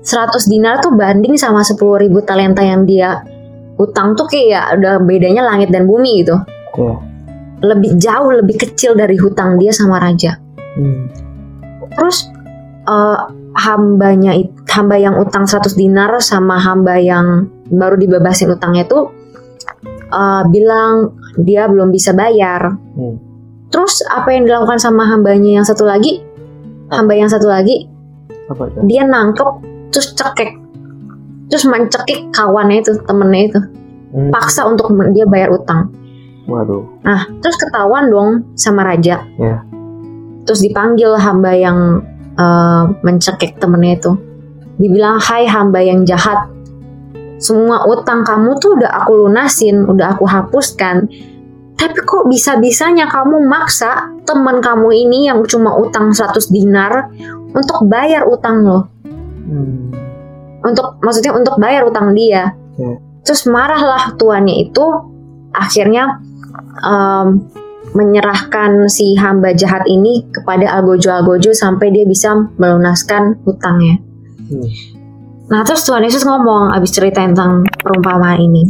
100 0.00 0.36
dinar 0.48 0.80
tuh 0.80 0.92
banding 0.96 1.36
sama 1.36 1.64
10.000 1.64 2.08
talenta 2.24 2.64
yang 2.64 2.84
dia 2.88 3.20
utang 3.80 4.12
tuh 4.16 4.28
kayak 4.28 4.76
udah 4.76 5.00
bedanya 5.00 5.44
langit 5.44 5.72
dan 5.72 5.88
bumi 5.88 6.24
gitu. 6.24 6.36
Iya. 6.76 6.94
Lebih 7.60 7.90
jauh, 8.00 8.30
lebih 8.36 8.56
kecil 8.60 8.96
dari 8.96 9.16
hutang 9.16 9.56
dia 9.56 9.72
sama 9.72 9.96
raja. 10.00 10.36
Hmm. 10.76 11.08
Terus 11.96 12.28
eh, 12.84 13.18
hambanya 13.54 14.34
hamba 14.70 14.96
yang 14.96 15.18
utang 15.18 15.44
100 15.44 15.74
dinar 15.74 16.14
sama 16.22 16.58
hamba 16.62 16.98
yang 16.98 17.50
baru 17.66 17.98
dibebasin 17.98 18.50
utangnya 18.50 18.86
itu 18.86 19.10
eh, 20.10 20.42
bilang 20.48 21.14
dia 21.38 21.66
belum 21.66 21.90
bisa 21.90 22.14
bayar. 22.14 22.74
Hmm. 22.94 23.16
Terus 23.70 24.02
apa 24.06 24.34
yang 24.34 24.50
dilakukan 24.50 24.82
sama 24.82 25.06
hambanya 25.06 25.62
yang 25.62 25.66
satu 25.66 25.86
lagi? 25.86 26.22
Hamba 26.90 27.14
yang 27.14 27.30
satu 27.30 27.46
lagi 27.46 27.86
Apa 28.50 28.66
itu? 28.66 28.82
dia 28.90 29.06
nangkep 29.06 29.46
terus 29.94 30.10
cekek 30.10 30.58
terus 31.46 31.62
mencekik 31.70 32.34
kawannya 32.34 32.82
itu 32.82 32.98
temennya 33.06 33.42
itu 33.46 33.60
Hmm. 34.10 34.26
paksa 34.34 34.66
untuk 34.66 34.90
dia 35.14 35.22
bayar 35.22 35.54
utang 35.54 35.86
Waduh. 36.50 36.82
Nah, 37.06 37.30
terus 37.38 37.54
ketahuan 37.54 38.10
dong 38.10 38.58
sama 38.58 38.82
raja. 38.82 39.22
Ya. 39.38 39.62
Terus 40.42 40.66
dipanggil 40.66 41.14
hamba 41.14 41.54
yang 41.54 42.02
eh, 42.40 42.82
mencekik 43.04 43.60
temennya 43.60 44.00
itu. 44.00 44.12
Dibilang, 44.80 45.20
hai 45.20 45.44
hamba 45.44 45.84
yang 45.84 46.08
jahat. 46.08 46.48
Semua 47.40 47.84
utang 47.88 48.24
kamu 48.24 48.56
tuh 48.60 48.80
udah 48.80 49.00
aku 49.00 49.28
lunasin, 49.28 49.84
udah 49.84 50.16
aku 50.16 50.24
hapuskan. 50.24 51.08
Tapi 51.76 51.98
kok 52.04 52.28
bisa-bisanya 52.28 53.08
kamu 53.08 53.40
maksa 53.48 54.12
teman 54.28 54.60
kamu 54.60 54.92
ini 54.92 55.32
yang 55.32 55.40
cuma 55.48 55.72
utang 55.80 56.12
100 56.12 56.52
dinar 56.52 57.08
untuk 57.56 57.88
bayar 57.88 58.28
utang 58.28 58.60
lo. 58.68 58.92
Hmm. 59.48 59.88
Untuk 60.60 61.00
maksudnya 61.00 61.32
untuk 61.32 61.56
bayar 61.56 61.88
utang 61.88 62.12
dia. 62.12 62.52
Ya. 62.76 62.92
Terus 63.24 63.48
marahlah 63.48 64.12
tuannya 64.20 64.68
itu 64.68 64.84
akhirnya 65.56 66.20
em, 66.84 67.48
menyerahkan 67.92 68.86
si 68.86 69.18
hamba 69.18 69.50
jahat 69.54 69.82
ini 69.90 70.26
kepada 70.30 70.70
Algojo-Algojo 70.78 71.50
sampai 71.50 71.90
dia 71.90 72.06
bisa 72.06 72.34
melunaskan 72.58 73.42
hutangnya. 73.42 73.98
Hmm. 74.50 74.70
Nah 75.50 75.66
terus 75.66 75.82
Tuhan 75.82 76.06
Yesus 76.06 76.22
ngomong 76.22 76.70
abis 76.70 76.94
cerita 76.94 77.26
tentang 77.26 77.66
perumpamaan 77.82 78.38
ini. 78.38 78.64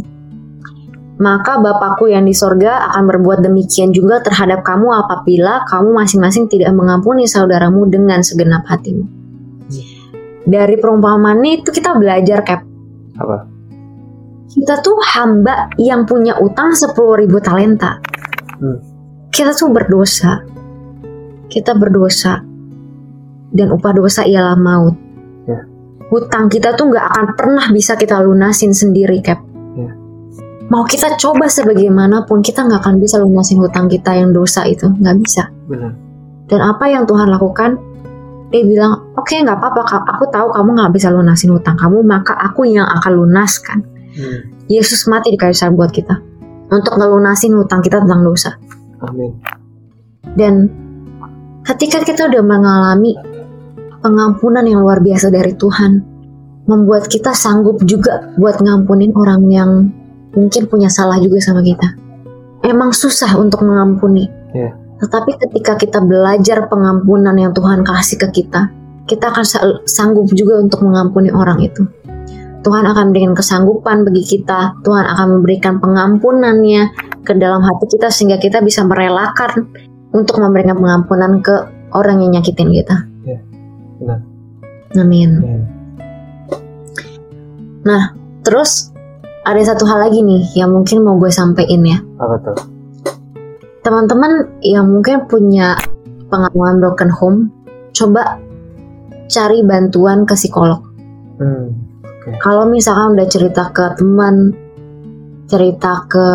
Maka 1.21 1.61
Bapakku 1.61 2.09
yang 2.09 2.25
di 2.25 2.33
sorga 2.33 2.89
akan 2.89 3.05
berbuat 3.05 3.45
demikian 3.45 3.93
juga 3.93 4.25
terhadap 4.25 4.65
kamu 4.65 4.89
apabila 4.89 5.61
kamu 5.69 5.93
masing-masing 5.93 6.49
tidak 6.49 6.73
mengampuni 6.73 7.29
saudaramu 7.29 7.85
dengan 7.85 8.25
segenap 8.25 8.65
hatimu. 8.65 9.05
Dari 10.41 10.75
perumpamaan 10.81 11.37
ini 11.45 11.61
itu 11.61 11.69
kita 11.69 11.93
belajar 11.93 12.41
Cap. 12.41 12.65
Apa? 13.21 13.37
Kita 14.49 14.81
tuh 14.81 14.97
hamba 15.13 15.69
yang 15.77 16.09
punya 16.09 16.41
utang 16.41 16.73
10.000 16.73 16.97
talenta. 17.45 18.01
Hmm. 18.57 18.90
Kita 19.31 19.55
tuh 19.55 19.71
berdosa. 19.71 20.43
Kita 21.47 21.71
berdosa. 21.79 22.43
Dan 23.51 23.71
upah 23.71 23.95
dosa 23.95 24.27
ialah 24.27 24.59
maut. 24.59 24.95
hutang 26.11 26.51
kita 26.51 26.75
tuh 26.75 26.91
nggak 26.91 27.07
akan 27.07 27.25
pernah 27.39 27.65
bisa 27.71 27.95
kita 27.95 28.19
lunasin 28.19 28.75
sendiri, 28.75 29.23
Cap. 29.23 29.39
Ya. 29.79 29.95
Mau 30.67 30.83
kita 30.83 31.15
coba 31.15 31.47
sebagaimanapun, 31.47 32.43
kita 32.43 32.67
nggak 32.67 32.83
akan 32.83 32.99
bisa 32.99 33.15
lunasin 33.23 33.63
hutang 33.63 33.87
kita 33.87 34.19
yang 34.19 34.35
dosa 34.35 34.67
itu, 34.67 34.91
nggak 34.91 35.15
bisa. 35.23 35.47
Benar. 35.71 35.95
Dan 36.51 36.59
apa 36.67 36.91
yang 36.91 37.07
Tuhan 37.07 37.31
lakukan? 37.31 37.79
Dia 38.51 38.67
bilang, 38.67 39.15
oke 39.15 39.31
nggak 39.31 39.55
apa-apa, 39.55 40.11
aku 40.11 40.27
tahu 40.27 40.51
kamu 40.51 40.69
nggak 40.75 40.91
bisa 40.91 41.07
lunasin 41.07 41.55
hutang 41.55 41.79
kamu, 41.79 42.03
maka 42.03 42.35
aku 42.35 42.67
yang 42.67 42.83
akan 42.83 43.11
lunaskan. 43.15 43.79
Hmm. 44.11 44.51
Yesus 44.67 45.07
mati 45.07 45.31
di 45.31 45.39
kayu 45.39 45.55
salib 45.55 45.79
buat 45.79 45.95
kita 45.95 46.19
untuk 46.71 46.99
ngelunasin 46.99 47.55
hutang 47.55 47.79
kita 47.79 48.03
tentang 48.03 48.27
dosa. 48.27 48.59
Amin. 49.05 49.31
Dan 50.37 50.69
ketika 51.65 52.01
kita 52.05 52.29
udah 52.29 52.43
mengalami 52.45 53.17
pengampunan 54.01 54.65
yang 54.65 54.81
luar 54.81 55.01
biasa 55.01 55.29
dari 55.29 55.53
Tuhan, 55.57 56.01
membuat 56.69 57.09
kita 57.09 57.33
sanggup 57.33 57.81
juga 57.85 58.33
buat 58.37 58.61
ngampunin 58.61 59.13
orang 59.17 59.41
yang 59.49 59.71
mungkin 60.31 60.69
punya 60.69 60.87
salah 60.87 61.17
juga 61.17 61.41
sama 61.41 61.61
kita. 61.65 61.97
Emang 62.61 62.93
susah 62.93 63.35
untuk 63.41 63.65
mengampuni. 63.65 64.29
Iya. 64.53 64.77
Tetapi 65.01 65.31
ketika 65.41 65.73
kita 65.81 65.97
belajar 65.97 66.69
pengampunan 66.69 67.33
yang 67.33 67.51
Tuhan 67.57 67.81
kasih 67.81 68.21
ke 68.21 68.27
kita, 68.29 68.69
kita 69.09 69.33
akan 69.33 69.45
sa- 69.45 69.81
sanggup 69.89 70.29
juga 70.29 70.61
untuk 70.61 70.85
mengampuni 70.85 71.33
orang 71.33 71.57
itu. 71.65 71.83
Tuhan 72.61 72.85
akan 72.85 73.09
memberikan 73.09 73.33
kesanggupan 73.33 74.05
bagi 74.05 74.21
kita. 74.21 74.77
Tuhan 74.85 75.05
akan 75.05 75.27
memberikan 75.39 75.81
pengampunannya 75.81 76.93
ke 77.25 77.33
dalam 77.37 77.65
hati 77.65 77.85
kita 77.89 78.13
sehingga 78.13 78.37
kita 78.37 78.61
bisa 78.61 78.85
merelakan 78.85 79.73
untuk 80.13 80.37
memberikan 80.37 80.77
pengampunan 80.77 81.41
ke 81.41 81.55
orang 81.97 82.21
yang 82.21 82.37
nyakitin 82.37 82.69
kita. 82.69 82.95
Ya, 83.25 83.39
benar. 83.97 84.19
Amin. 85.01 85.31
Amin. 85.41 85.61
Terus 88.41 88.89
ada 89.41 89.61
satu 89.61 89.89
hal 89.89 90.09
lagi 90.09 90.21
nih 90.21 90.53
yang 90.57 90.69
mungkin 90.73 91.01
mau 91.01 91.17
gue 91.17 91.33
sampein 91.33 91.81
ya. 91.81 91.97
Apa 92.21 92.35
tuh? 92.45 92.57
Teman-teman 93.81 94.61
yang 94.61 94.85
mungkin 94.85 95.25
punya 95.25 95.77
pengalaman 96.29 96.77
broken 96.77 97.09
home, 97.09 97.39
coba 97.93 98.37
cari 99.25 99.65
bantuan 99.65 100.29
ke 100.29 100.37
psikolog. 100.37 100.85
Hmm. 101.41 101.80
Kalau 102.21 102.69
misalkan 102.69 103.17
udah 103.17 103.27
cerita 103.27 103.73
ke 103.73 103.97
teman, 103.97 104.53
cerita 105.49 106.05
ke 106.05 106.25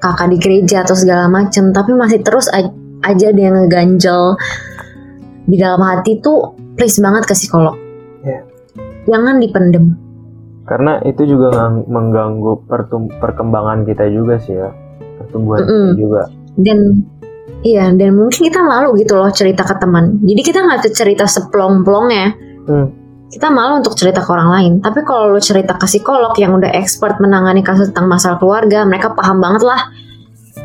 kakak 0.00 0.28
di 0.32 0.38
gereja 0.40 0.86
atau 0.86 0.96
segala 0.96 1.28
macem, 1.28 1.68
tapi 1.74 1.92
masih 1.92 2.24
terus 2.24 2.48
aj- 2.48 2.72
aja 3.04 3.28
dia 3.30 3.48
ngeganjel 3.52 4.38
di 5.44 5.56
dalam 5.60 5.84
hati 5.84 6.20
tuh, 6.24 6.56
please 6.76 6.96
banget 7.00 7.28
ke 7.28 7.34
psikolog. 7.36 7.76
Iya. 8.24 8.40
Jangan 9.08 9.40
dipendem. 9.40 9.96
Karena 10.68 11.00
itu 11.04 11.24
juga 11.24 11.72
mengganggu 11.72 12.68
perkembangan 13.20 13.88
kita 13.88 14.04
juga 14.12 14.36
sih 14.36 14.52
ya. 14.56 14.68
Pertumbuhan 15.16 15.64
kita 15.64 15.72
Mm-mm. 15.72 15.92
juga. 15.96 16.22
Dan 16.60 16.78
iya, 17.64 17.88
dan 17.92 18.12
mungkin 18.12 18.48
kita 18.52 18.60
malu 18.60 18.92
gitu 19.00 19.16
loh 19.16 19.32
cerita 19.32 19.64
ke 19.64 19.80
teman. 19.80 20.20
Jadi 20.20 20.40
kita 20.44 20.60
nggak 20.60 20.92
cerita 20.92 21.24
seplong-plongnya. 21.24 22.26
Hmm. 22.68 22.88
Kita 23.28 23.52
malu 23.52 23.84
untuk 23.84 23.92
cerita 23.92 24.24
ke 24.24 24.30
orang 24.32 24.50
lain. 24.50 24.72
Tapi 24.80 25.04
kalau 25.04 25.36
lu 25.36 25.40
cerita 25.40 25.76
ke 25.76 25.84
psikolog 25.84 26.32
yang 26.40 26.56
udah 26.56 26.72
expert 26.72 27.20
menangani 27.20 27.60
kasus 27.60 27.92
tentang 27.92 28.08
masalah 28.08 28.40
keluarga, 28.40 28.88
mereka 28.88 29.12
paham 29.12 29.44
banget 29.44 29.68
lah 29.68 29.80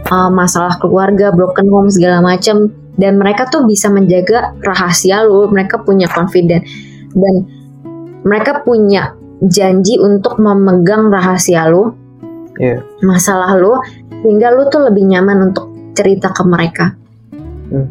uh, 0.07 0.31
masalah 0.31 0.79
keluarga, 0.79 1.35
broken 1.35 1.67
home 1.67 1.91
segala 1.91 2.23
macem. 2.23 2.71
Dan 2.93 3.17
mereka 3.17 3.49
tuh 3.49 3.65
bisa 3.65 3.89
menjaga 3.89 4.53
rahasia 4.63 5.25
lu. 5.25 5.49
Mereka 5.49 5.81
punya 5.83 6.07
confident 6.07 6.63
dan 7.13 7.35
mereka 8.23 8.61
punya 8.63 9.13
janji 9.43 9.99
untuk 9.99 10.39
memegang 10.39 11.11
rahasia 11.11 11.67
lu, 11.67 11.91
Iya. 12.55 12.85
masalah 13.03 13.57
lu, 13.57 13.75
sehingga 14.23 14.53
lu 14.53 14.69
tuh 14.69 14.87
lebih 14.87 15.03
nyaman 15.09 15.51
untuk 15.51 15.67
cerita 15.97 16.31
ke 16.31 16.43
mereka. 16.47 16.95
Hmm. 17.73 17.89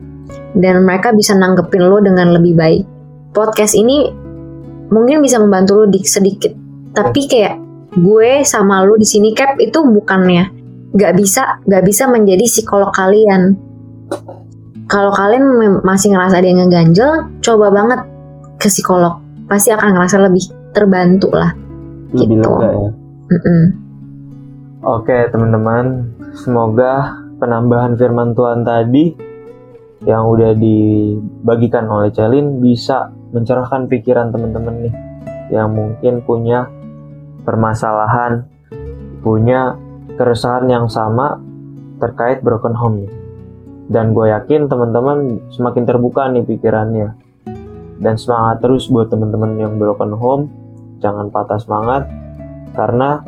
Dan 0.56 0.86
mereka 0.86 1.12
bisa 1.12 1.36
nanggepin 1.36 1.82
lu 1.82 1.98
dengan 2.00 2.32
lebih 2.32 2.54
baik. 2.56 2.84
Podcast 3.32 3.74
ini 3.74 4.21
mungkin 4.92 5.24
bisa 5.24 5.40
membantu 5.40 5.82
lu 5.82 5.86
di 5.88 6.04
sedikit, 6.04 6.52
tapi 6.92 7.24
kayak 7.24 7.56
gue 7.96 8.44
sama 8.44 8.84
lu 8.84 9.00
di 9.00 9.08
sini 9.08 9.32
cap 9.32 9.56
itu 9.56 9.80
bukannya 9.80 10.48
nggak 10.92 11.12
bisa 11.16 11.64
nggak 11.64 11.84
bisa 11.88 12.04
menjadi 12.08 12.44
psikolog 12.44 12.92
kalian. 12.92 13.56
Kalau 14.92 15.08
kalian 15.08 15.80
masih 15.80 16.12
ngerasa 16.12 16.44
dia 16.44 16.52
ngeganjel, 16.52 17.40
coba 17.40 17.72
banget 17.72 18.04
ke 18.60 18.68
psikolog. 18.68 19.24
Pasti 19.48 19.72
akan 19.72 19.96
ngerasa 19.96 20.20
lebih 20.20 20.44
terbantu 20.76 21.32
lah. 21.32 21.56
Lebih 22.12 22.44
Gitu. 22.44 22.50
lega 22.52 22.68
ya. 22.76 22.90
Mm-mm. 23.32 23.62
Oke 24.84 25.16
teman-teman, 25.32 26.12
semoga 26.36 27.24
penambahan 27.40 27.96
firman 27.96 28.36
Tuhan 28.36 28.68
tadi 28.68 29.16
yang 30.04 30.28
udah 30.28 30.52
dibagikan 30.58 31.88
oleh 31.88 32.10
Celin 32.12 32.60
bisa 32.60 33.08
mencerahkan 33.32 33.88
pikiran 33.88 34.30
teman-teman 34.30 34.88
nih 34.88 34.94
yang 35.52 35.72
mungkin 35.72 36.20
punya 36.24 36.68
permasalahan, 37.44 38.46
punya 39.20 39.76
keresahan 40.16 40.68
yang 40.68 40.86
sama 40.86 41.40
terkait 41.98 42.40
broken 42.44 42.76
home 42.76 43.04
nih. 43.04 43.12
Dan 43.92 44.16
gue 44.16 44.30
yakin 44.30 44.70
teman-teman 44.70 45.42
semakin 45.52 45.84
terbuka 45.84 46.30
nih 46.30 46.46
pikirannya. 46.46 47.12
Dan 48.02 48.14
semangat 48.16 48.64
terus 48.64 48.88
buat 48.88 49.12
teman-teman 49.12 49.58
yang 49.60 49.76
broken 49.76 50.16
home, 50.16 50.48
jangan 50.98 51.28
patah 51.28 51.60
semangat 51.60 52.08
karena 52.72 53.20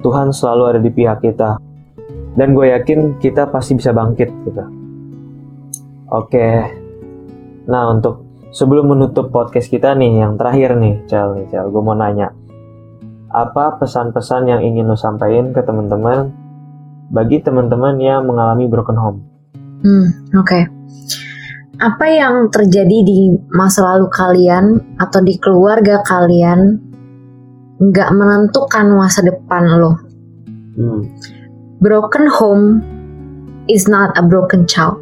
Tuhan 0.00 0.30
selalu 0.30 0.62
ada 0.76 0.80
di 0.80 0.90
pihak 0.92 1.18
kita. 1.22 1.58
Dan 2.32 2.56
gue 2.56 2.72
yakin 2.72 3.20
kita 3.20 3.50
pasti 3.52 3.76
bisa 3.76 3.92
bangkit 3.92 4.30
gitu. 4.48 4.64
Oke. 6.08 6.48
Nah, 7.68 7.92
untuk 7.92 8.31
sebelum 8.52 8.92
menutup 8.92 9.32
podcast 9.32 9.72
kita 9.72 9.96
nih, 9.96 10.22
yang 10.22 10.36
terakhir 10.36 10.76
nih, 10.76 11.00
Cel 11.08 11.34
nih, 11.34 11.48
Cel, 11.48 11.72
gue 11.72 11.82
mau 11.82 11.96
nanya. 11.96 12.30
Apa 13.32 13.80
pesan-pesan 13.80 14.52
yang 14.52 14.60
ingin 14.60 14.84
lo 14.84 14.94
sampaikan 14.94 15.56
ke 15.56 15.64
teman-teman 15.64 16.28
bagi 17.08 17.40
teman-teman 17.40 17.96
yang 17.96 18.28
mengalami 18.28 18.68
broken 18.68 18.98
home? 19.00 19.18
Hmm, 19.80 20.06
oke. 20.36 20.60
Apa 21.80 22.06
yang 22.06 22.52
terjadi 22.52 22.98
di 23.02 23.34
masa 23.50 23.82
lalu 23.82 24.06
kalian 24.12 24.96
atau 25.00 25.24
di 25.24 25.34
keluarga 25.40 26.04
kalian 26.04 26.78
nggak 27.82 28.10
menentukan 28.14 28.86
masa 28.94 29.24
depan 29.24 29.64
lo. 29.80 29.96
Hmm. 30.76 31.08
Broken 31.82 32.30
home 32.30 32.64
is 33.66 33.90
not 33.90 34.14
a 34.14 34.22
broken 34.22 34.68
child. 34.68 35.00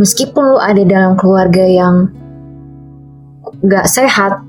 Meskipun 0.00 0.56
lo 0.56 0.58
ada 0.62 0.80
dalam 0.86 1.18
keluarga 1.18 1.66
yang 1.66 2.08
nggak 3.64 3.86
sehat, 3.88 4.42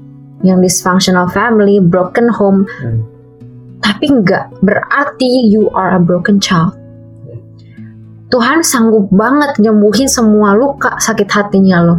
yang 0.45 0.61
dysfunctional 0.61 1.25
family, 1.31 1.81
broken 1.81 2.29
home, 2.29 2.67
Hmm. 2.83 3.01
tapi 3.81 4.09
nggak 4.11 4.53
berarti 4.61 5.49
you 5.49 5.69
are 5.73 5.97
a 5.97 6.01
broken 6.01 6.37
child. 6.37 6.75
Tuhan 8.27 8.59
sanggup 8.59 9.07
banget 9.07 9.55
nyembuhin 9.63 10.11
semua 10.11 10.51
luka 10.51 10.99
sakit 10.99 11.31
hatinya 11.31 11.79
lo. 11.79 11.95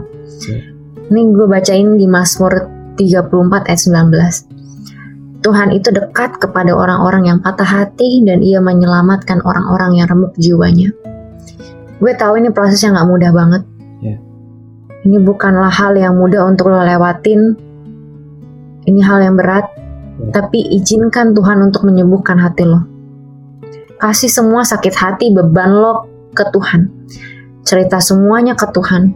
Ini 1.09 1.21
gue 1.33 1.47
bacain 1.49 1.97
di 1.97 2.05
Mazmur 2.05 2.69
34 3.01 3.65
ayat 3.65 3.81
19. 3.81 4.45
Tuhan 5.41 5.73
itu 5.73 5.89
dekat 5.89 6.37
kepada 6.37 6.77
orang-orang 6.77 7.33
yang 7.33 7.39
patah 7.41 7.65
hati 7.65 8.21
dan 8.29 8.45
ia 8.45 8.61
menyelamatkan 8.61 9.41
orang-orang 9.41 9.97
yang 9.97 10.07
remuk 10.11 10.37
jiwanya. 10.37 10.93
Gue 11.97 12.13
tahu 12.13 12.37
ini 12.37 12.53
proses 12.53 12.85
yang 12.85 12.93
gak 12.99 13.09
mudah 13.09 13.33
banget. 13.33 13.63
Ini 15.07 15.19
bukanlah 15.23 15.71
hal 15.71 15.95
yang 15.95 16.19
mudah 16.19 16.43
untuk 16.49 16.75
lo 16.75 16.83
lewatin. 16.83 17.55
Ini 18.89 19.01
hal 19.05 19.23
yang 19.23 19.37
berat, 19.39 19.67
Ya. 20.19 20.35
tapi 20.35 20.59
izinkan 20.75 21.31
Tuhan 21.37 21.63
untuk 21.63 21.87
menyembuhkan 21.87 22.41
hati 22.43 22.67
lo. 22.67 22.83
Kasih 24.03 24.31
semua 24.31 24.67
sakit 24.67 24.95
hati 24.95 25.31
beban 25.31 25.71
lo 25.75 26.07
ke 26.35 26.43
Tuhan. 26.51 26.91
Cerita 27.63 28.03
semuanya 28.03 28.59
ke 28.59 28.67
Tuhan. 28.75 29.15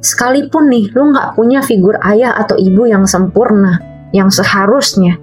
Sekalipun 0.00 0.68
nih, 0.68 0.92
lo 0.92 1.12
nggak 1.12 1.36
punya 1.36 1.60
figur 1.64 1.96
ayah 2.04 2.36
atau 2.36 2.56
ibu 2.56 2.84
yang 2.88 3.04
sempurna, 3.04 3.80
yang 4.12 4.28
seharusnya. 4.28 5.16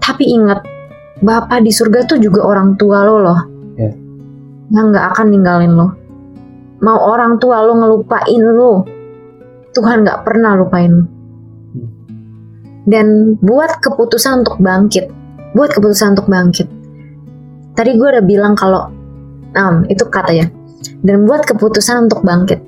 Tapi 0.00 0.24
ingat, 0.28 0.64
Bapak 1.22 1.62
di 1.62 1.70
surga 1.70 2.02
tuh 2.02 2.18
juga 2.18 2.42
orang 2.42 2.74
tua 2.74 3.06
lo 3.06 3.16
loh. 3.22 3.40
Ya. 3.78 3.94
Yang 4.74 4.84
nggak 4.90 5.06
akan 5.14 5.26
ninggalin 5.30 5.72
lo. 5.78 5.94
Mau 6.82 6.98
orang 6.98 7.38
tua 7.38 7.62
lo 7.62 7.78
ngelupain 7.78 8.42
lo, 8.42 8.82
Tuhan 9.70 10.02
nggak 10.02 10.26
pernah 10.26 10.58
lupain 10.58 10.90
lo. 10.90 11.06
Dan 12.82 13.38
buat 13.38 13.78
keputusan 13.78 14.42
untuk 14.42 14.58
bangkit. 14.58 15.06
Buat 15.54 15.78
keputusan 15.78 16.18
untuk 16.18 16.26
bangkit. 16.26 16.66
Tadi 17.78 17.90
gue 17.94 18.08
udah 18.10 18.24
bilang 18.26 18.58
kalau 18.58 18.90
um, 19.54 19.86
itu 19.86 20.02
katanya. 20.10 20.50
Dan 21.06 21.22
buat 21.22 21.46
keputusan 21.46 22.10
untuk 22.10 22.26
bangkit. 22.26 22.58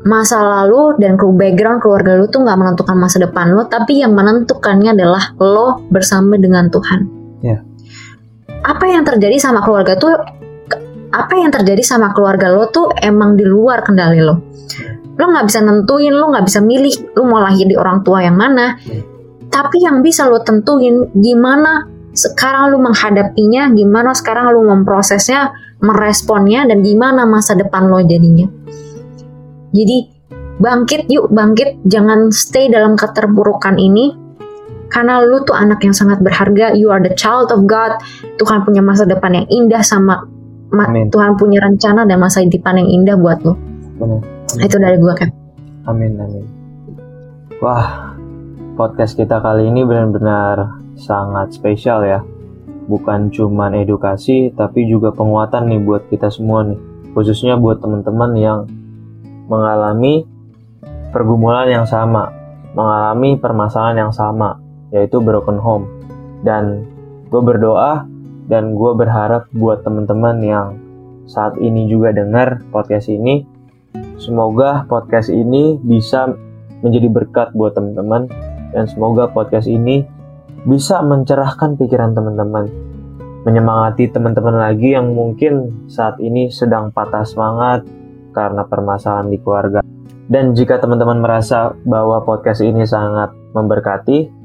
masa 0.00 0.40
lalu 0.40 0.96
dan 0.96 1.20
background 1.20 1.84
keluarga 1.84 2.16
lu 2.16 2.24
tuh 2.32 2.40
nggak 2.40 2.56
menentukan 2.56 2.96
masa 2.96 3.20
depan 3.20 3.52
lo, 3.52 3.68
tapi 3.68 4.00
yang 4.00 4.16
menentukannya 4.16 4.96
adalah 4.96 5.36
lo 5.36 5.84
bersama 5.92 6.40
dengan 6.40 6.72
Tuhan. 6.72 7.00
Ya. 7.44 7.60
Apa 8.64 8.88
yang 8.88 9.04
terjadi 9.04 9.36
sama 9.36 9.60
keluarga 9.60 9.96
tuh, 10.00 10.16
apa 11.10 11.34
yang 11.34 11.50
terjadi 11.50 11.82
sama 11.82 12.14
keluarga 12.14 12.50
lo 12.54 12.70
tuh 12.70 12.94
emang 13.02 13.34
di 13.34 13.42
luar 13.42 13.82
kendali 13.82 14.22
lo. 14.22 14.38
Lo 15.18 15.24
nggak 15.26 15.46
bisa 15.50 15.60
nentuin, 15.60 16.14
lo 16.14 16.30
nggak 16.30 16.46
bisa 16.46 16.62
milih, 16.62 17.18
lo 17.18 17.22
mau 17.26 17.42
lahir 17.42 17.66
di 17.66 17.76
orang 17.76 18.06
tua 18.06 18.22
yang 18.24 18.38
mana. 18.38 18.78
Tapi 19.50 19.82
yang 19.82 20.00
bisa 20.00 20.30
lo 20.30 20.40
tentuin 20.46 21.10
gimana 21.18 21.84
sekarang 22.14 22.70
lu 22.74 22.78
menghadapinya, 22.78 23.74
gimana 23.74 24.14
sekarang 24.14 24.54
lu 24.54 24.66
memprosesnya, 24.66 25.50
meresponnya, 25.82 26.66
dan 26.66 26.82
gimana 26.82 27.26
masa 27.26 27.58
depan 27.58 27.90
lo 27.90 27.98
jadinya. 28.02 28.46
Jadi 29.70 29.98
bangkit 30.62 31.10
yuk, 31.10 31.30
bangkit, 31.30 31.82
jangan 31.86 32.30
stay 32.30 32.70
dalam 32.70 32.94
keterpurukan 32.94 33.78
ini. 33.78 34.14
Karena 34.90 35.22
lu 35.22 35.46
tuh 35.46 35.54
anak 35.54 35.86
yang 35.86 35.94
sangat 35.94 36.18
berharga, 36.18 36.74
you 36.74 36.90
are 36.90 36.98
the 36.98 37.14
child 37.14 37.54
of 37.54 37.62
God. 37.70 37.94
Tuhan 38.42 38.66
punya 38.66 38.82
masa 38.82 39.06
depan 39.06 39.38
yang 39.38 39.46
indah 39.46 39.86
sama 39.86 40.18
ma- 40.18 40.24
Amin. 40.70 41.10
Tuhan 41.10 41.34
punya 41.34 41.58
rencana 41.62 42.06
dan 42.06 42.22
masa 42.22 42.46
depan 42.46 42.78
yang 42.78 42.88
indah 43.02 43.16
buat 43.18 43.42
lu. 43.42 43.54
Benar. 43.98 44.22
Itu 44.62 44.76
dari 44.78 44.96
gua 44.98 45.14
Cap. 45.18 45.30
Amin, 45.90 46.14
amin. 46.18 46.46
Wah, 47.58 48.14
podcast 48.78 49.18
kita 49.18 49.42
kali 49.42 49.68
ini 49.68 49.82
benar-benar 49.82 50.80
sangat 50.96 51.52
spesial 51.52 52.06
ya. 52.06 52.20
Bukan 52.86 53.30
cuman 53.30 53.78
edukasi, 53.78 54.50
tapi 54.54 54.86
juga 54.86 55.14
penguatan 55.14 55.70
nih 55.70 55.80
buat 55.82 56.02
kita 56.10 56.30
semua 56.30 56.66
nih. 56.66 56.78
Khususnya 57.14 57.58
buat 57.58 57.82
teman-teman 57.82 58.30
yang 58.38 58.58
mengalami 59.50 60.26
pergumulan 61.10 61.66
yang 61.66 61.86
sama, 61.86 62.30
mengalami 62.74 63.34
permasalahan 63.34 64.06
yang 64.06 64.12
sama, 64.14 64.58
yaitu 64.94 65.18
broken 65.18 65.58
home. 65.58 65.86
Dan 66.46 66.86
gue 67.28 67.42
berdoa 67.42 68.06
dan 68.50 68.74
gue 68.74 68.92
berharap 68.98 69.46
buat 69.54 69.86
teman-teman 69.86 70.42
yang 70.42 70.68
saat 71.30 71.54
ini 71.62 71.86
juga 71.86 72.10
dengar 72.10 72.58
podcast 72.74 73.06
ini, 73.06 73.46
semoga 74.18 74.82
podcast 74.90 75.30
ini 75.30 75.78
bisa 75.78 76.34
menjadi 76.82 77.06
berkat 77.06 77.54
buat 77.54 77.78
teman-teman 77.78 78.26
dan 78.74 78.90
semoga 78.90 79.30
podcast 79.30 79.70
ini 79.70 80.02
bisa 80.66 80.98
mencerahkan 81.06 81.78
pikiran 81.78 82.10
teman-teman, 82.10 82.66
menyemangati 83.46 84.10
teman-teman 84.10 84.58
lagi 84.58 84.98
yang 84.98 85.14
mungkin 85.14 85.86
saat 85.86 86.18
ini 86.18 86.50
sedang 86.50 86.90
patah 86.90 87.22
semangat 87.22 87.86
karena 88.34 88.66
permasalahan 88.66 89.30
di 89.30 89.38
keluarga. 89.38 89.80
Dan 90.30 90.54
jika 90.54 90.78
teman-teman 90.82 91.22
merasa 91.22 91.74
bahwa 91.86 92.22
podcast 92.22 92.62
ini 92.62 92.86
sangat 92.86 93.30
memberkati, 93.54 94.39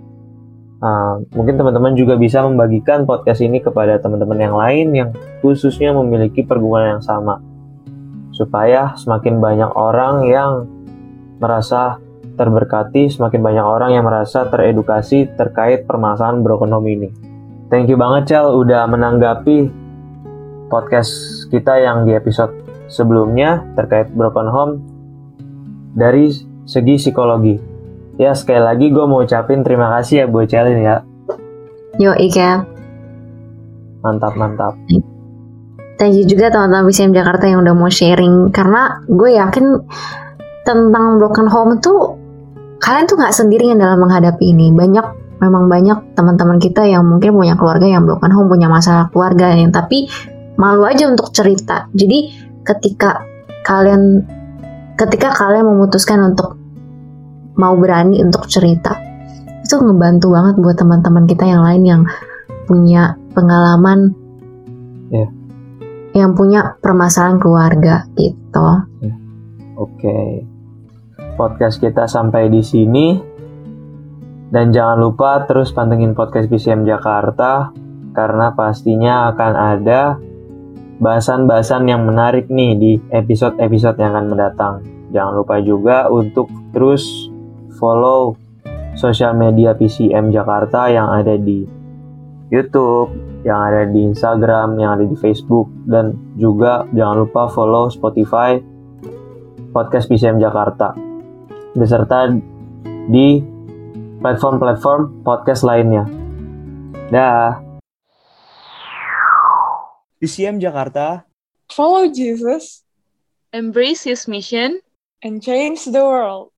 uh, 0.86 1.26
mungkin 1.34 1.58
teman-teman 1.58 1.98
juga 1.98 2.14
bisa 2.14 2.46
membagikan 2.46 3.10
podcast 3.10 3.42
ini 3.42 3.58
kepada 3.58 3.98
teman-teman 3.98 4.38
yang 4.38 4.54
lain 4.54 4.88
yang 4.94 5.10
khususnya 5.42 5.90
memiliki 5.98 6.46
pergumulan 6.46 7.02
yang 7.02 7.04
sama, 7.04 7.42
supaya 8.30 8.94
semakin 8.94 9.42
banyak 9.42 9.72
orang 9.74 10.30
yang 10.30 10.52
merasa 11.42 11.98
terberkati, 12.36 13.10
semakin 13.10 13.42
banyak 13.42 13.66
orang 13.66 13.96
yang 13.96 14.06
merasa 14.06 14.46
teredukasi 14.46 15.34
terkait 15.34 15.90
permasalahan 15.90 16.46
broken 16.46 16.70
home 16.70 16.88
ini. 16.88 17.10
Thank 17.72 17.90
you 17.90 17.98
banget 17.98 18.36
Cel 18.36 18.54
udah 18.54 18.86
menanggapi 18.86 19.72
podcast 20.70 21.12
kita 21.50 21.82
yang 21.82 22.06
di 22.06 22.14
episode 22.14 22.54
sebelumnya 22.86 23.66
terkait 23.74 24.14
broken 24.14 24.48
home 24.52 24.74
dari 25.96 26.30
segi 26.68 26.96
psikologi. 27.00 27.75
Ya 28.16 28.32
sekali 28.32 28.64
lagi 28.64 28.88
gue 28.96 29.06
mau 29.08 29.28
ucapin 29.28 29.60
terima 29.60 29.92
kasih 30.00 30.24
ya 30.24 30.26
buat 30.32 30.48
Celin 30.48 30.80
ya. 30.80 31.04
Yo, 32.00 32.16
Cap. 32.32 32.64
Mantap 34.04 34.34
mantap. 34.40 34.76
Thank 35.96 36.20
you 36.20 36.28
juga 36.28 36.52
teman-teman 36.52 36.92
BCM 36.92 37.16
Jakarta 37.16 37.48
yang 37.48 37.64
udah 37.64 37.76
mau 37.76 37.88
sharing 37.88 38.52
karena 38.52 39.00
gue 39.08 39.40
yakin 39.40 39.80
tentang 40.68 41.24
broken 41.24 41.48
home 41.48 41.80
tuh 41.80 42.20
kalian 42.84 43.08
tuh 43.08 43.16
nggak 43.16 43.32
sendirian 43.32 43.80
dalam 43.80 44.04
menghadapi 44.04 44.52
ini. 44.52 44.76
Banyak 44.76 45.40
memang 45.40 45.72
banyak 45.72 46.16
teman-teman 46.16 46.60
kita 46.60 46.84
yang 46.84 47.08
mungkin 47.08 47.36
punya 47.36 47.56
keluarga 47.56 47.88
yang 47.88 48.04
broken 48.04 48.32
home, 48.32 48.52
punya 48.52 48.68
masalah 48.68 49.08
keluarga 49.12 49.56
yang 49.56 49.72
tapi 49.72 50.08
malu 50.60 50.84
aja 50.84 51.08
untuk 51.08 51.32
cerita. 51.32 51.88
Jadi 51.96 52.32
ketika 52.64 53.24
kalian 53.64 54.24
ketika 55.00 55.32
kalian 55.32 55.68
memutuskan 55.68 56.20
untuk 56.32 56.65
mau 57.56 57.76
berani 57.76 58.20
untuk 58.24 58.48
cerita 58.48 58.96
itu 59.66 59.82
ngebantu 59.82 60.30
banget 60.30 60.56
buat 60.62 60.78
teman-teman 60.78 61.26
kita 61.26 61.44
yang 61.50 61.66
lain 61.66 61.84
yang 61.84 62.02
punya 62.70 63.18
pengalaman 63.34 64.14
Ya. 65.10 65.26
yang 66.14 66.34
punya 66.34 66.78
permasalahan 66.82 67.38
keluarga 67.38 68.06
gitu. 68.18 68.68
Oke. 69.76 70.46
Podcast 71.36 71.78
kita 71.78 72.08
sampai 72.08 72.48
di 72.48 72.64
sini. 72.64 73.20
Dan 74.50 74.72
jangan 74.72 75.02
lupa 75.02 75.44
terus 75.44 75.76
pantengin 75.76 76.16
podcast 76.16 76.48
PCM 76.48 76.88
Jakarta 76.88 77.76
karena 78.16 78.56
pastinya 78.56 79.30
akan 79.34 79.54
ada 79.54 80.02
bahasan-bahasan 81.04 81.92
yang 81.92 82.08
menarik 82.08 82.48
nih 82.48 82.72
di 82.80 82.92
episode-episode 83.12 84.00
yang 84.00 84.16
akan 84.16 84.28
mendatang. 84.32 84.74
Jangan 85.12 85.34
lupa 85.36 85.60
juga 85.60 86.08
untuk 86.08 86.48
terus 86.72 87.28
follow 87.76 88.40
sosial 88.96 89.36
media 89.36 89.76
PCM 89.76 90.32
Jakarta 90.32 90.88
yang 90.88 91.12
ada 91.12 91.36
di 91.36 91.68
YouTube, 92.50 93.12
yang 93.44 93.60
ada 93.60 93.90
di 93.90 94.06
Instagram, 94.06 94.80
yang 94.80 94.98
ada 95.00 95.06
di 95.06 95.18
Facebook, 95.18 95.68
dan 95.86 96.16
juga 96.40 96.88
jangan 96.96 97.28
lupa 97.28 97.52
follow 97.52 97.92
Spotify 97.92 98.58
podcast 99.76 100.08
PCM 100.08 100.40
Jakarta 100.40 100.96
beserta 101.76 102.32
di 103.12 103.44
platform-platform 104.24 105.28
podcast 105.28 105.68
lainnya. 105.68 106.08
Dah. 107.12 107.62
PCM 110.18 110.58
Jakarta 110.58 111.28
Follow 111.70 112.10
Jesus 112.10 112.82
Embrace 113.54 114.04
his 114.04 114.28
mission 114.28 114.80
and 115.22 115.44
change 115.44 115.86
the 115.86 116.02
world. 116.02 116.50